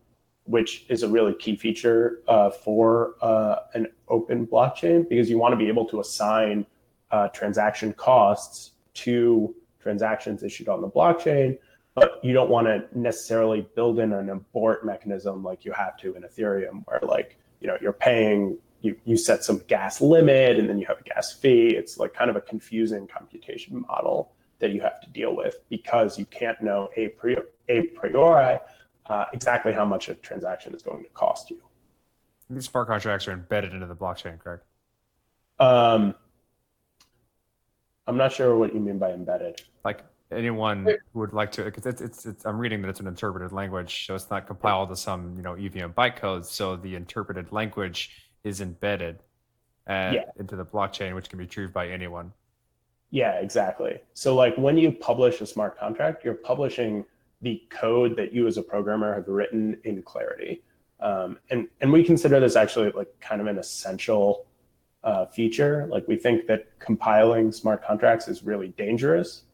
which 0.45 0.87
is 0.89 1.03
a 1.03 1.09
really 1.09 1.35
key 1.35 1.57
feature 1.57 2.23
uh, 2.27 2.51
for 2.51 3.15
uh, 3.21 3.57
an 3.75 3.87
open 4.09 4.47
blockchain 4.47 5.09
because 5.09 5.31
you 5.31 5.39
want 5.39 5.53
to 5.53 5.57
be 5.57 5.69
able 5.69 5.85
to 5.85 6.01
assign 6.01 6.67
transaction 7.33 7.93
costs 7.93 8.73
to 8.95 9.55
transactions 9.81 10.43
issued 10.43 10.69
on 10.69 10.81
the 10.81 10.89
blockchain, 10.89 11.59
but 11.95 12.21
you 12.23 12.33
don't 12.33 12.51
want 12.51 12.67
to 12.67 12.83
necessarily 12.99 13.67
build 13.75 13.99
in 13.99 14.13
an 14.13 14.31
abort 14.31 14.87
mechanism 14.87 15.43
like 15.43 15.65
you 15.65 15.73
have 15.73 15.97
to 15.99 16.15
in 16.15 16.23
Ethereum, 16.23 16.83
where 16.87 17.01
like 17.03 17.37
you 17.61 17.67
know 17.67 17.77
you're 17.81 17.93
paying 17.93 18.57
you 18.83 18.97
you 19.05 19.16
set 19.16 19.45
some 19.45 19.62
gas 19.69 20.01
limit 20.01 20.59
and 20.59 20.69
then 20.69 20.79
you 20.79 20.87
have 20.87 20.99
a 20.99 21.03
gas 21.03 21.33
fee. 21.33 21.69
It's 21.69 21.99
like 21.99 22.14
kind 22.14 22.31
of 22.31 22.37
a 22.37 22.40
confusing 22.40 23.07
computation 23.07 23.85
model 23.88 24.33
that 24.59 24.73
you 24.73 24.81
have 24.81 25.01
to 25.01 25.11
deal 25.11 25.35
with 25.35 25.57
because 25.69 26.19
you 26.19 26.27
can't 26.27 26.61
know 26.62 26.90
a 26.97 27.09
priori, 27.09 27.47
a 27.69 27.83
priori 27.88 28.59
uh, 29.07 29.25
exactly 29.33 29.73
how 29.73 29.85
much 29.85 30.09
a 30.09 30.14
transaction 30.14 30.75
is 30.75 30.83
going 30.83 31.03
to 31.03 31.11
cost 31.11 31.51
you. 31.51 31.61
These 32.49 32.66
smart 32.66 32.88
contracts 32.88 33.27
are 33.29 33.33
embedded 33.33 33.75
into 33.75 33.87
the 33.87 33.97
blockchain, 33.97 34.38
correct? 34.38 34.64
Um, 35.59 36.14
I'm 38.07 38.16
not 38.16 38.33
sure 38.33 38.57
what 38.57 38.75
you 38.75 38.81
mean 38.81 38.99
by 38.99 39.12
embedded. 39.12 39.62
Like 39.85 40.05
anyone 40.33 40.87
who 41.12 41.21
would 41.21 41.33
like 41.33 41.53
to, 41.53 41.64
because 41.64 41.87
it's, 41.87 42.01
it's, 42.01 42.27
it's, 42.27 42.47
I'm 42.47 42.59
reading 42.59 42.83
that 42.83 42.88
it's 42.88 43.01
an 43.01 43.07
interpreted 43.07 43.53
language, 43.53 44.07
so 44.07 44.14
it's 44.14 44.31
not 44.31 44.47
compiled 44.47 44.88
to 44.90 44.97
some, 44.97 45.37
you 45.37 45.43
know, 45.43 45.55
EVM 45.55 45.93
bytecode. 45.93 46.45
So 46.45 46.77
the 46.77 46.95
interpreted 46.95 47.53
language 47.53 48.30
is 48.44 48.61
embedded 48.61 49.16
uh, 49.88 50.12
yeah. 50.14 50.24
into 50.38 50.57
the 50.57 50.64
blockchain, 50.64 51.14
which 51.14 51.29
can 51.29 51.38
be 51.38 51.44
retrieved 51.44 51.72
by 51.72 51.88
anyone. 51.88 52.33
Yeah, 53.11 53.33
exactly. 53.35 54.00
So 54.14 54.35
like 54.35 54.57
when 54.57 54.76
you 54.76 54.92
publish 54.92 55.40
a 55.40 55.46
smart 55.46 55.79
contract, 55.79 56.24
you're 56.24 56.35
publishing 56.35 57.05
the 57.42 57.62
code 57.70 58.16
that 58.16 58.33
you 58.33 58.46
as 58.46 58.57
a 58.57 58.62
programmer 58.62 59.14
have 59.14 59.26
written 59.26 59.79
in 59.85 60.03
Clarity. 60.03 60.62
Um, 61.00 61.38
and 61.50 61.66
and 61.81 61.90
we 61.90 62.05
consider 62.05 62.38
this 62.40 62.57
actually 62.57 62.90
like 62.92 63.09
kind 63.20 63.40
of 63.40 63.46
an 63.46 63.59
essential 63.59 64.46
uh, 65.03 65.26
feature. 65.26 65.88
Like 65.90 66.07
we 66.07 66.16
think 66.16 66.46
that 66.46 66.79
compiling 66.79 67.53
smart 67.53 67.85
contracts 67.85 68.29
is 68.29 68.42
really 68.42 68.68
dangerous 68.68 69.44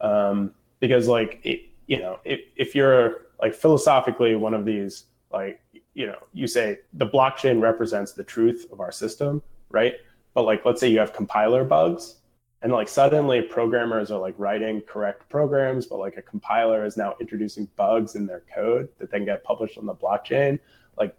um, 0.00 0.52
because 0.80 1.08
like 1.08 1.40
it, 1.42 1.62
you 1.86 1.98
know 1.98 2.20
if, 2.24 2.40
if 2.56 2.74
you're 2.74 3.22
like 3.40 3.54
philosophically 3.54 4.36
one 4.36 4.54
of 4.54 4.64
these 4.64 5.04
like 5.32 5.60
you 5.94 6.06
know 6.06 6.18
you 6.32 6.46
say 6.46 6.78
the 6.94 7.06
blockchain 7.06 7.60
represents 7.60 8.12
the 8.12 8.24
truth 8.24 8.66
of 8.72 8.80
our 8.80 8.92
system 8.92 9.42
right 9.70 9.94
but 10.34 10.42
like 10.42 10.64
let's 10.64 10.80
say 10.80 10.88
you 10.88 10.98
have 10.98 11.12
compiler 11.12 11.64
bugs 11.64 12.16
and 12.62 12.72
like 12.72 12.88
suddenly 12.88 13.42
programmers 13.42 14.10
are 14.10 14.20
like 14.20 14.34
writing 14.38 14.80
correct 14.82 15.28
programs 15.28 15.86
but 15.86 15.98
like 15.98 16.16
a 16.16 16.22
compiler 16.22 16.84
is 16.84 16.96
now 16.96 17.14
introducing 17.20 17.68
bugs 17.76 18.14
in 18.14 18.26
their 18.26 18.42
code 18.52 18.88
that 18.98 19.10
then 19.10 19.24
get 19.24 19.42
published 19.44 19.78
on 19.78 19.86
the 19.86 19.94
blockchain 19.94 20.58
like 20.96 21.16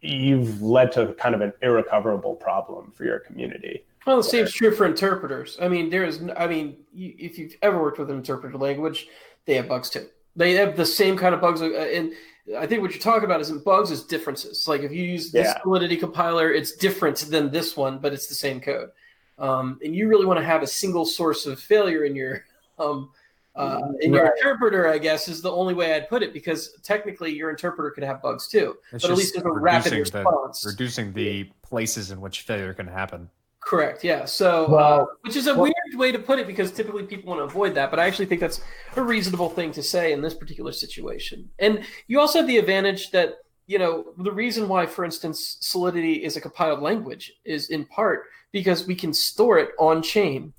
you've 0.00 0.62
led 0.62 0.92
to 0.92 1.14
kind 1.14 1.34
of 1.34 1.40
an 1.40 1.52
irrecoverable 1.62 2.34
problem 2.34 2.92
for 2.92 3.04
your 3.04 3.18
community. 3.20 3.84
Well, 4.06 4.18
the 4.18 4.24
same 4.24 4.44
is 4.44 4.52
true 4.52 4.74
for 4.74 4.86
interpreters. 4.86 5.58
I 5.60 5.68
mean, 5.68 5.90
there's, 5.90 6.20
I 6.36 6.46
mean, 6.46 6.76
if 6.94 7.38
you've 7.38 7.54
ever 7.62 7.80
worked 7.80 7.98
with 7.98 8.10
an 8.10 8.16
interpreter 8.16 8.56
language, 8.56 9.08
they 9.46 9.54
have 9.54 9.68
bugs 9.68 9.90
too. 9.90 10.06
They 10.36 10.52
have 10.54 10.76
the 10.76 10.86
same 10.86 11.16
kind 11.16 11.34
of 11.34 11.40
bugs, 11.40 11.62
uh, 11.62 11.66
and 11.66 12.12
I 12.56 12.66
think 12.66 12.82
what 12.82 12.92
you're 12.92 13.00
talking 13.00 13.24
about 13.24 13.40
isn't 13.40 13.64
bugs, 13.64 13.90
is 13.90 14.04
differences. 14.04 14.68
Like 14.68 14.82
if 14.82 14.92
you 14.92 15.02
use 15.02 15.32
this 15.32 15.46
yeah. 15.46 15.62
Solidity 15.62 15.96
compiler, 15.96 16.52
it's 16.52 16.72
different 16.72 17.16
than 17.18 17.50
this 17.50 17.76
one, 17.76 17.98
but 17.98 18.12
it's 18.12 18.28
the 18.28 18.34
same 18.34 18.60
code. 18.60 18.90
Um, 19.38 19.78
and 19.84 19.94
you 19.94 20.08
really 20.08 20.26
want 20.26 20.38
to 20.38 20.44
have 20.44 20.62
a 20.62 20.66
single 20.66 21.04
source 21.04 21.46
of 21.46 21.58
failure 21.60 22.04
in 22.04 22.14
your 22.14 22.44
um, 22.78 23.10
uh, 23.56 23.80
and 24.02 24.12
right. 24.12 24.18
your 24.18 24.26
interpreter, 24.36 24.88
I 24.88 24.98
guess, 24.98 25.28
is 25.28 25.40
the 25.40 25.50
only 25.50 25.72
way 25.72 25.94
I'd 25.94 26.10
put 26.10 26.22
it 26.22 26.34
because 26.34 26.74
technically 26.82 27.32
your 27.32 27.48
interpreter 27.48 27.90
could 27.90 28.04
have 28.04 28.20
bugs 28.20 28.48
too, 28.48 28.76
it's 28.92 29.02
but 29.02 29.10
at 29.10 29.16
least 29.16 29.32
there's 29.34 29.46
a 29.46 29.50
rapid 29.50 29.94
response. 29.94 30.60
The, 30.60 30.68
reducing 30.68 31.12
the 31.14 31.44
places 31.62 32.10
in 32.10 32.20
which 32.20 32.42
failure 32.42 32.74
can 32.74 32.86
happen. 32.86 33.30
Correct. 33.66 34.04
Yeah. 34.04 34.24
So, 34.26 34.66
uh, 34.66 34.70
well, 34.70 35.02
uh, 35.02 35.06
which 35.22 35.34
is 35.34 35.48
a 35.48 35.52
well, 35.52 35.64
weird 35.64 35.98
way 35.98 36.12
to 36.12 36.20
put 36.20 36.38
it 36.38 36.46
because 36.46 36.70
typically 36.70 37.02
people 37.02 37.30
want 37.30 37.40
to 37.40 37.44
avoid 37.44 37.74
that, 37.74 37.90
but 37.90 37.98
I 37.98 38.06
actually 38.06 38.26
think 38.26 38.40
that's 38.40 38.60
a 38.94 39.02
reasonable 39.02 39.50
thing 39.50 39.72
to 39.72 39.82
say 39.82 40.12
in 40.12 40.22
this 40.22 40.34
particular 40.34 40.70
situation. 40.70 41.50
And 41.58 41.84
you 42.06 42.20
also 42.20 42.38
have 42.38 42.46
the 42.46 42.58
advantage 42.58 43.10
that 43.10 43.38
you 43.66 43.80
know 43.80 44.12
the 44.18 44.30
reason 44.30 44.68
why, 44.68 44.86
for 44.86 45.04
instance, 45.04 45.56
Solidity 45.60 46.22
is 46.22 46.36
a 46.36 46.40
compiled 46.40 46.80
language 46.80 47.32
is 47.44 47.70
in 47.70 47.84
part 47.86 48.26
because 48.52 48.86
we 48.86 48.94
can 48.94 49.12
store 49.12 49.58
it 49.58 49.70
on 49.80 50.00
chain 50.00 50.52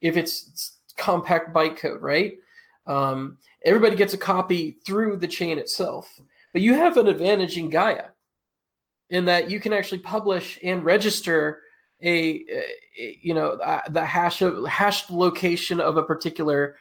if 0.00 0.16
it's 0.16 0.78
compact 0.96 1.52
bytecode, 1.52 2.02
right? 2.02 2.34
Um, 2.86 3.38
everybody 3.64 3.96
gets 3.96 4.14
a 4.14 4.18
copy 4.18 4.76
through 4.86 5.16
the 5.16 5.26
chain 5.26 5.58
itself. 5.58 6.20
But 6.52 6.62
you 6.62 6.74
have 6.74 6.98
an 6.98 7.08
advantage 7.08 7.58
in 7.58 7.68
Gaia 7.68 8.10
in 9.10 9.24
that 9.24 9.50
you 9.50 9.58
can 9.58 9.72
actually 9.72 9.98
publish 9.98 10.60
and 10.62 10.84
register 10.84 11.63
a, 12.02 12.44
a 12.98 13.18
you 13.22 13.34
know 13.34 13.56
the 13.90 14.04
hash 14.04 14.42
of 14.42 14.66
hashed 14.66 15.10
location 15.10 15.80
of 15.80 15.96
a 15.96 16.02
particular 16.02 16.76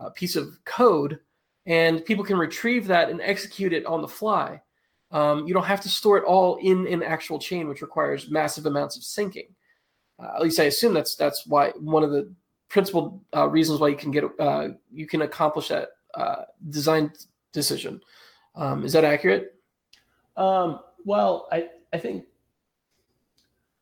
uh, 0.00 0.10
piece 0.10 0.36
of 0.36 0.58
code 0.64 1.18
and 1.66 2.04
people 2.04 2.24
can 2.24 2.38
retrieve 2.38 2.86
that 2.86 3.10
and 3.10 3.20
execute 3.20 3.72
it 3.72 3.84
on 3.86 4.02
the 4.02 4.08
fly 4.08 4.60
um, 5.10 5.46
you 5.46 5.54
don't 5.54 5.64
have 5.64 5.80
to 5.80 5.88
store 5.88 6.18
it 6.18 6.24
all 6.24 6.56
in 6.56 6.86
an 6.86 7.02
actual 7.02 7.38
chain 7.38 7.68
which 7.68 7.82
requires 7.82 8.30
massive 8.30 8.66
amounts 8.66 8.96
of 8.96 9.02
syncing 9.02 9.48
uh, 10.22 10.32
at 10.34 10.42
least 10.42 10.60
i 10.60 10.64
assume 10.64 10.94
that's 10.94 11.16
that's 11.16 11.46
why 11.46 11.70
one 11.80 12.04
of 12.04 12.10
the 12.10 12.30
principal 12.68 13.22
uh, 13.34 13.48
reasons 13.48 13.80
why 13.80 13.88
you 13.88 13.96
can 13.96 14.10
get 14.10 14.24
uh, 14.38 14.68
you 14.92 15.06
can 15.06 15.22
accomplish 15.22 15.68
that 15.68 15.88
uh, 16.14 16.44
design 16.70 17.12
decision. 17.52 18.00
Um, 18.54 18.84
is 18.84 18.92
that 18.92 19.04
accurate? 19.04 19.54
Um, 20.36 20.80
well, 21.04 21.48
I 21.52 21.68
I 21.92 21.98
think. 21.98 22.24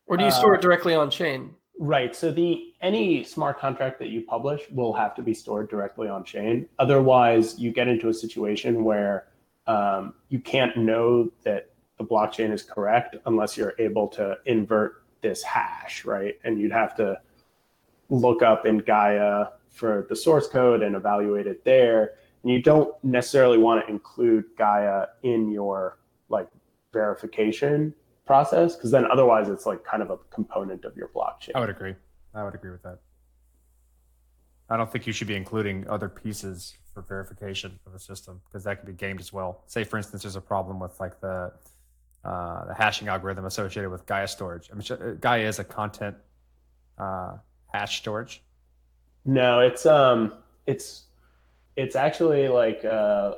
Or 0.07 0.17
do 0.17 0.23
you 0.23 0.31
store 0.31 0.55
it 0.55 0.59
uh, 0.59 0.61
directly 0.61 0.95
on 0.95 1.11
chain? 1.11 1.53
Right. 1.79 2.15
So 2.15 2.31
the 2.31 2.73
any 2.81 3.23
smart 3.23 3.59
contract 3.59 3.99
that 3.99 4.09
you 4.09 4.21
publish 4.21 4.61
will 4.71 4.93
have 4.93 5.13
to 5.15 5.21
be 5.21 5.33
stored 5.33 5.69
directly 5.69 6.07
on 6.07 6.23
chain. 6.23 6.67
Otherwise, 6.79 7.59
you 7.59 7.71
get 7.71 7.87
into 7.87 8.09
a 8.09 8.13
situation 8.13 8.83
where 8.83 9.27
um, 9.67 10.13
you 10.29 10.39
can't 10.39 10.75
know 10.77 11.29
that 11.43 11.69
the 11.97 12.03
blockchain 12.03 12.51
is 12.51 12.63
correct 12.63 13.15
unless 13.25 13.57
you're 13.57 13.73
able 13.79 14.07
to 14.07 14.37
invert 14.45 15.03
this 15.21 15.43
hash, 15.43 16.05
right? 16.05 16.35
And 16.43 16.59
you'd 16.59 16.71
have 16.71 16.95
to 16.97 17.19
look 18.09 18.41
up 18.41 18.65
in 18.65 18.79
Gaia 18.79 19.47
for 19.69 20.05
the 20.09 20.15
source 20.15 20.47
code 20.47 20.81
and 20.81 20.95
evaluate 20.95 21.47
it 21.47 21.63
there. 21.63 22.13
And 22.43 22.51
you 22.51 22.61
don't 22.61 22.93
necessarily 23.03 23.57
want 23.57 23.85
to 23.85 23.91
include 23.91 24.45
Gaia 24.57 25.07
in 25.23 25.51
your 25.51 25.97
like 26.29 26.47
verification 26.93 27.93
process 28.27 28.75
because 28.75 28.91
then 28.91 29.05
otherwise 29.09 29.49
it's 29.49 29.65
like 29.65 29.83
kind 29.83 30.03
of 30.03 30.09
a 30.11 30.17
component 30.29 30.85
of 30.85 30.95
your 30.95 31.07
blockchain. 31.07 31.51
I 31.55 31.59
would 31.59 31.69
agree. 31.69 31.95
I 32.35 32.43
would 32.43 32.53
agree 32.53 32.71
with 32.71 32.83
that. 32.83 32.99
I 34.69 34.77
don't 34.77 34.91
think 34.91 35.07
you 35.07 35.13
should 35.13 35.27
be 35.27 35.35
including 35.35 35.87
other 35.89 36.09
pieces 36.09 36.75
for 36.93 37.01
verification 37.01 37.79
of 37.87 37.95
a 37.95 37.99
system 37.99 38.41
because 38.45 38.63
that 38.65 38.79
could 38.79 38.87
be 38.87 38.93
gamed 38.93 39.21
as 39.21 39.31
well. 39.31 39.63
Say, 39.67 39.83
for 39.83 39.97
instance, 39.97 40.23
there's 40.23 40.35
a 40.35 40.41
problem 40.41 40.79
with 40.79 40.99
like 40.99 41.19
the 41.21 41.53
uh, 42.25 42.65
the 42.65 42.73
hashing 42.73 43.07
algorithm 43.07 43.45
associated 43.45 43.89
with 43.89 44.05
Gaia 44.05 44.27
storage. 44.27 44.69
I 44.71 44.75
mean, 44.75 45.17
Gaia 45.21 45.47
is 45.47 45.59
a 45.59 45.63
content 45.63 46.17
uh, 46.97 47.37
hash 47.67 47.97
storage? 47.97 48.41
No, 49.23 49.59
it's 49.59 49.85
um, 49.85 50.33
it's 50.65 51.03
it's 51.75 51.95
actually 51.95 52.47
like 52.47 52.83
uh, 52.83 53.35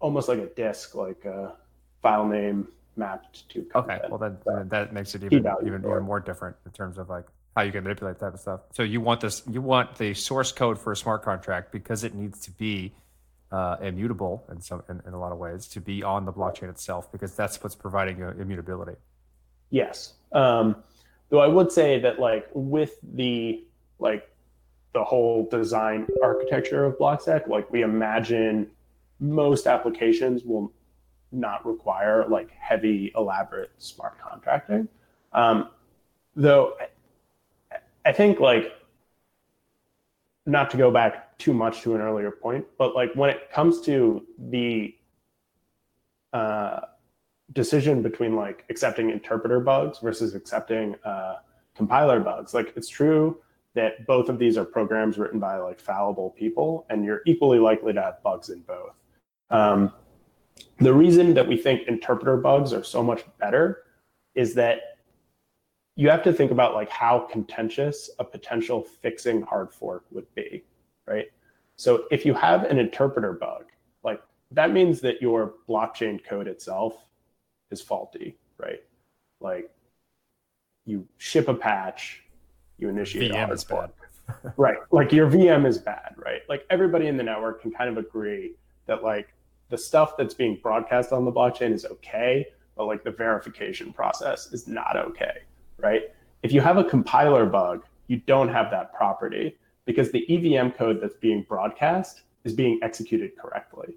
almost 0.00 0.28
like 0.28 0.38
a 0.38 0.46
disk, 0.46 0.94
like 0.94 1.24
a 1.24 1.54
file 2.02 2.26
name 2.26 2.68
mapped 2.96 3.48
to. 3.50 3.66
Okay, 3.74 4.00
well 4.08 4.18
then, 4.18 4.38
So- 4.44 4.64
that 4.68 4.92
makes 4.92 5.14
it 5.14 5.24
even 5.24 5.46
even, 5.64 5.80
even 5.80 6.02
more 6.02 6.20
different 6.20 6.56
in 6.66 6.72
terms 6.72 6.98
of 6.98 7.08
like 7.08 7.24
how 7.56 7.62
you 7.62 7.72
can 7.72 7.84
manipulate 7.84 8.18
that 8.18 8.26
type 8.26 8.34
of 8.34 8.40
stuff. 8.40 8.60
So 8.72 8.82
you 8.82 9.00
want 9.00 9.20
this, 9.20 9.42
you 9.50 9.60
want 9.60 9.96
the 9.96 10.14
source 10.14 10.52
code 10.52 10.78
for 10.78 10.92
a 10.92 10.96
smart 10.96 11.22
contract 11.22 11.70
because 11.72 12.02
it 12.04 12.14
needs 12.14 12.40
to 12.40 12.50
be 12.50 12.94
uh, 13.50 13.76
immutable 13.82 14.44
in 14.50 14.60
some 14.60 14.82
in, 14.88 15.02
in 15.06 15.12
a 15.12 15.18
lot 15.18 15.32
of 15.32 15.38
ways 15.38 15.66
to 15.68 15.80
be 15.80 16.02
on 16.02 16.24
the 16.24 16.32
blockchain 16.32 16.70
itself 16.70 17.12
because 17.12 17.34
that's 17.36 17.62
what's 17.62 17.74
providing 17.74 18.18
you 18.18 18.28
immutability. 18.28 18.96
Yes. 19.70 20.14
Um, 20.32 20.76
though 21.28 21.40
I 21.40 21.48
would 21.48 21.70
say 21.70 22.00
that 22.00 22.18
like 22.18 22.48
with 22.54 22.98
the 23.02 23.64
like 23.98 24.28
the 24.94 25.04
whole 25.04 25.48
design 25.48 26.06
architecture 26.22 26.84
of 26.84 26.98
Blockstack, 26.98 27.48
like 27.48 27.70
we 27.70 27.82
imagine 27.82 28.70
most 29.20 29.66
applications 29.66 30.44
will 30.44 30.72
not 31.32 31.66
require 31.66 32.26
like 32.28 32.50
heavy, 32.52 33.12
elaborate 33.16 33.70
smart 33.78 34.18
contracting. 34.18 34.88
Um, 35.32 35.70
though 36.36 36.74
I, 37.72 37.76
I 38.04 38.12
think 38.12 38.40
like 38.40 38.72
not 40.44 40.70
to 40.70 40.76
go 40.76 40.90
back 40.90 41.38
too 41.38 41.52
much 41.52 41.82
to 41.82 41.94
an 41.94 42.00
earlier 42.00 42.30
point, 42.30 42.66
but 42.78 42.94
like 42.94 43.14
when 43.14 43.30
it 43.30 43.50
comes 43.50 43.80
to 43.82 44.26
the 44.38 44.94
uh, 46.32 46.80
decision 47.52 48.02
between 48.02 48.34
like 48.36 48.64
accepting 48.70 49.10
interpreter 49.10 49.60
bugs 49.60 49.98
versus 49.98 50.34
accepting 50.34 50.96
uh, 51.04 51.36
compiler 51.74 52.20
bugs. 52.20 52.54
Like 52.54 52.72
it's 52.76 52.88
true 52.88 53.38
that 53.74 54.06
both 54.06 54.28
of 54.28 54.38
these 54.38 54.58
are 54.58 54.64
programs 54.64 55.18
written 55.18 55.38
by 55.38 55.56
like 55.56 55.80
fallible 55.80 56.30
people, 56.30 56.86
and 56.90 57.04
you're 57.04 57.22
equally 57.26 57.58
likely 57.58 57.92
to 57.92 58.02
have 58.02 58.22
bugs 58.22 58.50
in 58.50 58.60
both. 58.60 58.94
Um, 59.50 59.92
the 60.78 60.92
reason 60.92 61.34
that 61.34 61.46
we 61.46 61.56
think 61.56 61.86
interpreter 61.86 62.36
bugs 62.36 62.72
are 62.72 62.84
so 62.84 63.02
much 63.02 63.24
better 63.38 63.84
is 64.34 64.54
that 64.54 64.98
you 65.96 66.08
have 66.08 66.22
to 66.22 66.32
think 66.32 66.50
about 66.50 66.74
like 66.74 66.88
how 66.88 67.20
contentious 67.30 68.10
a 68.18 68.24
potential 68.24 68.82
fixing 68.82 69.42
hard 69.42 69.72
fork 69.72 70.04
would 70.10 70.32
be, 70.34 70.64
right? 71.06 71.26
So 71.76 72.04
if 72.10 72.24
you 72.24 72.34
have 72.34 72.64
an 72.64 72.78
interpreter 72.78 73.32
bug, 73.32 73.64
like 74.02 74.22
that 74.52 74.72
means 74.72 75.00
that 75.00 75.20
your 75.20 75.54
blockchain 75.68 76.24
code 76.24 76.48
itself 76.48 77.04
is 77.70 77.82
faulty, 77.82 78.38
right? 78.58 78.82
Like 79.40 79.70
you 80.86 81.06
ship 81.18 81.48
a 81.48 81.54
patch, 81.54 82.24
you 82.78 82.88
initiate 82.88 83.30
a 83.30 83.34
VM 83.34 83.38
hard 83.38 83.52
is 83.52 83.64
bad. 83.64 83.90
fork. 84.28 84.54
right? 84.56 84.78
Like 84.90 85.12
your 85.12 85.30
VM 85.30 85.66
is 85.66 85.78
bad, 85.78 86.14
right? 86.16 86.40
Like 86.48 86.64
everybody 86.70 87.06
in 87.08 87.16
the 87.16 87.22
network 87.22 87.60
can 87.60 87.70
kind 87.70 87.90
of 87.90 87.98
agree 87.98 88.54
that 88.86 89.02
like 89.02 89.31
the 89.72 89.78
stuff 89.78 90.18
that's 90.18 90.34
being 90.34 90.60
broadcast 90.62 91.12
on 91.12 91.24
the 91.24 91.32
blockchain 91.32 91.72
is 91.72 91.86
okay, 91.86 92.46
but 92.76 92.84
like 92.84 93.02
the 93.02 93.10
verification 93.10 93.90
process 93.90 94.52
is 94.52 94.68
not 94.68 94.96
okay, 94.96 95.38
right? 95.78 96.02
If 96.42 96.52
you 96.52 96.60
have 96.60 96.76
a 96.76 96.84
compiler 96.84 97.46
bug, 97.46 97.86
you 98.06 98.18
don't 98.18 98.50
have 98.50 98.70
that 98.70 98.92
property 98.92 99.56
because 99.86 100.12
the 100.12 100.26
EVM 100.28 100.72
code 100.72 101.00
that's 101.00 101.16
being 101.16 101.46
broadcast 101.48 102.22
is 102.44 102.52
being 102.52 102.78
executed 102.82 103.30
correctly. 103.38 103.96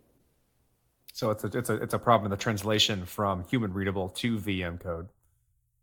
So 1.12 1.30
it's 1.30 1.44
a 1.44 1.48
it's 1.48 1.70
a 1.70 1.76
it's 1.76 1.94
a 1.94 2.00
problem 2.00 2.26
in 2.28 2.32
the 2.32 2.42
translation 2.42 3.06
from 3.06 3.44
human 3.44 3.74
readable 3.74 4.08
to 4.10 4.38
VM 4.38 4.80
code, 4.80 5.10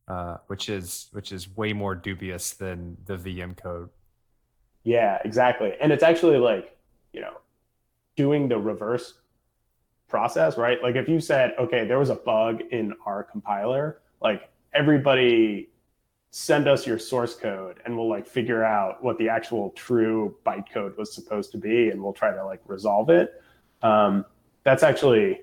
uh, 0.09 0.39
which 0.47 0.71
is 0.71 1.09
which 1.13 1.33
is 1.33 1.55
way 1.55 1.75
more 1.75 1.95
dubious 1.95 2.53
than 2.53 2.97
the 3.05 3.19
VM 3.19 3.55
code. 3.57 3.91
Yeah, 4.85 5.19
exactly. 5.23 5.75
And 5.83 5.93
it's 5.93 6.03
actually 6.03 6.39
like, 6.39 6.77
you 7.13 7.21
know, 7.21 7.35
doing 8.17 8.49
the 8.49 8.59
reverse 8.59 9.15
process, 10.13 10.59
right? 10.59 10.81
Like 10.83 10.95
if 10.95 11.09
you 11.09 11.19
said, 11.19 11.55
okay, 11.59 11.87
there 11.87 11.99
was 11.99 12.11
a 12.11 12.15
bug 12.15 12.61
in 12.71 12.93
our 13.07 13.25
compiler, 13.25 14.03
like 14.21 14.51
everybody 14.75 15.71
send 16.31 16.69
us 16.69 16.87
your 16.87 16.99
source 16.99 17.35
code 17.35 17.81
and 17.85 17.97
we'll 17.97 18.11
like 18.11 18.27
figure 18.27 18.63
out 18.63 19.03
what 19.03 19.17
the 19.19 19.29
actual 19.29 19.71
true 19.71 20.37
bytecode 20.47 20.97
was 20.99 21.15
supposed 21.15 21.51
to 21.53 21.59
be 21.59 21.89
and 21.89 22.01
we'll 22.03 22.13
try 22.13 22.31
to 22.31 22.45
like 22.45 22.61
resolve 22.67 23.09
it. 23.09 23.43
Um, 23.83 24.27
that's 24.65 24.83
actually 24.83 25.41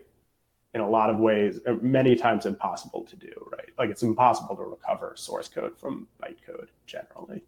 in 0.75 0.81
a 0.81 0.89
lot 0.89 1.09
of 1.09 1.17
ways 1.17 1.59
uh, 1.67 1.73
many 1.81 2.15
times 2.15 2.45
impossible 2.45 3.03
to 3.05 3.15
do, 3.15 3.33
right? 3.51 3.69
Like 3.79 3.89
it's 3.89 4.03
impossible 4.03 4.55
to 4.55 4.63
recover 4.63 5.13
source 5.15 5.47
code 5.47 5.77
from 5.79 6.07
bytecode 6.23 6.67
generally. 6.85 7.41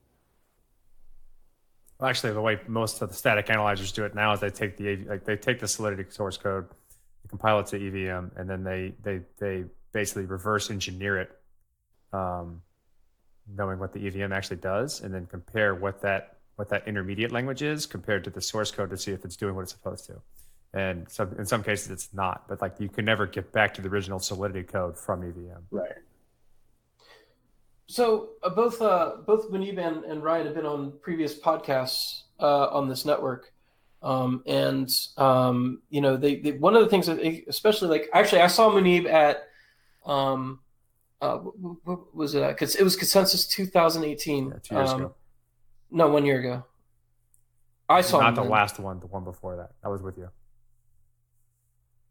Well, 2.00 2.10
actually, 2.10 2.34
the 2.34 2.42
way 2.42 2.60
most 2.68 3.00
of 3.04 3.10
the 3.10 3.16
static 3.16 3.52
analyzers 3.52 3.92
do 3.92 4.06
it 4.06 4.16
now 4.16 4.34
is 4.34 4.40
they 4.40 4.50
take 4.50 4.76
the 4.76 4.98
like 5.06 5.24
they 5.24 5.36
take 5.36 5.60
the 5.60 5.68
Solidity 5.68 6.06
source 6.10 6.36
code, 6.36 6.68
compile 7.32 7.60
it 7.62 7.68
to 7.68 7.78
EVM, 7.78 8.38
and 8.38 8.48
then 8.48 8.64
they 8.64 8.94
they 9.02 9.22
they 9.40 9.64
basically 9.92 10.26
reverse 10.26 10.70
engineer 10.70 11.20
it, 11.20 11.32
um, 12.14 12.62
knowing 13.58 13.80
what 13.80 13.94
the 13.94 14.06
EVM 14.06 14.32
actually 14.32 14.58
does, 14.58 15.02
and 15.02 15.12
then 15.12 15.26
compare 15.26 15.74
what 15.74 16.02
that 16.02 16.38
what 16.58 16.70
that 16.70 16.88
intermediate 16.88 17.32
language 17.32 17.64
is 17.64 17.88
compared 17.88 18.24
to 18.26 18.30
the 18.30 18.42
source 18.42 18.70
code 18.70 18.92
to 18.92 18.98
see 18.98 19.12
if 19.12 19.26
it's 19.26 19.36
doing 19.36 19.56
what 19.56 19.64
it's 19.64 19.72
supposed 19.72 20.06
to. 20.06 20.22
And 20.74 21.10
some 21.10 21.34
in 21.40 21.46
some 21.46 21.64
cases 21.64 21.90
it's 21.90 22.14
not, 22.14 22.48
but 22.48 22.62
like 22.62 22.80
you 22.80 22.90
can 22.90 23.06
never 23.06 23.26
get 23.26 23.52
back 23.52 23.74
to 23.76 23.82
the 23.82 23.90
original 23.90 24.20
Solidity 24.20 24.64
code 24.64 24.98
from 24.98 25.24
EVM. 25.24 25.64
Right. 25.72 25.92
So 27.88 28.30
uh, 28.44 28.50
both 28.50 28.82
uh, 28.82 29.14
both 29.26 29.50
Muneeb 29.52 29.78
and, 29.78 30.06
and 30.06 30.24
Ryan 30.24 30.46
have 30.46 30.56
been 30.56 30.66
on 30.66 30.94
previous 31.02 31.38
podcasts 31.38 32.24
uh, 32.40 32.68
on 32.68 32.88
this 32.88 33.06
network, 33.06 33.52
um, 34.02 34.44
and 34.46 34.90
um, 35.18 35.82
you 35.90 36.02
know 36.02 36.18
they, 36.18 36.38
they 36.38 36.52
one 36.54 36.76
of 36.76 36.84
the 36.84 36.90
things 36.90 37.08
that 37.08 37.18
they- 37.18 37.44
especially 37.48 37.90
like 37.90 38.10
actually 38.14 38.42
I 38.42 38.48
saw 38.48 38.70
Muneeb 38.70 39.08
at 39.08 39.48
um, 40.06 40.60
uh, 41.22 41.38
what, 41.38 42.16
was 42.16 42.34
it? 42.34 42.48
Because 42.48 42.76
it 42.76 42.84
was 42.84 42.96
Consensus 42.96 43.48
2018. 43.48 44.48
Yeah, 44.48 44.54
two 44.64 44.76
years 44.76 44.90
um, 44.90 45.00
ago. 45.02 45.16
No, 45.92 46.08
one 46.08 46.26
year 46.26 46.40
ago. 46.40 46.66
I 47.88 48.02
saw 48.02 48.22
Not 48.22 48.36
the 48.36 48.42
then. 48.42 48.50
last 48.50 48.80
one, 48.80 49.00
the 49.00 49.08
one 49.08 49.24
before 49.24 49.58
that. 49.58 49.72
I 49.84 49.90
was 49.90 50.02
with 50.02 50.18
you. 50.18 50.30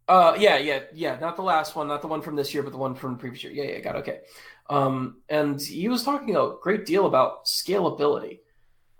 Uh, 0.06 0.36
yeah, 0.38 0.58
yeah, 0.58 0.80
yeah. 0.92 1.18
Not 1.18 1.36
the 1.36 1.42
last 1.42 1.74
one, 1.76 1.88
not 1.88 2.02
the 2.02 2.08
one 2.08 2.20
from 2.20 2.36
this 2.36 2.52
year, 2.52 2.62
but 2.62 2.72
the 2.72 2.78
one 2.78 2.94
from 2.94 3.12
the 3.12 3.18
previous 3.18 3.44
year. 3.44 3.52
Yeah, 3.52 3.64
yeah, 3.64 3.78
got 3.80 3.96
it. 3.96 3.98
okay. 4.00 4.20
Um, 4.68 5.18
and 5.28 5.60
he 5.60 5.88
was 5.88 6.04
talking 6.04 6.36
a 6.36 6.52
great 6.60 6.84
deal 6.84 7.06
about 7.06 7.46
scalability, 7.46 8.40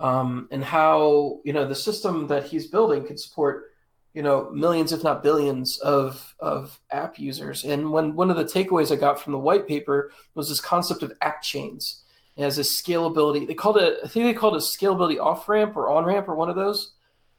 um, 0.01 0.49
and 0.51 0.65
how 0.65 1.41
you 1.45 1.53
know 1.53 1.67
the 1.69 1.75
system 1.75 2.27
that 2.27 2.47
he's 2.47 2.67
building 2.67 3.07
could 3.07 3.21
support 3.21 3.67
you 4.15 4.23
know 4.23 4.51
millions, 4.51 4.93
if 4.93 5.05
not 5.05 5.23
billions, 5.23 5.79
of 5.79 6.35
of 6.41 6.81
app 6.91 7.19
users. 7.19 7.65
And 7.65 7.93
when 7.93 8.17
one 8.17 8.31
of 8.31 8.37
the 8.37 8.45
takeaways 8.45 8.91
I 8.91 8.97
got 8.97 9.21
from 9.21 9.33
the 9.33 9.39
white 9.39 9.69
paper 9.69 10.11
was 10.35 10.49
this 10.49 10.61
concept 10.61 11.03
of 11.03 11.13
app 11.21 11.43
chains 11.43 12.03
as 12.39 12.59
a 12.59 12.63
scalability. 12.63 13.47
They 13.47 13.55
called 13.55 13.77
it, 13.77 13.99
I 14.03 14.09
think 14.09 14.25
they 14.25 14.35
called 14.35 14.55
it 14.55 14.59
a 14.59 14.61
scalability 14.61 15.21
off 15.21 15.49
ramp 15.49 15.77
or 15.77 15.91
on 15.91 16.05
ramp 16.05 16.29
or 16.29 16.35
one 16.35 16.49
of 16.49 16.57
those. 16.57 16.93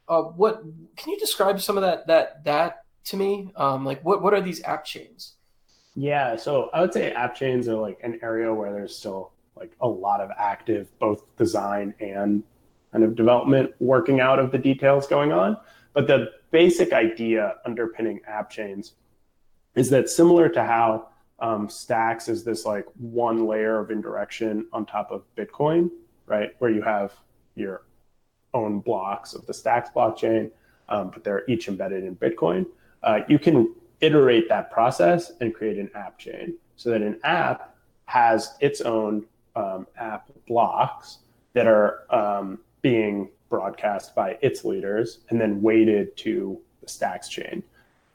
Uh, 0.08 0.22
what 0.22 0.62
can 0.98 1.12
you 1.12 1.18
describe 1.18 1.60
some 1.62 1.78
of 1.78 1.84
that 1.84 2.08
that 2.08 2.44
that 2.44 2.84
to 3.06 3.18
me? 3.18 3.52
Um, 3.56 3.86
like 3.86 4.04
what 4.04 4.22
what 4.22 4.34
are 4.34 4.42
these 4.42 4.64
app 4.64 4.86
chains? 4.86 5.34
Yeah, 5.96 6.36
so 6.38 6.70
I 6.74 6.82
would 6.82 6.94
say 6.94 7.12
app 7.12 7.36
chains 7.36 7.68
are 7.68 7.76
like 7.76 8.00
an 8.04 8.20
area 8.22 8.54
where 8.54 8.72
there's 8.72 8.96
still 8.96 9.32
like 9.56 9.74
a 9.82 9.88
lot 9.88 10.22
of 10.22 10.30
active 10.38 10.88
both 11.00 11.24
design 11.38 11.94
and 12.00 12.44
kind 12.92 13.04
of 13.04 13.16
development 13.16 13.72
working 13.80 14.20
out 14.20 14.40
of 14.40 14.52
the 14.52 14.58
details 14.58 15.08
going 15.08 15.32
on. 15.32 15.58
But 15.94 16.08
the 16.08 16.32
basic 16.52 16.94
idea 16.94 17.56
underpinning 17.66 18.22
app 18.28 18.50
chains 18.50 18.94
is 19.76 19.90
that 19.90 20.10
similar 20.10 20.50
to 20.50 20.64
how 20.64 21.10
um, 21.40 21.70
Stacks 21.70 22.28
is 22.28 22.44
this 22.44 22.66
like 22.66 22.86
one 22.98 23.48
layer 23.48 23.80
of 23.80 23.90
indirection 23.90 24.68
on 24.74 24.86
top 24.86 25.12
of 25.12 25.24
Bitcoin, 25.36 25.90
right? 26.28 26.52
Where 26.60 26.70
you 26.70 26.82
have 26.82 27.14
your 27.56 27.84
own 28.54 28.80
blocks 28.80 29.34
of 29.34 29.46
the 29.48 29.54
Stacks 29.54 29.90
blockchain, 29.96 30.52
um, 30.90 31.10
but 31.10 31.24
they're 31.24 31.44
each 31.48 31.68
embedded 31.68 32.04
in 32.04 32.16
Bitcoin. 32.16 32.66
Uh, 33.02 33.22
you 33.28 33.40
can 33.40 33.74
iterate 34.02 34.50
that 34.50 34.72
process 34.72 35.32
and 35.42 35.54
create 35.54 35.78
an 35.78 35.90
app 35.96 36.20
chain 36.20 36.56
so 36.76 36.90
that 36.90 37.02
an 37.02 37.20
app 37.24 37.76
has 38.06 38.56
its 38.60 38.82
own 38.82 39.26
um, 39.56 39.88
app 39.98 40.30
blocks 40.48 41.20
that 41.54 41.68
are 41.68 42.04
um, 42.14 42.60
being 42.82 43.30
broadcast 43.50 44.16
by 44.16 44.38
its 44.42 44.64
leaders 44.64 45.20
and 45.30 45.40
then 45.40 45.62
weighted 45.62 46.16
to 46.18 46.60
the 46.82 46.88
stacks 46.88 47.30
chain. 47.30 47.64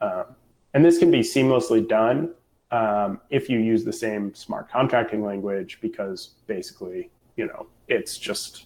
Um, 0.01 0.25
and 0.73 0.83
this 0.83 0.97
can 0.97 1.11
be 1.11 1.19
seamlessly 1.19 1.87
done 1.87 2.33
um, 2.71 3.21
if 3.29 3.49
you 3.49 3.59
use 3.59 3.83
the 3.83 3.93
same 3.93 4.33
smart 4.33 4.69
contracting 4.69 5.23
language 5.23 5.79
because 5.81 6.31
basically, 6.47 7.09
you 7.35 7.45
know, 7.47 7.67
it's 7.87 8.17
just 8.17 8.65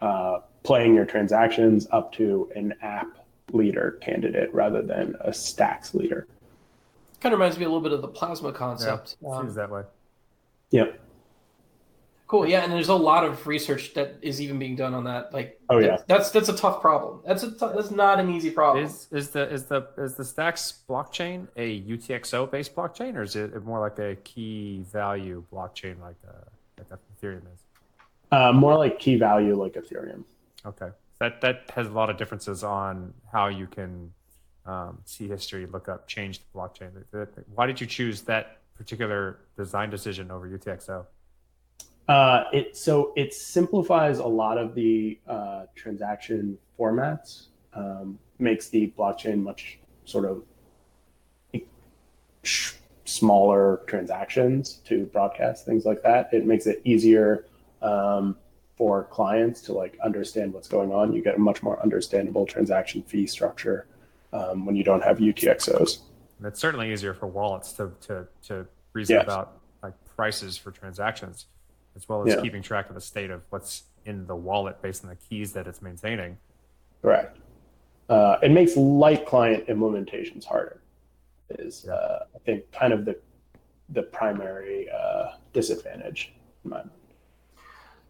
uh, 0.00 0.40
playing 0.62 0.94
your 0.94 1.04
transactions 1.04 1.88
up 1.90 2.12
to 2.12 2.50
an 2.54 2.74
app 2.82 3.18
leader 3.52 3.98
candidate 4.00 4.52
rather 4.54 4.82
than 4.82 5.16
a 5.20 5.32
stacks 5.32 5.94
leader. 5.94 6.26
Kind 7.20 7.32
of 7.32 7.40
reminds 7.40 7.58
me 7.58 7.64
a 7.64 7.68
little 7.68 7.82
bit 7.82 7.92
of 7.92 8.02
the 8.02 8.08
plasma 8.08 8.52
concept. 8.52 9.16
Yeah, 9.20 9.28
Um, 9.30 9.54
that 9.54 9.70
way. 9.70 9.82
Yep. 10.70 11.00
Cool. 12.28 12.46
Yeah, 12.46 12.62
and 12.62 12.70
there's 12.70 12.90
a 12.90 12.94
lot 12.94 13.24
of 13.24 13.46
research 13.46 13.94
that 13.94 14.16
is 14.20 14.40
even 14.40 14.58
being 14.58 14.76
done 14.76 14.92
on 14.92 15.04
that. 15.04 15.32
Like, 15.32 15.58
Oh, 15.70 15.78
yeah. 15.78 15.96
that's 16.06 16.30
that's 16.30 16.50
a 16.50 16.56
tough 16.56 16.80
problem. 16.82 17.20
That's 17.26 17.42
a 17.42 17.50
t- 17.50 17.56
that's 17.74 17.90
not 17.90 18.20
an 18.20 18.30
easy 18.30 18.50
problem. 18.50 18.84
Is 18.84 19.08
is 19.10 19.30
the 19.30 19.50
is 19.50 19.64
the 19.64 19.88
is 19.96 20.14
the 20.14 20.24
Stacks 20.26 20.80
blockchain 20.88 21.48
a 21.56 21.80
UTXO 21.82 22.50
based 22.50 22.76
blockchain, 22.76 23.16
or 23.16 23.22
is 23.22 23.34
it 23.34 23.64
more 23.64 23.80
like 23.80 23.98
a 23.98 24.14
key 24.24 24.84
value 24.92 25.42
blockchain, 25.50 25.98
like 26.00 26.16
uh, 26.28 26.32
like 26.76 26.88
Ethereum 27.20 27.42
is? 27.54 27.64
Uh, 28.30 28.52
more 28.52 28.76
like 28.76 28.98
key 28.98 29.16
value, 29.16 29.54
like 29.56 29.72
Ethereum. 29.72 30.22
Okay, 30.66 30.90
that 31.20 31.40
that 31.40 31.70
has 31.74 31.86
a 31.86 31.90
lot 31.92 32.10
of 32.10 32.18
differences 32.18 32.62
on 32.62 33.14
how 33.32 33.46
you 33.46 33.66
can 33.66 34.12
um, 34.66 34.98
see 35.06 35.26
history, 35.28 35.64
look 35.64 35.88
up, 35.88 36.06
change 36.06 36.40
the 36.40 36.58
blockchain. 36.58 36.90
That- 37.10 37.34
that- 37.34 37.48
Why 37.54 37.66
did 37.66 37.80
you 37.80 37.86
choose 37.86 38.20
that 38.22 38.58
particular 38.76 39.38
design 39.56 39.88
decision 39.88 40.30
over 40.30 40.46
UTXO? 40.46 41.06
Uh, 42.08 42.44
it 42.52 42.76
so 42.76 43.12
it 43.16 43.34
simplifies 43.34 44.18
a 44.18 44.26
lot 44.26 44.56
of 44.56 44.74
the 44.74 45.18
uh, 45.28 45.64
transaction 45.74 46.56
formats, 46.78 47.46
um, 47.74 48.18
makes 48.38 48.68
the 48.68 48.92
blockchain 48.98 49.42
much 49.42 49.78
sort 50.04 50.24
of 50.24 50.42
smaller 53.04 53.80
transactions 53.86 54.80
to 54.84 55.04
broadcast 55.06 55.66
things 55.66 55.84
like 55.84 56.02
that. 56.02 56.32
It 56.32 56.46
makes 56.46 56.66
it 56.66 56.80
easier 56.84 57.44
um, 57.82 58.36
for 58.76 59.04
clients 59.04 59.60
to 59.62 59.72
like 59.72 59.98
understand 60.02 60.52
what's 60.52 60.68
going 60.68 60.92
on. 60.92 61.12
You 61.12 61.22
get 61.22 61.36
a 61.36 61.38
much 61.38 61.62
more 61.62 61.80
understandable 61.82 62.46
transaction 62.46 63.02
fee 63.02 63.26
structure 63.26 63.86
um, 64.32 64.64
when 64.66 64.76
you 64.76 64.84
don't 64.84 65.02
have 65.02 65.18
UTXOs. 65.18 66.00
And 66.38 66.46
it's 66.46 66.60
certainly 66.60 66.92
easier 66.92 67.12
for 67.12 67.26
wallets 67.26 67.72
to 67.74 67.92
to 68.02 68.26
to 68.46 68.66
reason 68.92 69.16
Yes. 69.16 69.24
about 69.24 69.58
like 69.82 69.94
prices 70.16 70.56
for 70.56 70.70
transactions, 70.70 71.46
as 71.98 72.08
well 72.08 72.22
as 72.26 72.34
Yeah. 72.34 72.40
keeping 72.40 72.62
track 72.62 72.88
of 72.88 72.94
the 72.94 73.00
state 73.00 73.30
of 73.30 73.42
what's 73.50 73.82
in 74.06 74.26
the 74.26 74.36
wallet 74.36 74.80
based 74.80 75.04
on 75.04 75.10
the 75.10 75.16
keys 75.16 75.52
that 75.52 75.66
it's 75.66 75.82
maintaining. 75.82 76.38
Correct. 77.02 77.36
Uh, 78.08 78.38
it 78.42 78.50
makes 78.52 78.76
light 78.76 79.26
client 79.26 79.66
implementations 79.66 80.44
harder. 80.44 80.80
Is 81.50 81.84
Yeah. 81.86 81.94
uh, 81.94 82.24
I 82.34 82.38
think 82.38 82.70
kind 82.72 82.92
of 82.92 83.04
the 83.04 83.18
the 83.90 84.02
primary 84.02 84.88
uh, 84.90 85.28
disadvantage. 85.54 86.34
In 86.64 86.70
my 86.70 86.76
mind. 86.78 86.90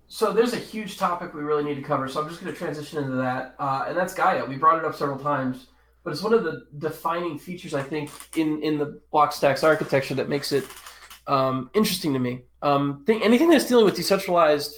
So 0.09 0.33
there's 0.33 0.53
a 0.53 0.57
huge 0.57 0.99
topic 0.99 1.33
we 1.35 1.43
really 1.43 1.63
need 1.63 1.77
to 1.77 1.83
cover. 1.83 2.09
So 2.09 2.21
I'm 2.21 2.29
just 2.29 2.41
going 2.41 2.53
to 2.53 2.59
transition 2.59 2.99
into 3.05 3.15
that, 3.17 3.55
uh, 3.61 3.85
and 3.87 3.97
that's 3.97 4.13
Gaia. 4.13 4.45
We 4.45 4.57
brought 4.57 4.79
it 4.79 4.85
up 4.85 4.95
several 4.97 5.19
times, 5.19 5.69
but 6.03 6.13
it's 6.13 6.23
one 6.23 6.33
of 6.35 6.43
the 6.43 6.67
defining 6.79 7.39
features 7.39 7.75
I 7.75 7.83
think 7.83 8.11
in 8.37 8.61
in 8.63 8.77
the 8.79 9.01
Blockstacks 9.13 9.63
architecture 9.63 10.15
that 10.17 10.29
makes 10.29 10.51
it 10.53 10.65
um, 11.29 11.71
interesting 11.75 12.13
to 12.15 12.19
me. 12.19 12.43
Um, 12.63 13.05
think, 13.07 13.25
anything 13.25 13.51
that's 13.51 13.67
dealing 13.67 13.85
with 13.85 13.95
decentralized 13.95 14.75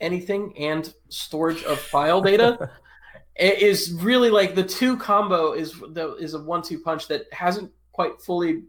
anything 0.00 0.54
and 0.58 0.92
storage 1.08 1.62
of 1.64 1.78
file 1.78 2.20
data 2.20 2.70
is 3.36 3.92
really 4.00 4.30
like 4.30 4.54
the 4.54 4.64
two 4.64 4.96
combo 4.96 5.52
is 5.52 5.72
the 5.92 6.14
is 6.16 6.34
a 6.34 6.38
one 6.42 6.62
two 6.62 6.78
punch 6.78 7.08
that 7.08 7.22
hasn't 7.32 7.70
quite 7.92 8.20
fully 8.20 8.62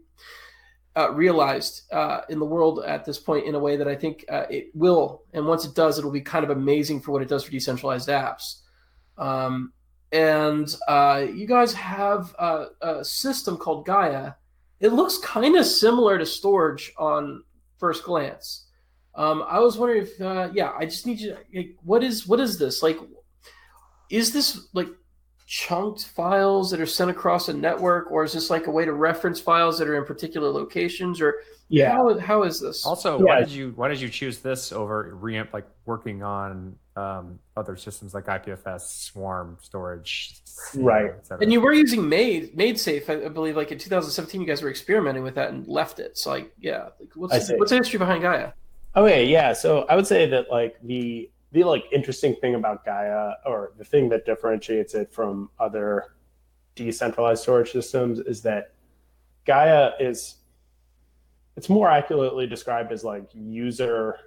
uh, 0.96 1.10
realized 1.12 1.90
uh, 1.92 2.20
in 2.28 2.38
the 2.38 2.44
world 2.44 2.84
at 2.86 3.04
this 3.04 3.18
point 3.18 3.46
in 3.46 3.54
a 3.54 3.58
way 3.58 3.76
that 3.76 3.88
I 3.88 3.94
think 3.94 4.24
uh, 4.28 4.44
it 4.50 4.70
will. 4.74 5.22
And 5.32 5.46
once 5.46 5.64
it 5.64 5.74
does, 5.74 5.98
it'll 5.98 6.10
be 6.10 6.20
kind 6.20 6.44
of 6.44 6.50
amazing 6.50 7.00
for 7.00 7.12
what 7.12 7.22
it 7.22 7.28
does 7.28 7.44
for 7.44 7.50
decentralized 7.50 8.08
apps. 8.08 8.60
Um, 9.16 9.72
and 10.12 10.74
uh, 10.86 11.24
you 11.32 11.46
guys 11.46 11.72
have 11.72 12.34
a, 12.38 12.66
a 12.82 13.04
system 13.04 13.56
called 13.56 13.86
Gaia. 13.86 14.32
It 14.82 14.92
looks 14.92 15.16
kind 15.18 15.56
of 15.56 15.64
similar 15.64 16.18
to 16.18 16.24
Storj 16.24 16.90
on 16.98 17.44
first 17.78 18.04
glance. 18.04 18.66
Um, 19.14 19.44
I 19.48 19.58
was 19.60 19.78
wondering 19.78 20.02
if, 20.02 20.20
uh, 20.20 20.50
yeah, 20.52 20.72
I 20.76 20.84
just 20.86 21.06
need 21.06 21.20
you. 21.20 21.36
Like, 21.54 21.76
what 21.84 22.02
is 22.02 22.26
what 22.26 22.40
is 22.40 22.58
this 22.58 22.82
like? 22.82 22.98
Is 24.10 24.32
this 24.32 24.68
like 24.74 24.88
chunked 25.46 26.06
files 26.06 26.70
that 26.70 26.80
are 26.80 26.86
sent 26.86 27.10
across 27.10 27.48
a 27.48 27.52
network, 27.52 28.10
or 28.10 28.24
is 28.24 28.32
this 28.32 28.50
like 28.50 28.66
a 28.66 28.70
way 28.70 28.84
to 28.84 28.92
reference 28.92 29.38
files 29.40 29.78
that 29.78 29.88
are 29.88 29.96
in 29.96 30.04
particular 30.04 30.48
locations, 30.48 31.20
or 31.20 31.40
Yeah. 31.68 31.92
how, 31.92 32.18
how 32.18 32.42
is 32.42 32.60
this? 32.60 32.84
Also, 32.84 33.18
why 33.18 33.40
did 33.40 33.50
you 33.50 33.72
why 33.76 33.88
did 33.88 34.00
you 34.00 34.08
choose 34.08 34.38
this 34.38 34.72
over 34.72 35.16
reamp 35.20 35.52
like 35.52 35.66
working 35.84 36.22
on 36.22 36.74
um, 36.96 37.38
other 37.56 37.76
systems 37.76 38.14
like 38.14 38.26
IPFS, 38.26 38.80
Swarm, 38.82 39.56
Storj, 39.62 40.40
Right. 40.74 41.06
et 41.06 41.26
cetera? 41.26 41.42
And 41.42 41.52
you 41.52 41.60
were 41.60 41.72
using 41.72 42.08
Made 42.08 42.56
MaidSafe, 42.56 43.08
I 43.08 43.26
I 43.26 43.28
believe, 43.28 43.56
like 43.56 43.72
in 43.72 43.78
2017, 43.78 44.40
you 44.40 44.46
guys 44.46 44.62
were 44.62 44.70
experimenting 44.70 45.22
with 45.22 45.34
that 45.36 45.50
and 45.50 45.66
left 45.66 45.98
it. 45.98 46.18
So, 46.18 46.30
like, 46.30 46.52
yeah, 46.60 46.88
like, 47.00 47.10
what's 47.14 47.50
what's 47.52 47.70
the 47.70 47.76
history 47.76 47.98
behind 47.98 48.22
Gaia? 48.22 48.52
Okay, 48.94 49.24
yeah. 49.26 49.52
So 49.54 49.86
I 49.88 49.96
would 49.96 50.06
say 50.06 50.26
that 50.28 50.50
like 50.50 50.76
the 50.82 51.30
the 51.52 51.64
like 51.64 51.84
interesting 51.92 52.34
thing 52.36 52.54
about 52.54 52.84
Gaia, 52.84 53.34
or 53.46 53.72
the 53.78 53.84
thing 53.84 54.08
that 54.10 54.26
differentiates 54.26 54.94
it 54.94 55.12
from 55.12 55.50
other 55.58 56.14
decentralized 56.74 57.42
storage 57.42 57.72
systems, 57.72 58.18
is 58.20 58.42
that 58.42 58.72
Gaia 59.46 59.92
is 59.98 60.36
it's 61.56 61.68
more 61.68 61.88
accurately 61.88 62.46
described 62.46 62.92
as 62.92 63.04
like 63.04 63.28
user 63.34 64.18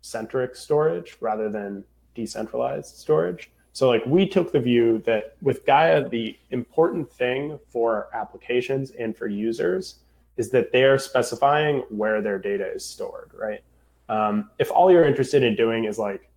centric 0.00 0.54
storage 0.56 1.16
rather 1.20 1.48
than 1.48 1.84
decentralized 2.14 2.96
storage. 2.96 3.50
So 3.72 3.88
like 3.88 4.04
we 4.06 4.26
took 4.26 4.52
the 4.52 4.60
view 4.60 5.02
that 5.04 5.36
with 5.42 5.66
Gaia, 5.66 6.08
the 6.08 6.38
important 6.50 7.10
thing 7.10 7.58
for 7.68 8.08
applications 8.14 8.92
and 8.92 9.16
for 9.16 9.26
users 9.26 9.96
is 10.36 10.50
that 10.50 10.72
they're 10.72 10.98
specifying 10.98 11.80
where 11.88 12.22
their 12.22 12.38
data 12.38 12.66
is 12.66 12.84
stored, 12.84 13.30
right? 13.34 13.62
Um, 14.08 14.50
if 14.58 14.70
all 14.70 14.90
you're 14.90 15.04
interested 15.04 15.42
in 15.42 15.56
doing 15.56 15.84
is 15.84 15.98
like 15.98 16.30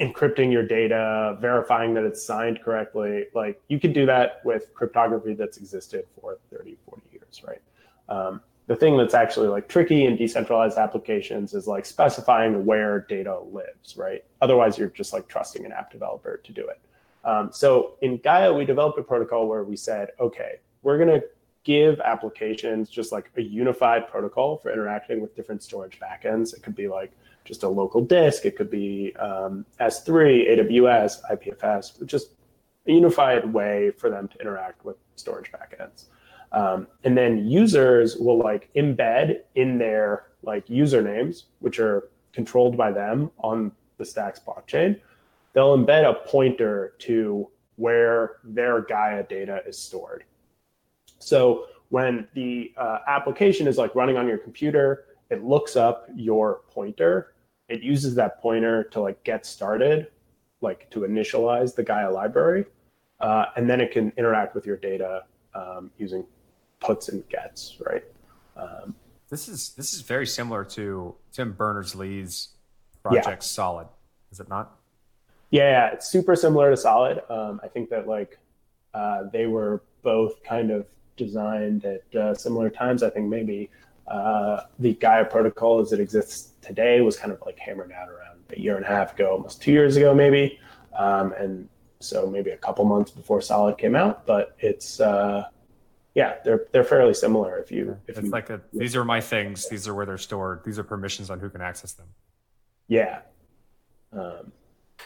encrypting 0.00 0.52
your 0.52 0.62
data, 0.62 1.36
verifying 1.40 1.94
that 1.94 2.04
it's 2.04 2.24
signed 2.24 2.62
correctly, 2.62 3.26
like 3.34 3.60
you 3.68 3.80
could 3.80 3.92
do 3.92 4.06
that 4.06 4.40
with 4.44 4.72
cryptography 4.74 5.34
that's 5.34 5.56
existed 5.56 6.04
for 6.20 6.38
30, 6.50 6.76
40 6.88 7.02
years, 7.12 7.42
right? 7.44 7.62
Um, 8.08 8.40
the 8.68 8.76
thing 8.76 8.98
that's 8.98 9.14
actually 9.14 9.48
like 9.48 9.66
tricky 9.66 10.04
in 10.04 10.14
decentralized 10.14 10.76
applications 10.76 11.54
is 11.54 11.66
like 11.66 11.86
specifying 11.86 12.66
where 12.66 13.00
data 13.08 13.40
lives, 13.50 13.96
right? 13.96 14.22
Otherwise, 14.42 14.76
you're 14.76 14.90
just 14.90 15.14
like 15.14 15.26
trusting 15.26 15.64
an 15.64 15.72
app 15.72 15.90
developer 15.90 16.36
to 16.44 16.52
do 16.52 16.68
it. 16.68 16.78
Um, 17.24 17.48
so 17.50 17.94
in 18.02 18.18
Gaia, 18.18 18.52
we 18.52 18.66
developed 18.66 18.98
a 18.98 19.02
protocol 19.02 19.48
where 19.48 19.64
we 19.64 19.74
said, 19.74 20.10
okay, 20.20 20.56
we're 20.82 20.98
going 20.98 21.18
to 21.20 21.26
give 21.64 21.98
applications 22.00 22.90
just 22.90 23.10
like 23.10 23.30
a 23.38 23.42
unified 23.42 24.06
protocol 24.06 24.58
for 24.58 24.70
interacting 24.70 25.22
with 25.22 25.34
different 25.34 25.62
storage 25.62 25.98
backends. 25.98 26.54
It 26.54 26.62
could 26.62 26.76
be 26.76 26.88
like 26.88 27.10
just 27.46 27.62
a 27.62 27.68
local 27.68 28.02
disk, 28.02 28.44
it 28.44 28.54
could 28.54 28.70
be 28.70 29.16
um, 29.16 29.64
S3, 29.80 30.58
AWS, 30.58 31.20
IPFS, 31.32 32.04
just 32.04 32.32
a 32.86 32.92
unified 32.92 33.50
way 33.50 33.92
for 33.92 34.10
them 34.10 34.28
to 34.28 34.38
interact 34.38 34.84
with 34.84 34.96
storage 35.16 35.50
backends. 35.52 36.04
Um, 36.52 36.86
and 37.04 37.16
then 37.16 37.46
users 37.46 38.16
will 38.16 38.38
like 38.38 38.70
embed 38.74 39.40
in 39.54 39.78
their 39.78 40.28
like 40.42 40.66
usernames, 40.66 41.44
which 41.60 41.78
are 41.78 42.08
controlled 42.32 42.76
by 42.76 42.92
them 42.92 43.30
on 43.38 43.72
the 43.98 44.04
Stacks 44.04 44.40
blockchain. 44.40 45.00
They'll 45.52 45.76
embed 45.76 46.08
a 46.08 46.14
pointer 46.28 46.94
to 47.00 47.48
where 47.76 48.36
their 48.44 48.82
Gaia 48.82 49.22
data 49.24 49.62
is 49.66 49.78
stored. 49.78 50.24
So 51.18 51.66
when 51.90 52.28
the 52.34 52.72
uh, 52.76 52.98
application 53.06 53.66
is 53.66 53.78
like 53.78 53.94
running 53.94 54.16
on 54.16 54.28
your 54.28 54.38
computer, 54.38 55.04
it 55.30 55.44
looks 55.44 55.76
up 55.76 56.08
your 56.14 56.62
pointer. 56.70 57.34
It 57.68 57.82
uses 57.82 58.14
that 58.14 58.40
pointer 58.40 58.84
to 58.84 59.00
like 59.00 59.22
get 59.24 59.44
started, 59.44 60.08
like 60.60 60.90
to 60.90 61.00
initialize 61.00 61.74
the 61.74 61.82
Gaia 61.82 62.10
library, 62.10 62.64
uh, 63.20 63.46
and 63.56 63.68
then 63.68 63.80
it 63.80 63.92
can 63.92 64.12
interact 64.16 64.54
with 64.54 64.64
your 64.64 64.76
data 64.76 65.24
um, 65.54 65.90
using 65.98 66.24
puts 66.80 67.08
and 67.08 67.26
gets, 67.28 67.76
right? 67.86 68.04
Um, 68.56 68.94
This 69.30 69.48
is 69.48 69.70
this 69.74 69.92
is 69.92 70.00
very 70.00 70.26
similar 70.26 70.64
to 70.64 71.14
Tim 71.32 71.52
Berners 71.52 71.94
Lee's 71.94 72.48
Yeah. 73.04 73.10
project 73.22 73.44
Solid, 73.44 73.88
is 74.32 74.40
it 74.40 74.48
not? 74.48 74.76
Yeah, 75.50 75.88
it's 75.92 76.08
super 76.08 76.34
similar 76.36 76.70
to 76.70 76.76
Solid. 76.76 77.22
Um, 77.30 77.60
I 77.62 77.68
think 77.68 77.90
that 77.90 78.06
like 78.06 78.38
uh, 78.94 79.24
they 79.32 79.46
were 79.46 79.82
both 80.02 80.42
kind 80.42 80.70
of 80.70 80.86
designed 81.16 81.84
at 81.84 82.14
uh, 82.14 82.34
similar 82.34 82.70
times. 82.70 83.02
I 83.02 83.10
think 83.10 83.28
maybe 83.28 83.70
uh, 84.06 84.62
the 84.78 84.94
Gaia 84.94 85.24
protocol 85.24 85.80
as 85.80 85.92
it 85.92 86.00
exists 86.00 86.52
today 86.62 87.00
was 87.02 87.16
kind 87.18 87.32
of 87.32 87.40
like 87.44 87.58
hammered 87.58 87.92
out 87.92 88.08
around 88.08 88.38
a 88.56 88.58
year 88.58 88.76
and 88.76 88.84
a 88.84 88.88
half 88.88 89.12
ago, 89.14 89.30
almost 89.32 89.60
two 89.60 89.72
years 89.72 89.96
ago, 89.96 90.14
maybe. 90.14 90.58
Um, 90.96 91.32
and 91.32 91.68
so 92.00 92.26
maybe 92.26 92.50
a 92.50 92.56
couple 92.56 92.84
months 92.86 93.10
before 93.10 93.42
Solid 93.42 93.76
came 93.76 93.94
out, 93.94 94.24
but 94.26 94.56
it's 94.60 95.00
uh, 95.00 95.44
yeah, 96.18 96.34
they're 96.44 96.66
they're 96.72 96.82
fairly 96.94 97.14
similar. 97.14 97.58
If 97.58 97.70
you 97.70 97.96
if 98.08 98.16
It's 98.18 98.24
you 98.26 98.30
like 98.32 98.50
a, 98.50 98.60
these 98.72 98.96
are 98.96 99.04
my 99.04 99.20
things. 99.20 99.68
These 99.68 99.86
are 99.86 99.94
where 99.94 100.04
they're 100.04 100.18
stored. 100.18 100.62
These 100.64 100.76
are 100.80 100.82
permissions 100.84 101.30
on 101.30 101.38
who 101.38 101.48
can 101.48 101.60
access 101.60 101.92
them. 101.92 102.08
yeah, 102.88 103.20
um, 104.12 104.50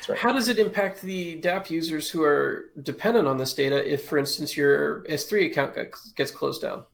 right. 0.08 0.16
How 0.18 0.32
does 0.32 0.48
it 0.48 0.58
impact 0.58 1.02
the 1.02 1.38
DApp 1.38 1.68
users 1.68 2.08
who 2.10 2.22
are 2.22 2.70
dependent 2.82 3.28
on 3.28 3.36
this 3.36 3.52
data 3.52 3.78
if, 3.92 4.06
for 4.08 4.16
instance, 4.16 4.56
your 4.56 5.02
S3 5.02 5.50
account 5.50 5.74
gets- 5.74 6.12
gets 6.12 6.30
closed 6.30 6.62
down? 6.62 6.84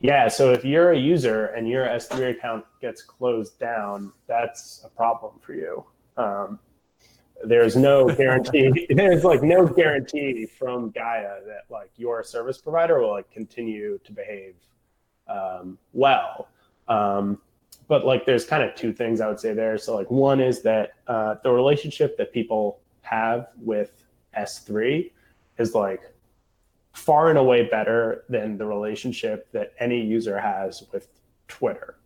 Yeah, 0.00 0.26
so 0.28 0.52
if 0.52 0.64
you're 0.64 0.90
a 0.90 0.98
user 0.98 1.46
and 1.56 1.68
your 1.68 1.86
S3 1.86 2.30
account 2.36 2.64
gets 2.80 3.02
closed 3.02 3.58
down, 3.60 4.12
that's 4.26 4.82
a 4.84 4.88
problem 4.88 5.34
for 5.40 5.54
you. 5.54 5.84
Um, 6.16 6.58
there's 7.42 7.76
no 7.76 8.08
guarantee. 8.14 8.86
there's 8.90 9.24
like 9.24 9.42
no 9.42 9.66
guarantee 9.66 10.46
from 10.46 10.90
Gaia 10.90 11.40
that 11.46 11.64
like 11.70 11.90
your 11.96 12.22
service 12.22 12.58
provider 12.58 13.00
will 13.00 13.10
like 13.10 13.30
continue 13.30 13.98
to 14.04 14.12
behave 14.12 14.54
um, 15.28 15.78
well. 15.92 16.48
Um, 16.88 17.40
but 17.88 18.06
like, 18.06 18.24
there's 18.24 18.46
kind 18.46 18.62
of 18.62 18.74
two 18.74 18.92
things 18.92 19.20
I 19.20 19.28
would 19.28 19.40
say 19.40 19.52
there. 19.52 19.76
So 19.76 19.94
like, 19.94 20.10
one 20.10 20.40
is 20.40 20.62
that 20.62 20.92
uh, 21.06 21.36
the 21.42 21.50
relationship 21.50 22.16
that 22.16 22.32
people 22.32 22.80
have 23.02 23.48
with 23.60 24.04
S3 24.36 25.10
is 25.58 25.74
like 25.74 26.02
far 26.92 27.28
and 27.28 27.38
away 27.38 27.68
better 27.68 28.24
than 28.28 28.56
the 28.56 28.64
relationship 28.64 29.50
that 29.52 29.74
any 29.78 30.00
user 30.00 30.38
has 30.38 30.84
with 30.92 31.08
Twitter, 31.48 31.96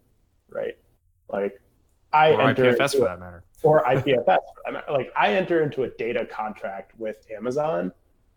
right? 0.50 0.76
Like 1.30 1.60
I 2.12 2.32
or 2.32 2.42
enter 2.42 2.72
IPFS 2.72 2.94
into 2.94 2.98
for 2.98 3.04
that 3.04 3.20
matter. 3.20 3.44
Or 3.62 3.84
IPFS. 3.84 4.38
Like 4.90 5.12
I 5.16 5.34
enter 5.34 5.62
into 5.62 5.84
a 5.84 5.88
data 5.88 6.26
contract 6.26 6.92
with 6.98 7.26
Amazon 7.30 7.92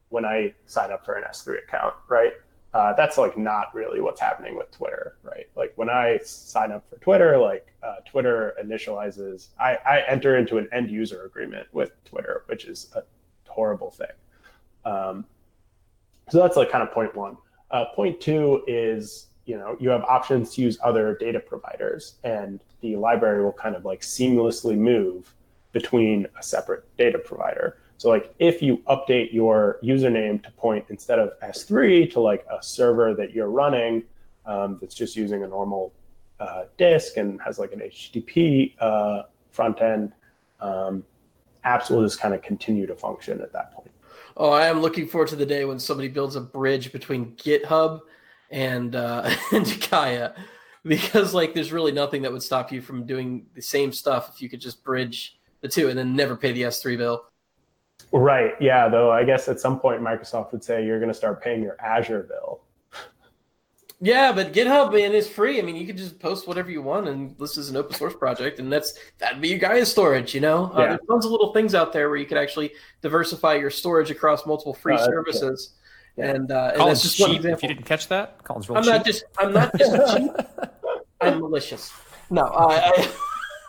when 0.10 0.26
I 0.26 0.54
sign 0.66 0.92
up 0.92 1.06
for 1.06 1.16
an 1.16 1.24
S3 1.30 1.64
account, 1.64 1.94
right? 2.10 2.34
Uh, 2.74 2.94
that's 2.94 3.18
like 3.18 3.38
not 3.38 3.74
really 3.76 4.00
what's 4.00 4.22
happening 4.22 4.56
with 4.56 4.72
Twitter, 4.72 5.18
right? 5.24 5.48
Like 5.56 5.74
when 5.76 5.90
I 5.90 6.20
sign 6.24 6.72
up 6.72 6.90
for 6.90 6.98
Twitter, 7.00 7.38
like 7.38 7.68
uh, 7.84 7.96
Twitter 8.06 8.56
initializes, 8.64 9.50
I, 9.60 9.78
I 9.86 10.04
enter 10.08 10.38
into 10.38 10.58
an 10.58 10.70
end 10.72 10.90
user 10.90 11.26
agreement 11.26 11.68
with 11.74 11.92
Twitter, 12.06 12.44
which 12.46 12.66
is 12.66 12.90
a 12.96 13.04
horrible 13.50 13.92
thing. 13.92 14.08
Um, 14.86 15.26
so 16.30 16.40
that's 16.40 16.56
like 16.56 16.72
kind 16.72 16.82
of 16.82 16.94
point 16.94 17.14
one. 17.16 17.38
Uh, 17.72 17.86
point 17.94 18.22
two 18.22 18.64
is 18.68 19.28
you 19.46 19.58
know 19.58 19.76
you 19.80 19.90
have 19.90 20.04
options 20.04 20.54
to 20.56 20.62
use 20.62 20.78
other 20.84 21.16
data 21.20 21.40
providers, 21.40 22.16
and 22.24 22.60
the 22.82 22.96
library 22.96 23.44
will 23.44 23.54
kind 23.54 23.76
of 23.76 23.86
like 23.86 24.02
seamlessly 24.02 24.78
move 24.78 25.34
between 25.72 26.28
a 26.38 26.44
separate 26.44 26.86
data 26.98 27.20
provider. 27.20 27.78
So 27.98 28.10
like 28.10 28.34
if 28.40 28.62
you 28.62 28.78
update 28.90 29.32
your 29.32 29.78
username 29.84 30.44
to 30.44 30.52
point 30.52 30.86
instead 30.90 31.20
of 31.20 31.40
S3 31.44 32.12
to 32.14 32.20
like 32.20 32.46
a 32.52 32.62
server 32.62 33.14
that 33.14 33.32
you're 33.32 33.50
running 33.50 34.04
um, 34.46 34.80
that's 34.82 34.96
just 34.96 35.16
using 35.16 35.44
a 35.44 35.48
normal 35.48 35.94
uh, 36.40 36.64
disk 36.78 37.18
and 37.18 37.40
has 37.42 37.60
like 37.60 37.72
an 37.74 37.80
HTTP 37.80 38.74
uh, 38.80 39.24
front 39.52 39.82
end, 39.82 40.14
um, 40.60 41.04
apps 41.64 41.92
will 41.92 42.04
just 42.04 42.20
kind 42.20 42.34
of 42.34 42.42
continue 42.42 42.88
to 42.88 42.96
function 42.96 43.40
at 43.42 43.54
that 43.54 43.72
point. 43.74 43.92
Oh, 44.36 44.50
I 44.50 44.66
am 44.66 44.82
looking 44.82 45.08
forward 45.08 45.28
to 45.30 45.36
the 45.36 45.46
day 45.46 45.66
when 45.66 45.78
somebody 45.78 46.08
builds 46.08 46.36
a 46.36 46.42
bridge 46.42 46.92
between 46.92 47.34
GitHub 47.36 48.02
and 48.52 48.96
uh, 48.96 49.34
and 49.52 49.88
Gaia, 49.90 50.32
because 50.84 51.34
like 51.34 51.54
there's 51.54 51.72
really 51.72 51.92
nothing 51.92 52.22
that 52.22 52.32
would 52.32 52.44
stop 52.44 52.72
you 52.72 52.82
from 52.82 53.06
doing 53.06 53.46
the 53.56 53.62
same 53.62 53.92
stuff 53.92 54.32
if 54.34 54.42
you 54.42 54.50
could 54.50 54.62
just 54.62 54.84
bridge 54.84 55.40
the 55.62 55.68
two 55.68 55.90
and 55.90 55.98
then 55.98 56.16
never 56.16 56.36
pay 56.36 56.52
the 56.52 56.64
S3 56.64 56.98
bill. 56.98 57.26
Right. 58.12 58.54
Yeah. 58.60 58.90
Though 58.90 59.12
I 59.12 59.24
guess 59.24 59.48
at 59.48 59.60
some 59.60 59.80
point 59.80 60.02
Microsoft 60.02 60.52
would 60.52 60.64
say 60.64 60.86
you're 60.86 61.00
going 61.00 61.10
to 61.10 61.14
start 61.16 61.42
paying 61.42 61.64
your 61.64 61.78
Azure 61.80 62.24
bill. 62.24 62.62
Yeah, 64.04 64.32
but 64.32 64.52
GitHub 64.52 64.92
man 64.94 65.14
is 65.14 65.30
free. 65.30 65.60
I 65.60 65.62
mean, 65.62 65.76
you 65.76 65.86
can 65.86 65.96
just 65.96 66.20
post 66.20 66.48
whatever 66.48 66.72
you 66.72 66.82
want, 66.82 67.08
and 67.08 67.38
this 67.38 67.56
is 67.56 67.70
an 67.70 67.78
open 67.78 67.94
source 67.94 68.16
project, 68.16 68.58
and 68.58 68.74
that's 68.74 68.96
that'd 69.20 69.40
be 69.40 69.50
your 69.50 69.60
Gaia 69.60 69.86
storage. 69.86 70.34
You 70.34 70.42
know, 70.42 70.72
uh, 70.76 70.80
Yeah. 70.80 70.88
there's 70.88 71.00
tons 71.08 71.26
of 71.26 71.32
little 71.32 71.54
things 71.54 71.76
out 71.76 71.94
there 71.94 72.10
where 72.10 72.18
you 72.18 72.26
could 72.26 72.40
actually 72.40 72.72
diversify 73.04 73.54
your 73.54 73.70
storage 73.70 74.10
across 74.10 74.48
multiple 74.48 74.74
free 74.74 74.96
that's 74.96 75.06
services, 75.06 75.76
Yeah. 76.18 76.32
and, 76.32 76.52
uh, 76.52 76.56
and 76.56 76.70
that's 76.70 76.78
Colin's 76.78 77.02
just 77.04 77.20
one 77.20 77.32
cheap. 77.32 77.46
If 77.46 77.64
you 77.64 77.70
didn't 77.70 77.86
catch 77.86 78.08
that, 78.10 78.44
Colin's 78.44 78.70
real 78.70 78.78
I'm 78.78 78.84
cheap. 78.84 78.94
not 78.94 79.06
just 79.06 79.24
I'm 79.40 79.54
not 79.54 79.78
just 79.78 80.18
cheap. 80.18 80.32
I'm 81.22 81.40
malicious. 81.40 81.92
No, 82.30 82.44
I, 82.44 83.10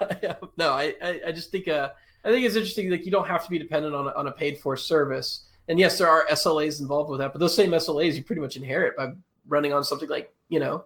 I 0.01 0.37
no, 0.57 0.71
I, 0.73 0.95
I, 1.03 1.21
I 1.29 1.33
just 1.33 1.51
think 1.51 1.69
uh, 1.69 1.91
I 2.25 2.31
think 2.31 2.45
it's 2.47 2.57
interesting. 2.57 2.91
Like 2.91 3.05
you 3.05 3.13
don't 3.13 3.27
have 3.27 3.45
to 3.45 3.51
be 3.51 3.59
dependent 3.59 3.95
on 3.95 4.07
a, 4.07 4.11
on 4.11 4.27
a 4.27 4.33
paid 4.33 4.59
for 4.59 4.77
service, 4.77 5.45
and 5.69 5.79
yes, 5.79 5.99
there 5.99 6.09
are 6.09 6.27
SLAs 6.31 6.81
involved 6.81 7.11
with 7.11 7.21
that. 7.21 7.33
But 7.33 7.39
those 7.39 7.55
same 7.55 7.71
SLAs 7.71 8.15
you 8.15 8.25
pretty 8.25 8.43
much 8.43 8.57
inherit 8.57 8.97
by 8.97 9.13
running 9.47 9.73
on 9.73 9.85
something 9.85 10.09
like 10.09 10.33
you 10.49 10.61
know 10.61 10.85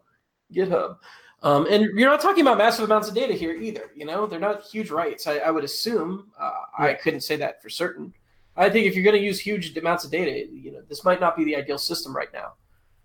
GitHub. 0.52 0.98
Um, 1.42 1.66
and 1.70 1.84
you're 1.96 2.10
not 2.10 2.20
talking 2.22 2.40
about 2.40 2.58
massive 2.58 2.86
amounts 2.86 3.08
of 3.08 3.14
data 3.14 3.34
here 3.34 3.54
either. 3.54 3.90
You 3.94 4.06
know, 4.06 4.26
they're 4.26 4.40
not 4.40 4.62
huge 4.64 4.90
rights. 4.90 5.26
I, 5.26 5.36
I 5.38 5.50
would 5.50 5.64
assume. 5.64 6.30
Uh, 6.38 6.50
I 6.78 6.94
couldn't 6.94 7.20
say 7.20 7.36
that 7.36 7.62
for 7.62 7.68
certain. 7.68 8.12
I 8.56 8.70
think 8.70 8.86
if 8.86 8.94
you're 8.94 9.04
going 9.04 9.16
to 9.16 9.22
use 9.22 9.38
huge 9.38 9.76
amounts 9.76 10.04
of 10.04 10.10
data, 10.10 10.46
you 10.50 10.72
know, 10.72 10.82
this 10.88 11.04
might 11.04 11.20
not 11.20 11.36
be 11.36 11.44
the 11.44 11.56
ideal 11.56 11.78
system 11.78 12.16
right 12.16 12.32
now 12.32 12.52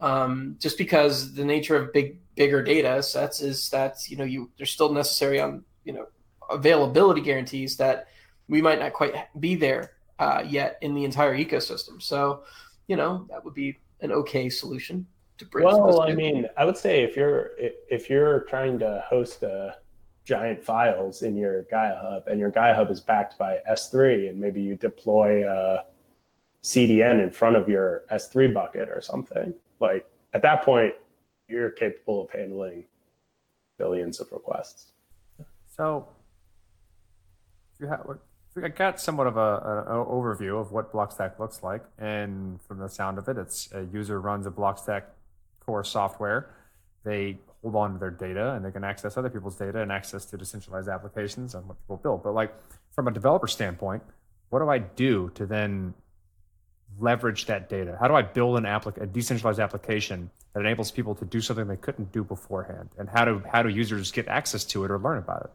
um, 0.01 0.55
just 0.59 0.77
because 0.77 1.33
the 1.33 1.45
nature 1.45 1.75
of 1.75 1.93
big 1.93 2.17
bigger 2.35 2.63
data 2.63 3.01
sets 3.03 3.41
is 3.41 3.69
that 3.69 3.97
you 4.09 4.17
know 4.17 4.23
you 4.23 4.49
they're 4.57 4.65
still 4.65 4.91
necessary 4.91 5.39
on 5.39 5.63
you 5.85 5.93
know 5.93 6.07
availability 6.49 7.21
guarantees 7.21 7.77
that 7.77 8.07
we 8.47 8.61
might 8.61 8.79
not 8.79 8.93
quite 8.93 9.15
be 9.39 9.55
there 9.55 9.93
uh, 10.19 10.43
yet 10.45 10.77
in 10.81 10.93
the 10.93 11.05
entire 11.05 11.37
ecosystem. 11.37 12.01
So 12.01 12.43
you 12.87 12.95
know 12.95 13.27
that 13.29 13.45
would 13.45 13.53
be 13.53 13.77
an 14.01 14.11
okay 14.11 14.49
solution 14.49 15.05
to 15.37 15.45
bridge. 15.45 15.65
Well, 15.65 16.01
I 16.01 16.13
mean, 16.13 16.47
I 16.57 16.65
would 16.65 16.77
say 16.77 17.03
if 17.03 17.15
you're 17.15 17.51
if 17.57 18.09
you're 18.09 18.41
trying 18.41 18.79
to 18.79 19.03
host 19.07 19.43
a 19.43 19.77
giant 20.31 20.63
files 20.63 21.23
in 21.23 21.35
your 21.35 21.63
Gaia 21.63 21.97
Hub 22.01 22.27
and 22.27 22.39
your 22.39 22.49
Gaia 22.49 22.73
Hub 22.73 22.89
is 22.89 23.01
backed 23.01 23.37
by 23.37 23.57
S3 23.69 24.29
and 24.29 24.39
maybe 24.39 24.61
you 24.61 24.77
deploy 24.77 25.45
a 25.45 25.83
CDN 26.63 27.21
in 27.21 27.29
front 27.29 27.57
of 27.57 27.67
your 27.67 28.03
S3 28.09 28.53
bucket 28.53 28.87
or 28.87 29.01
something, 29.01 29.53
like 29.81 30.05
at 30.33 30.41
that 30.43 30.63
point, 30.63 30.93
you're 31.49 31.69
capable 31.69 32.23
of 32.23 32.31
handling 32.31 32.85
billions 33.77 34.21
of 34.21 34.31
requests. 34.31 34.93
So, 35.75 36.07
you 37.77 37.87
have, 37.87 38.07
I 38.55 38.69
got 38.69 39.01
somewhat 39.01 39.27
of 39.27 39.35
a, 39.35 39.85
an 39.87 40.05
overview 40.05 40.61
of 40.61 40.71
what 40.71 40.93
Blockstack 40.93 41.39
looks 41.39 41.61
like, 41.61 41.83
and 41.97 42.61
from 42.61 42.79
the 42.79 42.87
sound 42.87 43.17
of 43.17 43.27
it, 43.27 43.37
it's 43.37 43.69
a 43.73 43.83
user 43.91 44.21
runs 44.21 44.47
a 44.47 44.51
Blockstack 44.51 45.03
core 45.59 45.83
software. 45.83 46.55
They 47.03 47.39
hold 47.61 47.75
on 47.75 47.93
to 47.93 47.99
their 47.99 48.09
data, 48.09 48.53
and 48.53 48.65
they 48.65 48.71
can 48.71 48.83
access 48.83 49.17
other 49.17 49.29
people's 49.29 49.55
data 49.55 49.81
and 49.81 49.91
access 49.91 50.25
to 50.25 50.37
decentralized 50.37 50.89
applications 50.89 51.55
on 51.55 51.67
what 51.67 51.79
people 51.81 51.97
build. 51.97 52.23
But 52.23 52.33
like 52.33 52.53
from 52.93 53.07
a 53.07 53.11
developer 53.11 53.47
standpoint, 53.47 54.03
what 54.49 54.59
do 54.59 54.69
I 54.69 54.79
do 54.79 55.31
to 55.35 55.45
then 55.45 55.93
leverage 56.99 57.45
that 57.45 57.69
data? 57.69 57.97
How 57.99 58.07
do 58.07 58.15
I 58.15 58.21
build 58.21 58.57
an 58.57 58.63
applic- 58.63 59.01
a 59.01 59.05
decentralized 59.05 59.59
application 59.59 60.29
that 60.53 60.61
enables 60.61 60.91
people 60.91 61.15
to 61.15 61.25
do 61.25 61.39
something 61.39 61.67
they 61.67 61.77
couldn't 61.77 62.11
do 62.11 62.23
beforehand? 62.23 62.89
And 62.97 63.07
how 63.09 63.25
do 63.25 63.43
how 63.51 63.61
do 63.61 63.69
users 63.69 64.11
get 64.11 64.27
access 64.27 64.65
to 64.65 64.83
it 64.83 64.91
or 64.91 64.99
learn 64.99 65.19
about 65.19 65.43
it? 65.43 65.51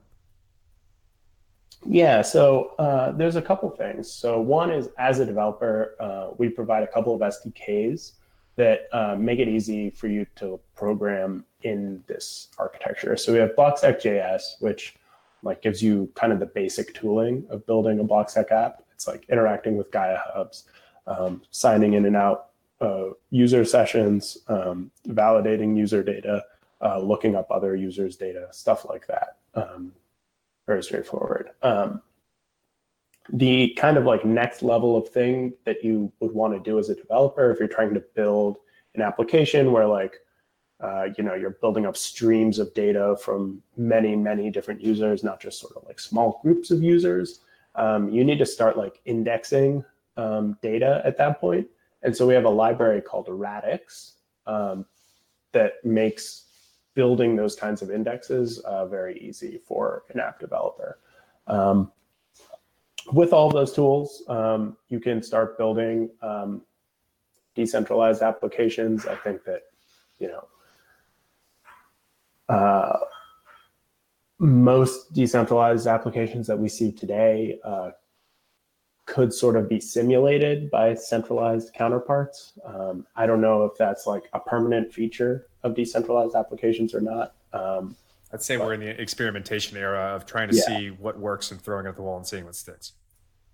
Yeah, 1.89 2.23
so 2.23 2.73
uh, 2.79 3.13
there's 3.13 3.37
a 3.37 3.43
couple 3.43 3.71
things. 3.71 4.11
So 4.11 4.41
one 4.41 4.71
is 4.71 4.89
as 4.99 5.21
a 5.21 5.27
developer, 5.27 5.95
uh, 6.01 6.31
we 6.37 6.49
provide 6.49 6.83
a 6.83 6.87
couple 6.87 7.15
of 7.15 7.21
SDKs 7.21 8.13
that 8.57 8.89
uh, 8.93 9.15
make 9.17 9.39
it 9.39 9.49
easy 9.49 9.91
for 9.91 10.09
you 10.09 10.27
to 10.37 10.59
program 10.75 11.45
in 11.63 12.03
this 12.07 12.49
architecture. 12.59 13.17
So 13.17 13.33
we 13.33 13.39
have 13.39 13.55
Blockstack.js, 13.57 14.61
which 14.61 14.97
like 15.43 15.63
gives 15.63 15.83
you 15.83 16.11
kind 16.15 16.33
of 16.33 16.41
the 16.41 16.47
basic 16.47 16.95
tooling 16.95 17.47
of 17.51 17.67
building 17.67 18.01
a 18.01 18.05
Blockstack 18.05 18.51
app. 18.51 18.83
It's 18.93 19.07
like 19.07 19.27
interacting 19.29 19.77
with 19.77 19.91
Gaia 19.91 20.19
hubs, 20.19 20.65
um, 21.07 21.43
signing 21.51 21.93
in 21.95 22.07
and 22.07 22.17
out 22.17 22.49
uh, 22.81 23.11
user 23.31 23.65
sessions, 23.65 24.39
um, 24.49 24.91
validating 25.09 25.77
user 25.77 26.03
data, 26.03 26.43
uh, 26.81 26.99
looking 26.99 27.35
up 27.37 27.51
other 27.51 27.77
users' 27.77 28.17
data, 28.17 28.49
stuff 28.51 28.87
like 28.89 29.07
that. 29.07 29.37
Um, 29.55 29.93
very 30.67 30.83
straightforward. 30.83 31.51
Um, 31.63 32.03
the 33.33 33.75
kind 33.77 33.97
of 33.97 34.05
like 34.05 34.25
next 34.25 34.63
level 34.63 34.97
of 34.97 35.09
thing 35.09 35.53
that 35.65 35.83
you 35.83 36.13
would 36.21 36.33
want 36.33 36.55
to 36.55 36.61
do 36.61 36.79
as 36.79 36.89
a 36.89 36.95
developer 36.95 37.51
if 37.51 37.59
you're 37.59 37.69
trying 37.69 37.95
to 37.95 38.01
build 38.15 38.59
an 38.95 39.03
application 39.03 39.73
where 39.73 39.87
like 39.87 40.17
uh, 40.81 41.09
you 41.17 41.25
know 41.25 41.35
you're 41.35 41.59
building 41.61 41.87
up 41.87 41.97
streams 41.97 42.59
of 42.59 42.73
data 42.75 43.17
from 43.21 43.63
many 43.77 44.15
many 44.15 44.51
different 44.51 44.81
users 44.81 45.25
not 45.25 45.41
just 45.41 45.61
sort 45.61 45.77
of 45.77 45.85
like 45.87 45.99
small 45.99 46.41
groups 46.43 46.71
of 46.71 46.83
users 46.83 47.41
um, 47.75 48.09
you 48.11 48.25
need 48.25 48.39
to 48.39 48.47
start 48.47 48.77
like 48.77 49.01
indexing 49.07 49.85
um, 50.17 50.57
data 50.63 51.03
at 51.05 51.17
that 51.17 51.41
point 51.41 51.67
and 52.03 52.17
so 52.17 52.27
we 52.27 52.35
have 52.35 52.45
a 52.45 52.51
library 52.51 53.01
called 53.01 53.27
Radiks 53.27 54.13
um, 54.47 54.87
that 55.53 55.85
makes 55.85 56.45
building 56.95 57.37
those 57.37 57.55
kinds 57.55 57.83
of 57.83 57.91
indexes 57.91 58.59
uh, 58.61 58.87
very 58.87 59.19
easy 59.19 59.61
for 59.67 60.05
an 60.13 60.21
app 60.21 60.41
developer. 60.41 60.99
Um, 61.47 61.93
with 63.13 63.33
all 63.33 63.51
those 63.51 63.73
tools, 63.73 64.23
um, 64.29 64.77
you 64.89 65.01
can 65.01 65.23
start 65.23 65.59
building 65.59 66.11
um, 66.23 66.63
decentralized 67.55 68.23
applications. 68.23 69.07
I 69.07 69.15
think 69.17 69.45
that, 69.45 69.63
you 70.19 70.29
know, 70.29 70.47
uh, 72.49 72.99
most 74.39 75.13
decentralized 75.13 75.87
applications 75.87 76.47
that 76.47 76.59
we 76.59 76.69
see 76.69 76.93
today 76.93 77.59
uh, 77.65 77.91
could 79.07 79.33
sort 79.33 79.57
of 79.57 79.69
be 79.69 79.81
simulated 79.81 80.71
by 80.71 80.95
centralized 80.95 81.73
counterparts. 81.73 82.53
Um, 82.65 83.07
I 83.17 83.27
don't 83.27 83.41
know 83.41 83.65
if 83.65 83.79
that's 83.79 84.07
like 84.07 84.25
a 84.33 84.41
permanent 84.41 84.93
feature 84.93 85.47
of 85.63 85.75
decentralized 85.75 86.35
applications 86.35 86.95
or 86.95 87.01
not. 87.01 87.35
Um, 87.53 87.97
I'd 88.37 88.43
say 88.43 88.59
but, 88.59 88.67
we're 88.67 88.75
in 88.75 88.81
the 88.81 89.01
experimentation 89.01 89.79
era 89.79 90.15
of 90.15 90.27
trying 90.27 90.51
to 90.51 90.57
yeah. 90.57 90.63
see 90.63 90.89
what 90.91 91.19
works 91.19 91.53
and 91.53 91.61
throwing 91.61 91.87
it 91.87 91.89
at 91.89 91.97
the 91.97 92.03
wall 92.03 92.19
and 92.19 92.27
seeing 92.27 92.45
what 92.45 92.55
sticks. 92.55 92.93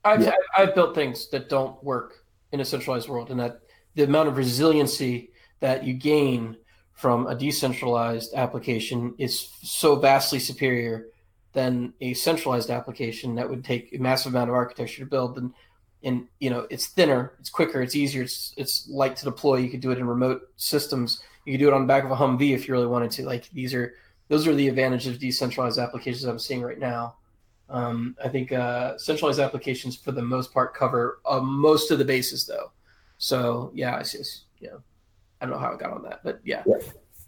I've, 0.04 0.22
yeah. 0.22 0.32
I've 0.56 0.74
built 0.74 0.92
things 0.92 1.30
that 1.30 1.48
don't 1.48 1.82
work 1.84 2.24
in 2.50 2.58
a 2.58 2.64
centralized 2.64 3.08
world, 3.08 3.30
and 3.30 3.38
that 3.38 3.60
the 3.94 4.02
amount 4.02 4.28
of 4.28 4.36
resiliency 4.36 5.30
that 5.60 5.84
you 5.84 5.94
gain 5.94 6.56
from 6.94 7.28
a 7.28 7.34
decentralized 7.36 8.34
application 8.34 9.14
is 9.18 9.50
so 9.62 9.94
vastly 9.94 10.40
superior 10.40 11.06
than 11.52 11.92
a 12.00 12.12
centralized 12.14 12.70
application 12.70 13.36
that 13.36 13.48
would 13.48 13.64
take 13.64 13.94
a 13.94 13.98
massive 13.98 14.34
amount 14.34 14.50
of 14.50 14.56
architecture 14.56 15.04
to 15.04 15.08
build. 15.08 15.38
And 15.38 15.52
and 16.02 16.26
you 16.40 16.50
know 16.50 16.66
it's 16.70 16.88
thinner, 16.88 17.34
it's 17.38 17.50
quicker, 17.50 17.80
it's 17.80 17.94
easier, 17.94 18.22
it's 18.22 18.52
it's 18.56 18.88
light 18.88 19.14
to 19.14 19.24
deploy. 19.24 19.58
You 19.58 19.70
could 19.70 19.80
do 19.80 19.92
it 19.92 19.98
in 19.98 20.06
remote 20.06 20.42
systems. 20.56 21.22
You 21.44 21.52
could 21.52 21.60
do 21.60 21.68
it 21.68 21.74
on 21.74 21.82
the 21.82 21.86
back 21.86 22.02
of 22.02 22.10
a 22.10 22.16
Humvee 22.16 22.54
if 22.54 22.66
you 22.66 22.74
really 22.74 22.88
wanted 22.88 23.12
to. 23.12 23.24
Like 23.24 23.48
these 23.50 23.72
are 23.72 23.94
those 24.32 24.48
are 24.48 24.54
the 24.54 24.66
advantages 24.66 25.12
of 25.12 25.20
decentralized 25.20 25.78
applications 25.78 26.24
I'm 26.24 26.38
seeing 26.38 26.62
right 26.62 26.78
now. 26.78 27.16
Um, 27.68 28.16
I 28.24 28.30
think 28.30 28.50
uh, 28.50 28.96
centralized 28.96 29.38
applications, 29.38 29.94
for 29.94 30.10
the 30.10 30.22
most 30.22 30.54
part, 30.54 30.74
cover 30.74 31.20
uh, 31.26 31.40
most 31.40 31.90
of 31.90 31.98
the 31.98 32.04
bases, 32.06 32.46
though. 32.46 32.72
So 33.18 33.70
yeah, 33.74 34.00
it's 34.00 34.12
just 34.12 34.44
you 34.58 34.68
know, 34.68 34.80
I 35.38 35.44
don't 35.44 35.52
know 35.52 35.60
how 35.60 35.74
I 35.74 35.76
got 35.76 35.90
on 35.90 36.02
that, 36.04 36.20
but 36.24 36.40
yeah. 36.44 36.62
yeah. 36.66 36.76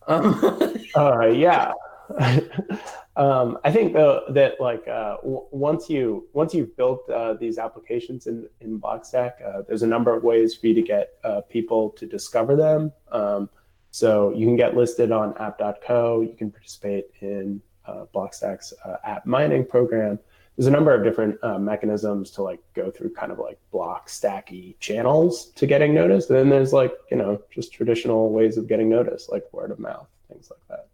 Um, 0.07 0.79
uh, 0.97 1.27
yeah. 1.27 1.73
um, 3.17 3.59
I 3.65 3.71
think 3.71 3.93
though 3.93 4.23
that 4.31 4.59
like 4.59 4.89
uh, 4.89 5.17
w- 5.17 5.45
once 5.51 5.91
you 5.91 6.27
once 6.33 6.55
you've 6.55 6.75
built 6.75 7.07
uh, 7.11 7.35
these 7.35 7.59
applications 7.59 8.27
in 8.29 8.49
in 8.63 8.81
Blockstack, 8.81 9.33
uh, 9.47 9.61
there's 9.69 9.83
a 9.83 9.87
number 9.87 10.17
of 10.17 10.23
ways 10.23 10.55
for 10.55 10.69
you 10.69 10.75
to 10.75 10.83
get 10.83 11.19
uh, 11.23 11.43
people 11.43 11.91
to 11.91 12.07
discover 12.07 12.57
them. 12.57 12.93
Um, 13.13 13.51
so 13.95 14.33
you 14.35 14.47
can 14.47 14.57
get 14.57 14.77
listed 14.77 15.13
on 15.13 15.37
app.co. 15.39 16.21
You 16.21 16.35
can 16.37 16.51
participate 16.51 17.07
in 17.21 17.61
uh, 17.87 18.07
Blockstack's 18.15 18.73
app 19.05 19.25
mining 19.25 19.65
program 19.65 20.19
there's 20.57 20.67
a 20.67 20.71
number 20.71 20.95
of 20.95 21.03
different 21.03 21.39
uh, 21.43 21.59
mechanisms 21.59 22.31
to 22.33 22.43
like 22.43 22.61
go 22.75 22.91
through 22.91 23.13
kind 23.13 23.33
of 23.33 23.39
like 23.39 23.59
block 23.73 24.09
stacky 24.09 24.79
channels 24.79 25.47
to 25.57 25.67
getting 25.67 25.93
noticed. 25.93 26.31
And 26.31 26.39
then 26.39 26.49
there's 26.49 26.73
like, 26.73 26.93
you 27.11 27.17
know, 27.17 27.41
just 27.51 27.73
traditional 27.73 28.31
ways 28.31 28.57
of 28.57 28.69
getting 28.69 28.89
noticed, 28.89 29.33
like 29.33 29.45
word 29.53 29.73
of 29.73 29.81
mouth, 29.81 30.07
things 30.29 30.51
like 30.51 30.61
that. 30.69 30.87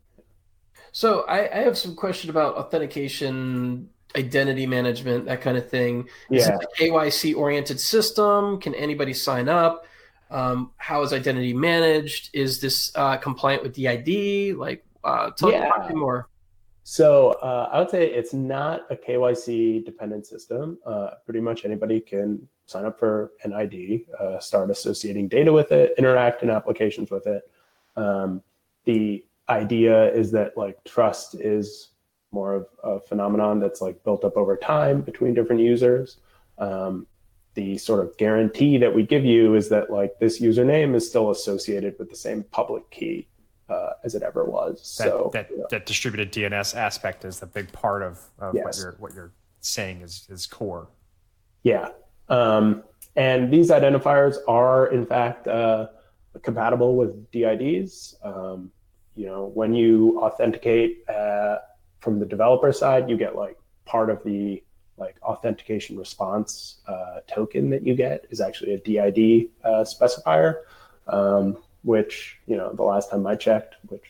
So 0.93 1.23
I, 1.23 1.59
I 1.59 1.63
have 1.63 1.77
some 1.77 1.95
question 1.95 2.31
about 2.31 2.57
authentication, 2.57 3.91
identity 4.17 4.67
management, 4.67 5.27
that 5.27 5.43
kind 5.43 5.59
of 5.59 5.69
thing. 5.69 6.09
Is 6.31 6.47
yeah. 6.47 6.57
it 6.57 6.65
a 6.65 6.83
KYC 6.83 7.37
oriented 7.37 7.79
system? 7.79 8.61
Can 8.61 8.75
anybody 8.75 9.13
sign 9.13 9.49
up? 9.49 9.85
Um, 10.31 10.73
how 10.77 11.03
is 11.03 11.13
identity 11.13 11.53
managed? 11.53 12.31
Is 12.33 12.61
this 12.61 12.93
uh, 12.95 13.17
compliant 13.17 13.63
with 13.63 13.75
DID? 13.75 14.57
Like, 14.57 14.85
uh, 15.03 15.31
tell 15.31 15.51
yeah. 15.51 15.71
me 15.89 15.95
more. 15.95 16.29
So 16.83 17.33
uh, 17.43 17.69
I 17.73 17.79
would 17.79 17.91
say 17.91 18.07
it's 18.07 18.33
not 18.33 18.83
a 18.91 18.97
KYC 18.97 19.85
dependent 19.85 20.27
system. 20.27 20.79
Uh, 20.85 21.11
pretty 21.25 21.41
much 21.41 21.65
anybody 21.65 22.01
can 22.01 22.49
sign 22.67 22.85
up 22.85 22.99
for 22.99 23.33
an 23.45 23.53
ID, 23.53 24.07
uh, 24.19 24.39
start 24.39 24.71
associating 24.71 25.29
data 25.29 25.53
with 25.53 25.73
it, 25.73 25.95
interact 25.99 26.43
in 26.43 26.51
applications 26.51 27.11
with 27.11 27.27
it. 27.27 27.43
Um, 27.97 28.43
the 28.85 29.25
idea 29.49 30.13
is 30.13 30.31
that 30.33 30.57
like 30.57 30.83
trust 30.85 31.35
is 31.35 31.91
more 32.33 32.55
of 32.55 32.67
a 32.85 33.01
phenomenon 33.01 33.59
that's 33.59 33.81
like 33.81 34.03
built 34.05 34.25
up 34.25 34.37
over 34.37 34.57
time 34.57 35.01
between 35.01 35.35
different 35.35 35.61
users. 35.61 36.19
Um, 36.59 37.07
the 37.55 37.77
sort 37.79 38.01
of 38.01 38.17
guarantee 38.17 38.79
that 38.79 38.95
we 38.95 39.03
give 39.05 39.25
you 39.25 39.55
is 39.55 39.69
that 39.71 39.91
like 39.91 40.19
this 40.21 40.41
username 40.41 40.95
is 40.95 41.09
still 41.09 41.31
associated 41.31 41.97
with 41.99 42.09
the 42.09 42.17
same 42.17 42.45
public 42.45 42.89
key 42.91 43.27
uh, 43.69 43.93
as 44.05 44.15
it 44.15 44.23
ever 44.23 44.45
was. 44.45 44.97
That, 44.99 45.09
so 45.09 45.31
that, 45.33 45.51
you 45.51 45.59
know. 45.59 45.67
that 45.71 45.87
distributed 45.87 46.33
DNS 46.33 46.77
aspect 46.77 47.25
is 47.25 47.41
the 47.41 47.47
big 47.47 47.73
part 47.73 48.03
of, 48.03 48.21
of 48.39 48.55
yes. 48.55 48.65
what 48.65 48.77
you're 48.77 48.97
what 48.99 49.15
you're 49.15 49.33
saying 49.61 50.03
is 50.03 50.27
is 50.29 50.47
core. 50.47 50.89
Yeah, 51.63 51.91
um, 52.29 52.85
and 53.17 53.53
these 53.53 53.71
identifiers 53.71 54.37
are 54.49 54.87
in 54.89 55.07
fact 55.07 55.47
uh, 55.47 55.89
compatible 56.43 56.97
with 56.97 57.31
DIDs. 57.31 58.17
Um, 58.23 58.71
you 59.17 59.27
know, 59.27 59.51
when 59.55 59.75
you 59.75 60.21
authenticate 60.23 61.09
uh, 61.09 61.59
from 62.01 62.19
the 62.19 62.27
developer 62.27 62.73
side, 62.73 63.11
you 63.11 63.17
get 63.17 63.37
like 63.37 63.57
part 63.85 64.09
of 64.09 64.23
the 64.25 64.63
like 65.01 65.17
authentication 65.23 65.97
response 65.97 66.77
uh, 66.87 67.21
token 67.27 67.71
that 67.71 67.85
you 67.85 67.95
get 67.95 68.27
is 68.31 68.41
actually 68.41 68.75
a 68.75 68.79
DID 68.79 69.49
uh, 69.65 69.85
specifier. 69.85 70.57
Um, 71.09 71.57
which, 71.83 72.39
you 72.47 72.57
know, 72.57 72.73
the 72.73 72.83
last 72.83 73.11
time 73.11 73.27
I 73.27 73.37
checked, 73.37 73.77
which 73.89 74.05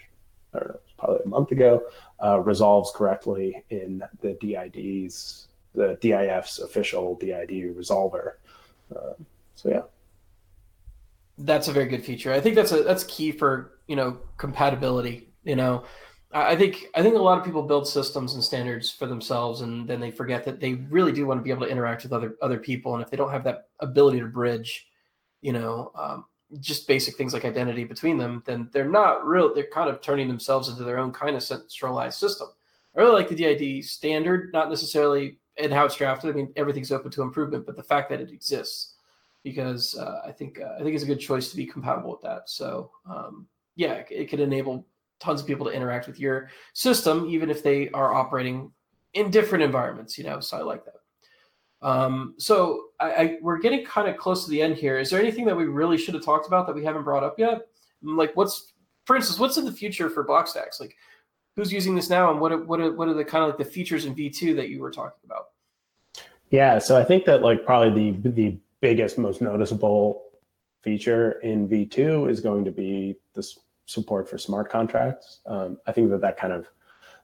I 0.55 0.59
don't 0.59 0.69
know, 0.69 0.81
probably 0.99 1.21
a 1.25 1.29
month 1.29 1.53
ago, 1.53 1.83
uh, 2.23 2.41
resolves 2.41 2.93
correctly 2.95 3.63
in 3.71 4.03
the 4.21 4.35
DID's, 4.35 5.49
the 5.75 5.97
DIF's 6.01 6.59
official 6.59 7.15
DID 7.17 7.77
resolver. 7.77 8.35
Uh, 8.95 9.13
so 9.55 9.69
yeah. 9.69 9.83
That's 11.39 11.69
a 11.69 11.73
very 11.73 11.87
good 11.87 12.05
feature. 12.05 12.33
I 12.33 12.41
think 12.41 12.55
that's 12.55 12.73
a 12.73 12.83
that's 12.83 13.05
key 13.05 13.33
for 13.33 13.73
you 13.87 13.97
know 13.97 14.19
compatibility. 14.37 15.29
You 15.43 15.57
know, 15.57 15.85
I 16.33 16.55
think 16.55 16.87
I 16.95 17.03
think 17.03 17.17
a 17.17 17.19
lot 17.19 17.39
of 17.39 17.45
people 17.45 17.63
build 17.63 17.89
systems 17.89 18.35
and 18.35 18.45
standards 18.45 18.91
for 18.91 19.07
themselves, 19.07 19.63
and 19.63 19.89
then 19.89 19.99
they 19.99 20.13
forget 20.13 20.45
that 20.45 20.61
they 20.61 20.75
really 20.75 21.13
do 21.13 21.27
want 21.27 21.41
to 21.41 21.43
be 21.43 21.51
able 21.51 21.67
to 21.67 21.73
interact 21.73 22.05
with 22.05 22.13
other 22.13 22.37
other 22.41 22.59
people. 22.59 22.95
And 22.95 23.03
if 23.03 23.11
they 23.11 23.17
don't 23.17 23.33
have 23.33 23.45
that 23.45 23.69
ability 23.81 24.21
to 24.21 24.27
bridge, 24.27 24.87
you 25.43 25.53
know, 25.53 25.91
um, 25.97 26.27
just 26.61 26.87
basic 26.87 27.17
things 27.17 27.33
like 27.33 27.45
identity 27.45 27.83
between 27.83 28.17
them, 28.17 28.45
then 28.47 28.71
they're 28.73 28.89
not 28.89 29.27
real. 29.27 29.53
They're 29.53 29.67
kind 29.73 29.91
of 29.91 30.01
turning 30.01 30.29
themselves 30.29 30.69
into 30.69 30.85
their 30.85 30.99
own 30.99 31.13
kind 31.13 31.35
of 31.35 31.43
centralized 31.43 32.19
system. 32.19 32.49
I 32.97 33.01
really 33.01 33.13
like 33.13 33.29
the 33.29 33.35
DID 33.35 33.85
standard, 33.85 34.53
not 34.53 34.69
necessarily 34.69 35.39
and 35.57 35.73
how 35.73 35.85
it's 35.85 35.97
drafted. 35.97 36.31
I 36.31 36.35
mean, 36.35 36.53
everything's 36.57 36.93
open 36.93 37.11
to 37.13 37.23
improvement, 37.23 37.67
but 37.67 37.77
the 37.77 37.83
fact 37.83 38.09
that 38.11 38.21
it 38.21 38.31
exists, 38.31 38.95
because 39.43 39.97
uh, 39.97 40.21
I 40.25 40.31
think 40.31 40.61
uh, 40.61 40.75
I 40.79 40.83
think 40.83 40.95
it's 40.95 41.05
a 41.05 41.09
good 41.09 41.21
choice 41.21 41.51
to 41.51 41.57
be 41.57 41.67
compatible 41.67 42.13
with 42.13 42.23
that. 42.23 42.49
So 42.49 42.93
um, 43.09 43.49
yeah, 43.75 43.95
it, 43.95 44.07
it 44.11 44.31
could 44.31 44.41
enable 44.41 44.87
tons 45.21 45.41
of 45.41 45.47
people 45.47 45.67
to 45.67 45.73
interact 45.73 46.07
with 46.07 46.19
your 46.19 46.49
system, 46.73 47.27
even 47.29 47.51
if 47.51 47.63
they 47.63 47.91
are 47.91 48.13
operating 48.13 48.73
in 49.15 49.31
different 49.31 49.63
environments. 49.63 50.19
You 50.19 50.25
know, 50.25 50.41
so 50.41 50.57
I 50.57 50.63
like 50.63 50.85
that. 50.85 50.95
Um, 51.83 52.35
so 52.39 52.87
I, 52.99 53.13
I, 53.13 53.39
we're 53.41 53.59
getting 53.59 53.85
kind 53.85 54.09
of 54.09 54.17
close 54.17 54.45
to 54.45 54.51
the 54.51 54.61
end 54.61 54.77
here. 54.77 54.99
Is 54.99 55.11
there 55.11 55.21
anything 55.21 55.47
that 55.47 55.57
we 55.57 55.65
really 55.65 55.97
should 55.97 56.15
have 56.15 56.25
talked 56.25 56.47
about 56.47 56.67
that 56.67 56.75
we 56.75 56.85
haven't 56.85 57.05
brought 57.05 57.25
up 57.25 57.39
yet? 57.39 57.63
Like 58.03 58.37
what's, 58.37 58.73
for 59.07 59.17
instance, 59.17 59.39
what's 59.39 59.57
in 59.57 59.65
the 59.65 59.73
future 59.73 60.11
for 60.11 60.27
Blockstacks? 60.27 60.79
Like 60.79 60.95
who's 61.57 61.73
using 61.73 61.95
this 61.95 62.11
now, 62.11 62.31
and 62.31 62.41
what 62.41 62.53
are, 62.53 62.63
what 62.65 62.81
are, 62.81 62.93
what 62.93 63.09
are 63.09 63.15
the 63.15 63.25
kind 63.25 63.45
of 63.45 63.51
like 63.51 63.59
the 63.59 63.65
features 63.65 64.05
in 64.05 64.15
V2 64.15 64.57
that 64.57 64.69
you 64.69 64.81
were 64.81 64.91
talking 64.91 65.21
about? 65.25 65.47
Yeah, 66.51 66.79
so 66.79 66.99
I 66.99 67.05
think 67.05 67.25
that 67.27 67.43
like 67.43 67.65
probably 67.65 68.13
the 68.13 68.31
the 68.31 68.59
biggest, 68.81 69.19
most 69.19 69.41
noticeable 69.41 70.23
feature 70.83 71.33
in 71.43 71.69
V2 71.69 72.31
is 72.31 72.41
going 72.41 72.65
to 72.65 72.71
be 72.71 73.17
this 73.35 73.59
support 73.91 74.29
for 74.29 74.39
smart 74.39 74.71
contracts. 74.71 75.41
Um, 75.47 75.79
I 75.87 75.93
think 75.93 76.11
that 76.11 76.21
that 76.21 76.37
kind 76.37 76.53
of 76.53 76.69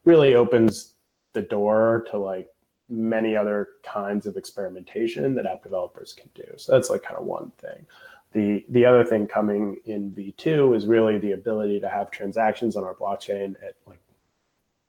really 0.04 0.34
opens 0.34 0.94
the 1.32 1.42
door 1.42 2.04
to 2.10 2.18
like 2.18 2.48
many 2.88 3.36
other 3.36 3.68
kinds 3.84 4.26
of 4.26 4.36
experimentation 4.36 5.34
that 5.36 5.46
app 5.46 5.62
developers 5.62 6.12
can 6.12 6.28
do. 6.34 6.44
So 6.56 6.72
that's 6.72 6.90
like 6.90 7.02
kind 7.02 7.16
of 7.16 7.24
one 7.24 7.52
thing. 7.58 7.86
The 8.32 8.64
the 8.70 8.84
other 8.84 9.04
thing 9.04 9.26
coming 9.28 9.76
in 9.84 10.10
V2 10.10 10.76
is 10.76 10.86
really 10.86 11.18
the 11.18 11.32
ability 11.32 11.78
to 11.80 11.88
have 11.88 12.10
transactions 12.10 12.76
on 12.76 12.82
our 12.82 12.94
blockchain 12.94 13.54
at 13.64 13.76
like 13.86 14.00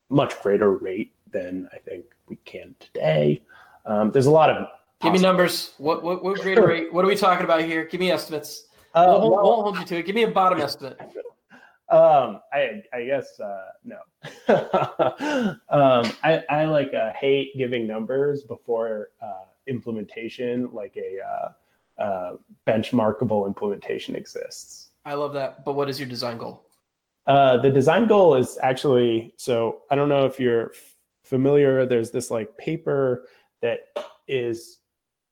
much 0.09 0.41
greater 0.41 0.71
rate 0.71 1.13
than 1.31 1.69
I 1.71 1.77
think 1.77 2.05
we 2.27 2.37
can 2.37 2.75
today. 2.79 3.43
Um, 3.85 4.11
there's 4.11 4.25
a 4.25 4.31
lot 4.31 4.49
of 4.49 4.67
give 5.01 5.13
me 5.13 5.19
numbers. 5.19 5.73
What 5.77 6.03
what 6.03 6.23
what 6.23 6.41
greater 6.41 6.65
rate? 6.67 6.91
What 6.91 7.05
are 7.05 7.07
we 7.07 7.15
talking 7.15 7.45
about 7.45 7.61
here? 7.63 7.85
Give 7.85 7.99
me 7.99 8.09
estimates. 8.09 8.63
Uh, 8.95 9.05
we'll, 9.19 9.31
well, 9.31 9.43
we'll 9.43 9.61
hold 9.61 9.77
you 9.77 9.85
to 9.85 9.97
it. 9.97 10.05
Give 10.07 10.15
me 10.15 10.23
a 10.23 10.31
bottom 10.31 10.59
estimate. 10.59 10.99
Um, 11.89 12.41
I 12.51 12.83
I 12.93 13.05
guess 13.05 13.39
uh, 13.39 13.67
no. 13.85 13.97
um, 15.69 16.11
I 16.23 16.43
I 16.49 16.65
like 16.65 16.93
uh, 16.93 17.13
hate 17.13 17.57
giving 17.57 17.87
numbers 17.87 18.43
before 18.43 19.09
uh, 19.21 19.45
implementation, 19.67 20.69
like 20.73 20.97
a 20.97 21.19
uh, 21.25 22.01
uh, 22.01 22.35
benchmarkable 22.65 23.47
implementation 23.47 24.15
exists. 24.15 24.89
I 25.05 25.13
love 25.13 25.33
that. 25.33 25.63
But 25.63 25.73
what 25.73 25.89
is 25.89 25.97
your 25.97 26.09
design 26.09 26.37
goal? 26.37 26.65
Uh, 27.25 27.57
the 27.57 27.69
design 27.69 28.07
goal 28.07 28.35
is 28.35 28.57
actually 28.61 29.33
so. 29.37 29.83
I 29.89 29.95
don't 29.95 30.09
know 30.09 30.25
if 30.25 30.41
you're 30.41 30.73
familiar. 31.23 31.85
There's 31.85 32.11
this 32.11 32.29
like 32.29 32.57
paper 32.57 33.29
that 33.61 33.79
is 34.27 34.79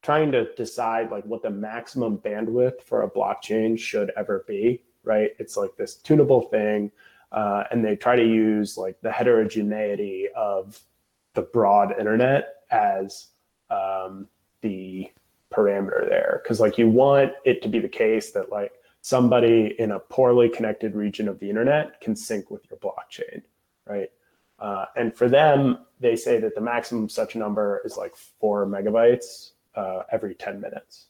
trying 0.03 0.31
to 0.31 0.53
decide 0.53 1.11
like 1.11 1.25
what 1.25 1.41
the 1.41 1.49
maximum 1.49 2.17
bandwidth 2.19 2.81
for 2.81 3.03
a 3.03 3.09
blockchain 3.09 3.77
should 3.77 4.11
ever 4.15 4.45
be 4.47 4.81
right? 5.05 5.31
It's 5.39 5.57
like 5.57 5.75
this 5.77 5.95
tunable 5.95 6.41
thing. 6.41 6.91
Uh, 7.31 7.63
and 7.71 7.83
they 7.83 7.95
try 7.95 8.15
to 8.15 8.25
use 8.25 8.77
like 8.77 8.99
the 9.01 9.11
heterogeneity 9.11 10.27
of 10.35 10.79
the 11.33 11.41
broad 11.41 11.97
internet 11.99 12.55
as 12.71 13.27
um, 13.69 14.27
the 14.61 15.11
parameter 15.53 16.07
there. 16.07 16.41
Cause 16.47 16.59
like 16.59 16.77
you 16.77 16.89
want 16.89 17.33
it 17.45 17.61
to 17.61 17.69
be 17.69 17.79
the 17.79 17.89
case 17.89 18.31
that 18.31 18.51
like 18.51 18.73
somebody 19.01 19.75
in 19.77 19.91
a 19.91 19.99
poorly 19.99 20.49
connected 20.49 20.95
region 20.95 21.27
of 21.27 21.39
the 21.39 21.49
internet 21.49 22.01
can 22.01 22.15
sync 22.15 22.49
with 22.49 22.63
your 22.69 22.79
blockchain, 22.79 23.41
right? 23.85 24.09
Uh, 24.59 24.85
and 24.95 25.15
for 25.15 25.29
them, 25.29 25.79
they 25.99 26.15
say 26.15 26.39
that 26.39 26.55
the 26.55 26.61
maximum 26.61 27.09
such 27.09 27.35
number 27.35 27.81
is 27.85 27.97
like 27.97 28.15
four 28.15 28.65
megabytes 28.65 29.51
uh, 29.75 30.03
every 30.11 30.33
10 30.35 30.59
minutes, 30.59 31.07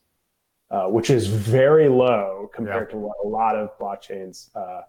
uh, 0.72 0.88
which 0.88 1.10
is 1.10 1.28
very 1.28 1.88
low 1.90 2.50
compared 2.54 2.88
yeah. 2.90 2.94
to 2.94 2.98
what 2.98 3.18
a 3.24 3.28
lot 3.28 3.56
of 3.56 3.78
blockchains 3.80 4.50
uh, 4.56 4.82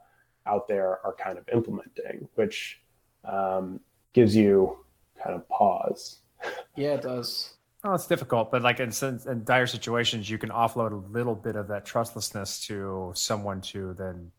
out 0.46 0.66
there 0.68 1.00
are 1.04 1.14
kind 1.18 1.38
of 1.38 1.48
implementing, 1.52 2.28
which 2.34 2.80
um, 3.24 3.80
gives 4.12 4.34
you 4.34 4.78
kind 5.22 5.34
of 5.34 5.48
pause. 5.48 6.18
Yeah, 6.76 6.90
it 6.90 7.02
does. 7.02 7.54
Oh, 7.82 7.94
it's 7.94 8.06
difficult, 8.06 8.50
but 8.50 8.60
like 8.60 8.80
in, 8.80 8.92
in 9.26 9.44
dire 9.44 9.66
situations, 9.66 10.28
you 10.28 10.36
can 10.36 10.50
offload 10.50 10.92
a 10.92 11.12
little 11.12 11.34
bit 11.34 11.56
of 11.56 11.68
that 11.68 11.86
trustlessness 11.86 12.66
to 12.66 13.12
someone 13.14 13.62
to 13.62 13.94
then 13.94 14.30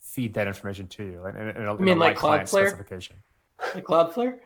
feed 0.00 0.34
that 0.34 0.46
information 0.46 0.86
to 0.88 1.04
you. 1.04 1.26
In, 1.26 1.36
in, 1.36 1.48
in 1.56 1.66
a, 1.66 1.72
you 1.74 1.80
mean 1.80 1.98
like 1.98 2.16
Cloudflare? 2.16 2.68
Specification. 2.68 3.16
Like 3.74 3.84
Cloudflare? 3.84 4.38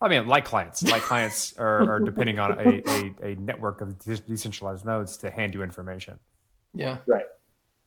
I 0.00 0.08
mean, 0.08 0.26
like 0.26 0.44
clients, 0.44 0.82
like 0.82 1.02
clients 1.02 1.54
are, 1.58 1.90
are 1.90 2.00
depending 2.00 2.38
on 2.38 2.52
a, 2.52 2.82
a, 2.86 3.14
a, 3.30 3.34
network 3.36 3.80
of 3.80 3.98
decentralized 3.98 4.84
nodes 4.84 5.16
to 5.18 5.30
hand 5.30 5.54
you 5.54 5.62
information. 5.62 6.18
Yeah. 6.74 6.98
Right. 7.06 7.24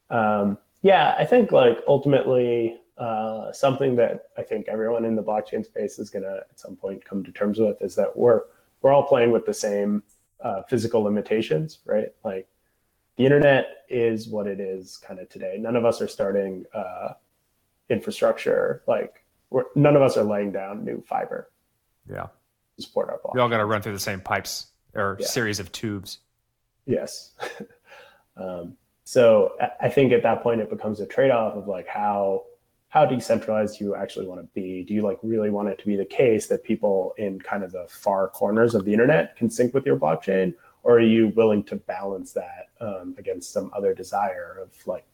Um, 0.10 0.58
yeah, 0.82 1.16
I 1.18 1.26
think 1.26 1.52
like 1.52 1.78
ultimately 1.88 2.78
uh, 2.98 3.52
something 3.52 3.96
that 3.98 4.26
I 4.38 4.44
think 4.44 4.68
everyone 4.68 5.06
in 5.06 5.16
the 5.16 5.24
blockchain 5.24 5.64
space 5.64 6.00
is 6.00 6.10
going 6.10 6.24
to 6.24 6.44
at 6.50 6.60
some 6.60 6.76
point 6.76 7.06
come 7.06 7.24
to 7.24 7.32
terms 7.32 7.60
with 7.60 7.82
is 7.82 7.96
that 7.96 8.16
we're 8.16 8.42
we're 8.82 8.94
all 8.94 9.04
playing 9.04 9.32
with 9.32 9.46
the 9.46 9.54
same 9.54 10.04
uh, 10.42 10.64
physical 10.64 11.02
limitations, 11.02 11.80
right? 11.86 12.08
Like 12.24 12.48
the 13.18 13.26
internet 13.26 13.86
is 13.90 14.30
what 14.30 14.48
it 14.48 14.60
is 14.60 14.98
kind 14.98 15.20
of 15.20 15.30
today. 15.30 15.58
None 15.60 15.76
of 15.76 15.86
us 15.86 16.02
are 16.02 16.08
starting 16.08 16.66
uh, 16.74 17.10
infrastructure. 17.90 18.84
Like 18.88 19.26
none 19.76 19.96
of 19.96 20.02
us 20.02 20.16
are 20.16 20.24
laying 20.24 20.52
down 20.52 20.86
new 20.86 21.02
fiber. 21.02 21.50
Yeah. 22.12 22.28
To 22.78 22.82
support 22.82 23.10
our 23.10 23.20
block. 23.22 23.34
We 23.34 23.42
all 23.42 23.50
got 23.50 23.58
to 23.58 23.66
run 23.66 23.82
through 23.82 23.94
the 23.94 24.00
same 24.00 24.22
pipes 24.22 24.68
or 24.96 25.18
yeah. 25.20 25.28
series 25.28 25.60
of 25.60 25.72
tubes. 25.72 26.20
Yes. 26.86 27.34
um, 28.38 28.76
so 29.04 29.54
I 29.82 29.90
think 29.90 30.12
at 30.12 30.24
that 30.24 30.44
point 30.44 30.62
it 30.62 30.70
becomes 30.70 31.00
a 31.00 31.06
trade-off 31.06 31.56
of 31.56 31.68
like 31.68 31.88
how 31.88 32.44
how 32.90 33.06
decentralized 33.06 33.80
you 33.80 33.96
actually 33.96 34.28
want 34.28 34.42
to 34.42 34.48
be. 34.54 34.84
Do 34.84 34.94
you 34.94 35.04
like 35.04 35.20
really 35.22 35.52
want 35.52 35.70
it 35.70 35.78
to 35.80 35.86
be 35.86 35.96
the 35.96 36.06
case 36.06 36.48
that 36.48 36.64
people 36.64 37.14
in 37.18 37.40
kind 37.40 37.64
of 37.64 37.72
the 37.72 37.86
far 37.88 38.28
corners 38.28 38.74
of 38.76 38.84
the 38.84 38.94
internet 38.94 39.36
can 39.36 39.50
sync 39.50 39.74
with 39.74 39.86
your 39.86 39.98
blockchain, 39.98 40.56
or 40.84 40.96
are 40.96 41.02
you 41.02 41.30
willing 41.30 41.64
to 41.66 41.76
balance 41.76 42.34
that 42.34 42.70
um, 42.82 43.16
against 43.18 43.52
some 43.54 43.72
other 43.76 43.94
desire 43.94 44.58
of 44.62 44.70
like 44.88 45.06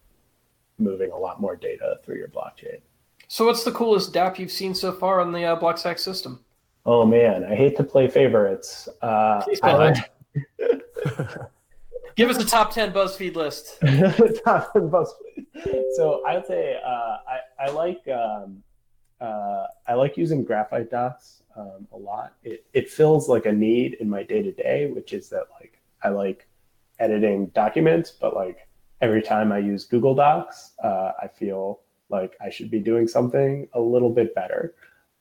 moving 0.77 1.11
a 1.11 1.17
lot 1.17 1.41
more 1.41 1.55
data 1.55 1.99
through 2.03 2.15
your 2.15 2.29
blockchain? 2.29 2.79
So, 3.27 3.45
what's 3.45 3.63
the 3.63 3.71
coolest 3.71 4.13
DApp 4.13 4.39
you've 4.39 4.51
seen 4.51 4.75
so 4.75 4.91
far 4.91 5.19
on 5.19 5.31
the 5.31 5.43
uh, 5.43 5.59
Blockstack 5.59 5.99
system? 5.99 6.43
Oh 6.85 7.05
man, 7.05 7.43
I 7.43 7.55
hate 7.55 7.75
to 7.77 7.83
play 7.83 8.07
favorites. 8.07 8.87
Uh, 9.01 9.43
Give 12.15 12.29
us 12.29 12.37
a 12.37 12.45
top 12.45 12.71
ten 12.73 12.93
BuzzFeed 12.93 13.35
list. 13.35 13.79
top 14.45 14.71
ten 14.71 14.89
BuzzFeed. 14.89 15.45
So 15.95 16.21
I 16.25 16.35
would 16.35 16.45
say 16.45 16.79
uh, 16.85 17.17
I 17.27 17.39
I 17.59 17.69
like 17.71 18.07
um, 18.07 18.63
uh, 19.19 19.65
I 19.87 19.95
like 19.95 20.15
using 20.15 20.43
Graphite 20.43 20.91
Docs 20.91 21.41
um, 21.57 21.87
a 21.91 21.97
lot. 21.97 22.33
It 22.43 22.65
it 22.73 22.89
fills 22.89 23.27
like 23.27 23.45
a 23.45 23.51
need 23.51 23.95
in 23.95 24.09
my 24.09 24.23
day 24.23 24.43
to 24.43 24.51
day, 24.51 24.91
which 24.91 25.11
is 25.11 25.29
that 25.29 25.45
like 25.59 25.81
I 26.03 26.09
like 26.09 26.47
editing 26.99 27.47
documents, 27.47 28.11
but 28.11 28.35
like 28.35 28.67
every 29.01 29.21
time 29.21 29.51
I 29.51 29.57
use 29.57 29.85
Google 29.85 30.15
Docs, 30.15 30.73
uh, 30.83 31.11
I 31.21 31.27
feel 31.27 31.81
like 32.09 32.37
I 32.39 32.49
should 32.49 32.69
be 32.69 32.79
doing 32.79 33.07
something 33.07 33.67
a 33.73 33.79
little 33.79 34.09
bit 34.09 34.35
better. 34.35 34.75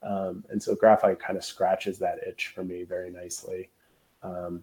Um, 0.05 0.45
and 0.51 0.63
so 0.63 0.75
Graphite 0.75 1.19
kind 1.19 1.37
of 1.37 1.45
scratches 1.45 1.99
that 1.99 2.19
itch 2.27 2.49
for 2.49 2.63
me 2.63 2.85
very 2.85 3.11
nicely. 3.11 3.71
Um, 4.23 4.63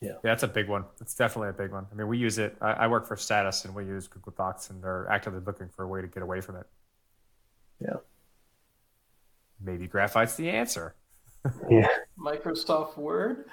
yeah. 0.00 0.12
yeah, 0.12 0.16
that's 0.22 0.44
a 0.44 0.48
big 0.48 0.68
one. 0.68 0.84
It's 1.00 1.14
definitely 1.14 1.50
a 1.50 1.52
big 1.52 1.72
one. 1.72 1.86
I 1.90 1.94
mean, 1.94 2.08
we 2.08 2.16
use 2.16 2.38
it. 2.38 2.56
I, 2.60 2.72
I, 2.72 2.86
work 2.86 3.06
for 3.06 3.16
Status, 3.16 3.64
and 3.66 3.74
we 3.74 3.84
use 3.84 4.06
Google 4.06 4.32
Docs, 4.36 4.70
and 4.70 4.82
they're 4.82 5.06
actively 5.10 5.40
looking 5.44 5.68
for 5.68 5.84
a 5.84 5.88
way 5.88 6.00
to 6.00 6.06
get 6.06 6.22
away 6.22 6.40
from 6.40 6.56
it. 6.56 6.66
Yeah. 7.80 7.96
Maybe 9.60 9.86
Graphite's 9.86 10.36
the 10.36 10.48
answer. 10.48 10.94
yeah. 11.70 11.88
Microsoft 12.18 12.96
Word. 12.96 13.44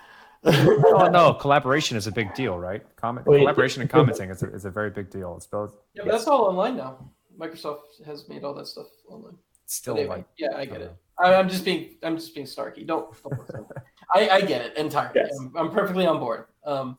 oh 0.46 1.10
no, 1.12 1.34
collaboration 1.34 1.98
is 1.98 2.08
a 2.08 2.12
big 2.12 2.34
deal, 2.34 2.58
right? 2.58 2.84
Comment, 2.96 3.26
Wait, 3.26 3.40
collaboration 3.40 3.82
and 3.82 3.90
commenting 3.90 4.30
is 4.30 4.44
a, 4.44 4.54
is 4.54 4.66
a 4.66 4.72
very 4.72 4.92
big 4.92 5.10
deal. 5.10 5.36
It's 5.36 5.48
both. 5.48 5.76
Yeah, 5.96 6.04
but 6.06 6.12
that's 6.12 6.28
all 6.28 6.46
online 6.46 6.78
now. 6.78 7.10
Microsoft 7.38 8.06
has 8.06 8.30
made 8.30 8.44
all 8.44 8.54
that 8.54 8.68
stuff 8.68 8.88
online. 9.10 9.38
Still, 9.68 9.98
anyway, 9.98 10.18
like, 10.18 10.28
yeah, 10.38 10.56
I 10.56 10.66
get 10.66 10.82
it. 10.82 10.96
I, 11.20 11.34
am 11.34 11.50
just 11.50 11.66
being, 11.66 11.96
I'm 12.02 12.18
just 12.18 12.34
being 12.34 12.48
snarky. 12.48 12.88
Don't. 12.88 13.14
don't 13.22 13.68
I, 14.16 14.30
I 14.30 14.42
get 14.42 14.62
it 14.62 14.78
entirely. 14.78 15.12
Yes. 15.16 15.38
I'm, 15.40 15.56
I'm, 15.58 15.72
perfectly 15.72 16.06
on 16.06 16.20
board. 16.20 16.46
Um, 16.66 16.98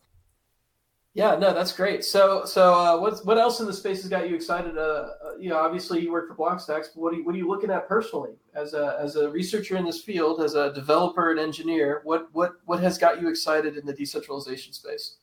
yeah, 1.14 1.34
no, 1.34 1.54
that's 1.54 1.72
great. 1.72 2.04
So, 2.04 2.44
so 2.44 2.74
uh, 2.74 3.00
what's 3.00 3.24
what 3.24 3.38
else 3.38 3.60
in 3.60 3.66
the 3.66 3.72
space 3.72 4.02
has 4.02 4.10
got 4.10 4.28
you 4.28 4.36
excited? 4.36 4.76
Uh, 4.76 4.80
uh, 4.80 5.36
you 5.40 5.48
know, 5.48 5.56
obviously 5.56 6.00
you 6.00 6.12
work 6.12 6.28
for 6.28 6.34
Blockstacks, 6.34 6.88
but 6.94 6.98
what 6.98 7.14
are 7.14 7.16
you, 7.16 7.24
what 7.24 7.34
are 7.34 7.38
you 7.38 7.48
looking 7.48 7.70
at 7.70 7.88
personally 7.88 8.32
as 8.54 8.74
a 8.74 8.98
as 9.00 9.16
a 9.16 9.28
researcher 9.28 9.76
in 9.76 9.84
this 9.84 10.02
field, 10.02 10.42
as 10.42 10.54
a 10.54 10.72
developer 10.74 11.30
and 11.30 11.40
engineer? 11.40 12.02
What 12.04 12.28
what 12.32 12.52
what 12.66 12.80
has 12.80 12.98
got 12.98 13.20
you 13.20 13.28
excited 13.28 13.76
in 13.76 13.86
the 13.86 13.94
decentralization 13.94 14.72
space? 14.72 15.16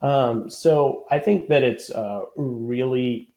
Um, 0.00 0.48
so 0.48 1.04
I 1.10 1.18
think 1.18 1.48
that 1.48 1.62
it's 1.62 1.90
uh, 1.90 2.22
really 2.36 3.28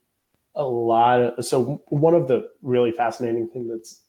a 0.56 0.64
lot 0.64 1.22
of 1.22 1.46
so 1.46 1.82
one 1.88 2.14
of 2.14 2.28
the 2.28 2.50
really 2.62 2.92
fascinating 2.92 3.48
thing 3.48 3.68
that's 3.68 4.02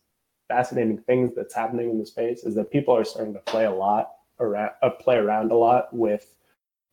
fascinating 0.48 0.98
things 0.98 1.32
that's 1.34 1.54
happening 1.54 1.90
in 1.90 1.98
the 1.98 2.06
space 2.06 2.44
is 2.44 2.54
that 2.54 2.70
people 2.70 2.94
are 2.94 3.04
starting 3.04 3.32
to 3.32 3.40
play 3.40 3.64
a 3.64 3.70
lot 3.70 4.12
around 4.40 4.70
uh, 4.82 4.90
play 4.90 5.16
around 5.16 5.52
a 5.52 5.56
lot 5.56 5.92
with 5.94 6.34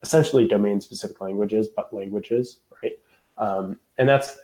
essentially 0.04 0.48
domain 0.48 0.80
specific 0.80 1.20
languages 1.20 1.68
but 1.76 1.92
languages 1.94 2.60
right 2.82 2.94
um, 3.38 3.80
and 3.98 4.08
that's 4.08 4.38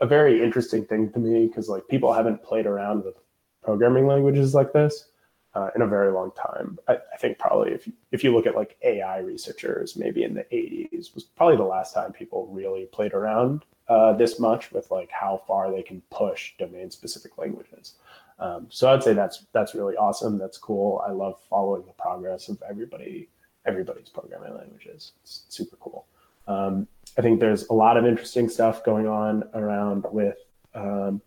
a 0.00 0.06
very 0.06 0.42
interesting 0.42 0.84
thing 0.84 1.10
to 1.12 1.20
me 1.20 1.46
because 1.46 1.68
like 1.68 1.86
people 1.88 2.12
haven't 2.12 2.42
played 2.42 2.66
around 2.66 3.04
with 3.04 3.14
programming 3.62 4.06
languages 4.06 4.54
like 4.54 4.72
this 4.72 5.06
uh, 5.54 5.68
in 5.76 5.82
a 5.82 5.86
very 5.86 6.12
long 6.12 6.32
time. 6.32 6.78
I, 6.88 6.94
I, 6.94 7.16
think 7.18 7.38
probably 7.38 7.72
if 7.72 7.88
if 8.10 8.24
you 8.24 8.34
look 8.34 8.46
at 8.46 8.56
like 8.56 8.76
AI 8.82 9.18
researchers, 9.18 9.96
maybe 9.96 10.24
in 10.24 10.34
the 10.34 10.44
80s 10.52 11.14
was 11.14 11.24
probably 11.24 11.56
the 11.56 11.62
last 11.62 11.94
time 11.94 12.12
people 12.12 12.48
really 12.48 12.86
played 12.86 13.12
around 13.12 13.64
uh, 13.88 14.12
this 14.12 14.38
much 14.38 14.72
with 14.72 14.90
like 14.90 15.10
how 15.10 15.42
far 15.46 15.70
they 15.70 15.82
can 15.82 16.02
push 16.10 16.52
domain 16.58 16.90
specific 16.90 17.36
languages. 17.38 17.94
Um, 18.38 18.66
so 18.70 18.92
I'd 18.92 19.02
say 19.02 19.12
that's 19.12 19.46
that's 19.52 19.74
really 19.74 19.96
awesome. 19.96 20.38
That's 20.38 20.58
cool. 20.58 21.02
I 21.06 21.12
love 21.12 21.40
following 21.48 21.84
the 21.86 21.92
progress 21.92 22.48
of 22.48 22.62
everybody 22.68 23.28
everybody's 23.66 24.08
programming 24.08 24.56
languages. 24.56 25.12
It's 25.22 25.44
super 25.48 25.76
cool. 25.76 26.06
Um, 26.48 26.88
I 27.16 27.22
think 27.22 27.40
there's 27.40 27.68
a 27.68 27.72
lot 27.72 27.96
of 27.96 28.06
interesting 28.06 28.48
stuff 28.48 28.84
going 28.84 29.06
on 29.06 29.44
around 29.54 30.06
with 30.10 30.38
um, 30.74 31.20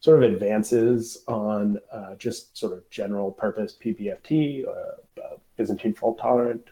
sort 0.00 0.22
of 0.22 0.30
advances 0.30 1.24
on 1.26 1.80
uh, 1.92 2.14
just 2.16 2.56
sort 2.56 2.72
of 2.72 2.88
general 2.90 3.32
purpose 3.32 3.76
PBFT, 3.82 4.66
uh, 4.66 4.70
uh, 4.70 5.36
Byzantine 5.56 5.94
fault 5.94 6.18
tolerant 6.18 6.64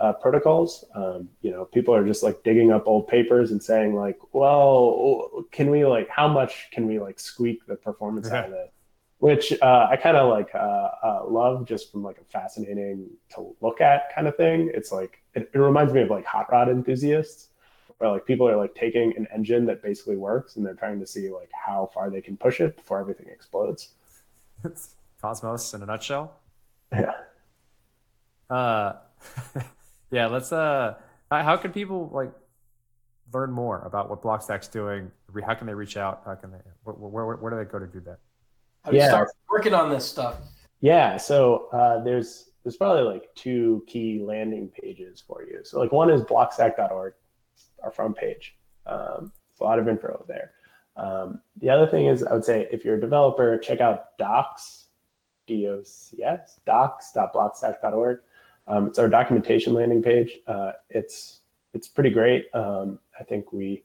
uh, 0.00 0.04
uh, 0.04 0.12
protocols. 0.14 0.84
Um, 0.94 1.28
you 1.42 1.50
know, 1.50 1.64
people 1.64 1.94
are 1.94 2.06
just 2.06 2.22
like 2.22 2.42
digging 2.42 2.72
up 2.72 2.86
old 2.86 3.08
papers 3.08 3.50
and 3.50 3.62
saying 3.62 3.94
like, 3.94 4.18
well, 4.32 5.44
can 5.52 5.70
we 5.70 5.84
like, 5.84 6.08
how 6.08 6.28
much 6.28 6.68
can 6.72 6.86
we 6.86 6.98
like 6.98 7.20
squeak 7.20 7.66
the 7.66 7.76
performance 7.76 8.28
yeah. 8.30 8.38
out 8.38 8.46
of 8.46 8.52
it? 8.52 8.72
Which 9.18 9.52
uh, 9.60 9.88
I 9.90 9.96
kind 9.96 10.16
of 10.16 10.30
like 10.30 10.54
uh, 10.54 10.88
uh, 11.02 11.24
love 11.28 11.66
just 11.66 11.92
from 11.92 12.02
like 12.02 12.18
a 12.18 12.24
fascinating 12.24 13.10
to 13.34 13.54
look 13.60 13.82
at 13.82 14.14
kind 14.14 14.26
of 14.26 14.36
thing. 14.36 14.70
It's 14.72 14.90
like 14.90 15.22
it, 15.34 15.50
it 15.52 15.58
reminds 15.58 15.92
me 15.92 16.00
of 16.02 16.08
like 16.08 16.24
hot 16.24 16.50
rod 16.50 16.70
enthusiasts, 16.70 17.48
where 17.98 18.10
like 18.10 18.24
people 18.24 18.48
are 18.48 18.56
like 18.56 18.74
taking 18.74 19.14
an 19.18 19.28
engine 19.34 19.66
that 19.66 19.82
basically 19.82 20.16
works 20.16 20.56
and 20.56 20.64
they're 20.64 20.72
trying 20.72 20.98
to 21.00 21.06
see 21.06 21.30
like 21.30 21.50
how 21.52 21.90
far 21.92 22.08
they 22.08 22.22
can 22.22 22.38
push 22.38 22.62
it 22.62 22.76
before 22.76 22.98
everything 22.98 23.26
explodes. 23.30 23.90
Cosmos 25.20 25.74
in 25.74 25.82
a 25.82 25.86
nutshell. 25.86 26.32
Yeah. 26.90 27.12
Yeah, 30.10 30.26
let's 30.26 30.52
uh 30.52 30.94
how 31.30 31.56
can 31.56 31.72
people 31.72 32.10
like 32.12 32.32
learn 33.32 33.52
more 33.52 33.82
about 33.82 34.10
what 34.10 34.22
Blockstack's 34.22 34.68
doing? 34.68 35.10
How 35.46 35.54
can 35.54 35.66
they 35.66 35.74
reach 35.74 35.96
out? 35.96 36.22
How 36.26 36.34
can 36.34 36.50
they 36.50 36.58
where 36.84 36.94
where, 36.94 37.36
where 37.36 37.50
do 37.50 37.56
they 37.56 37.70
go 37.70 37.78
to 37.78 37.86
do 37.86 38.00
that? 38.00 38.18
How 38.84 38.90
do 38.90 38.96
yeah. 38.96 39.04
you 39.04 39.10
start 39.10 39.28
working 39.50 39.74
on 39.74 39.90
this 39.90 40.04
stuff? 40.04 40.36
Yeah, 40.80 41.16
so 41.16 41.68
uh, 41.72 42.02
there's 42.02 42.50
there's 42.64 42.76
probably 42.76 43.02
like 43.02 43.34
two 43.34 43.84
key 43.86 44.20
landing 44.22 44.68
pages 44.68 45.22
for 45.26 45.44
you. 45.44 45.60
So 45.62 45.78
like 45.78 45.92
one 45.92 46.10
is 46.10 46.22
blockstack.org, 46.22 47.14
our 47.82 47.90
front 47.90 48.16
page. 48.16 48.56
Um, 48.86 49.32
a 49.60 49.64
lot 49.64 49.78
of 49.78 49.88
info 49.88 50.24
there. 50.26 50.52
Um, 50.96 51.40
the 51.60 51.70
other 51.70 51.86
thing 51.86 52.06
is 52.06 52.22
I 52.24 52.32
would 52.32 52.44
say 52.44 52.66
if 52.70 52.84
you're 52.84 52.96
a 52.96 53.00
developer, 53.00 53.58
check 53.58 53.80
out 53.80 54.16
docs, 54.18 54.86
D-O-C-S, 55.46 56.60
docs.blockstack.org. 56.66 58.18
Um, 58.70 58.86
it's 58.86 59.00
our 59.00 59.08
documentation 59.08 59.74
landing 59.74 60.00
page. 60.00 60.38
Uh, 60.46 60.72
it's 60.90 61.40
it's 61.74 61.88
pretty 61.88 62.10
great. 62.10 62.46
Um, 62.54 63.00
I 63.18 63.24
think 63.24 63.52
we 63.52 63.82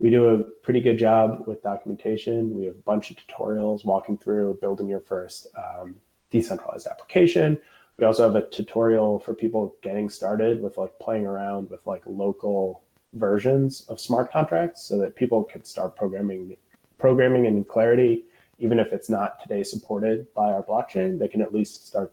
we 0.00 0.10
do 0.10 0.28
a 0.28 0.38
pretty 0.38 0.80
good 0.80 0.98
job 0.98 1.44
with 1.46 1.62
documentation. 1.62 2.52
We 2.52 2.66
have 2.66 2.74
a 2.74 2.82
bunch 2.82 3.10
of 3.10 3.16
tutorials 3.16 3.84
walking 3.84 4.18
through 4.18 4.58
building 4.60 4.88
your 4.88 5.00
first 5.00 5.46
um, 5.56 5.94
decentralized 6.30 6.88
application. 6.88 7.58
We 7.98 8.04
also 8.04 8.24
have 8.24 8.34
a 8.34 8.46
tutorial 8.50 9.20
for 9.20 9.32
people 9.32 9.76
getting 9.80 10.10
started 10.10 10.60
with 10.60 10.76
like 10.76 10.98
playing 10.98 11.24
around 11.24 11.70
with 11.70 11.86
like 11.86 12.02
local 12.04 12.82
versions 13.14 13.82
of 13.88 14.00
smart 14.00 14.32
contracts 14.32 14.82
so 14.82 14.98
that 14.98 15.14
people 15.14 15.44
can 15.44 15.64
start 15.64 15.96
programming 15.96 16.56
programming 16.98 17.46
in 17.46 17.64
clarity 17.64 18.24
even 18.58 18.78
if 18.78 18.92
it's 18.92 19.08
not 19.08 19.40
today 19.40 19.62
supported 19.62 20.26
by 20.34 20.52
our 20.52 20.62
blockchain 20.62 21.18
they 21.18 21.28
can 21.28 21.40
at 21.40 21.54
least 21.54 21.86
start 21.86 22.12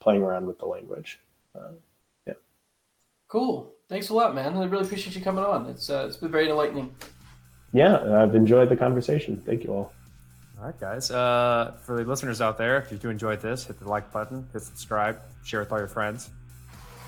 playing 0.00 0.22
around 0.22 0.46
with 0.46 0.58
the 0.58 0.66
language 0.66 1.20
uh, 1.54 1.72
yeah 2.26 2.34
cool 3.28 3.72
thanks 3.88 4.08
a 4.08 4.14
lot 4.14 4.34
man 4.34 4.56
i 4.56 4.64
really 4.64 4.84
appreciate 4.84 5.14
you 5.14 5.22
coming 5.22 5.44
on 5.44 5.66
it's 5.66 5.88
uh, 5.90 6.04
it's 6.06 6.16
been 6.16 6.30
very 6.30 6.48
enlightening 6.48 6.94
yeah 7.72 8.22
i've 8.22 8.34
enjoyed 8.34 8.68
the 8.68 8.76
conversation 8.76 9.42
thank 9.46 9.64
you 9.64 9.72
all 9.72 9.92
all 10.60 10.66
right, 10.66 10.78
guys. 10.78 11.10
Uh, 11.10 11.72
for 11.86 11.96
the 11.96 12.04
listeners 12.04 12.42
out 12.42 12.58
there, 12.58 12.76
if 12.76 12.92
you 12.92 12.98
do 12.98 13.08
enjoyed 13.08 13.40
this, 13.40 13.64
hit 13.64 13.78
the 13.78 13.88
like 13.88 14.12
button, 14.12 14.46
hit 14.52 14.60
subscribe, 14.60 15.18
share 15.42 15.60
with 15.60 15.72
all 15.72 15.78
your 15.78 15.88
friends. 15.88 16.28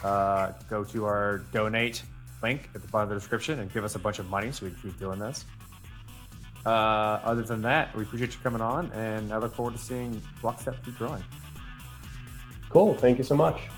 Uh, 0.02 0.52
go 0.70 0.84
to 0.84 1.04
our 1.04 1.38
donate 1.52 2.02
link 2.42 2.70
at 2.74 2.80
the 2.80 2.88
bottom 2.88 3.10
of 3.10 3.14
the 3.14 3.20
description 3.20 3.58
and 3.60 3.70
give 3.70 3.84
us 3.84 3.94
a 3.94 3.98
bunch 3.98 4.18
of 4.18 4.30
money 4.30 4.50
so 4.50 4.64
we 4.64 4.72
can 4.72 4.80
keep 4.80 4.98
doing 4.98 5.18
this. 5.18 5.44
Uh, 6.64 7.20
other 7.24 7.42
than 7.42 7.60
that, 7.60 7.94
we 7.94 8.04
appreciate 8.04 8.32
you 8.32 8.40
coming 8.42 8.62
on, 8.62 8.90
and 8.92 9.34
I 9.34 9.36
look 9.36 9.54
forward 9.54 9.74
to 9.74 9.80
seeing 9.80 10.22
Blockstack 10.40 10.82
keep 10.82 10.96
growing. 10.96 11.22
Cool. 12.72 12.94
Thank 12.94 13.18
you 13.18 13.24
so 13.24 13.36
much. 13.36 13.68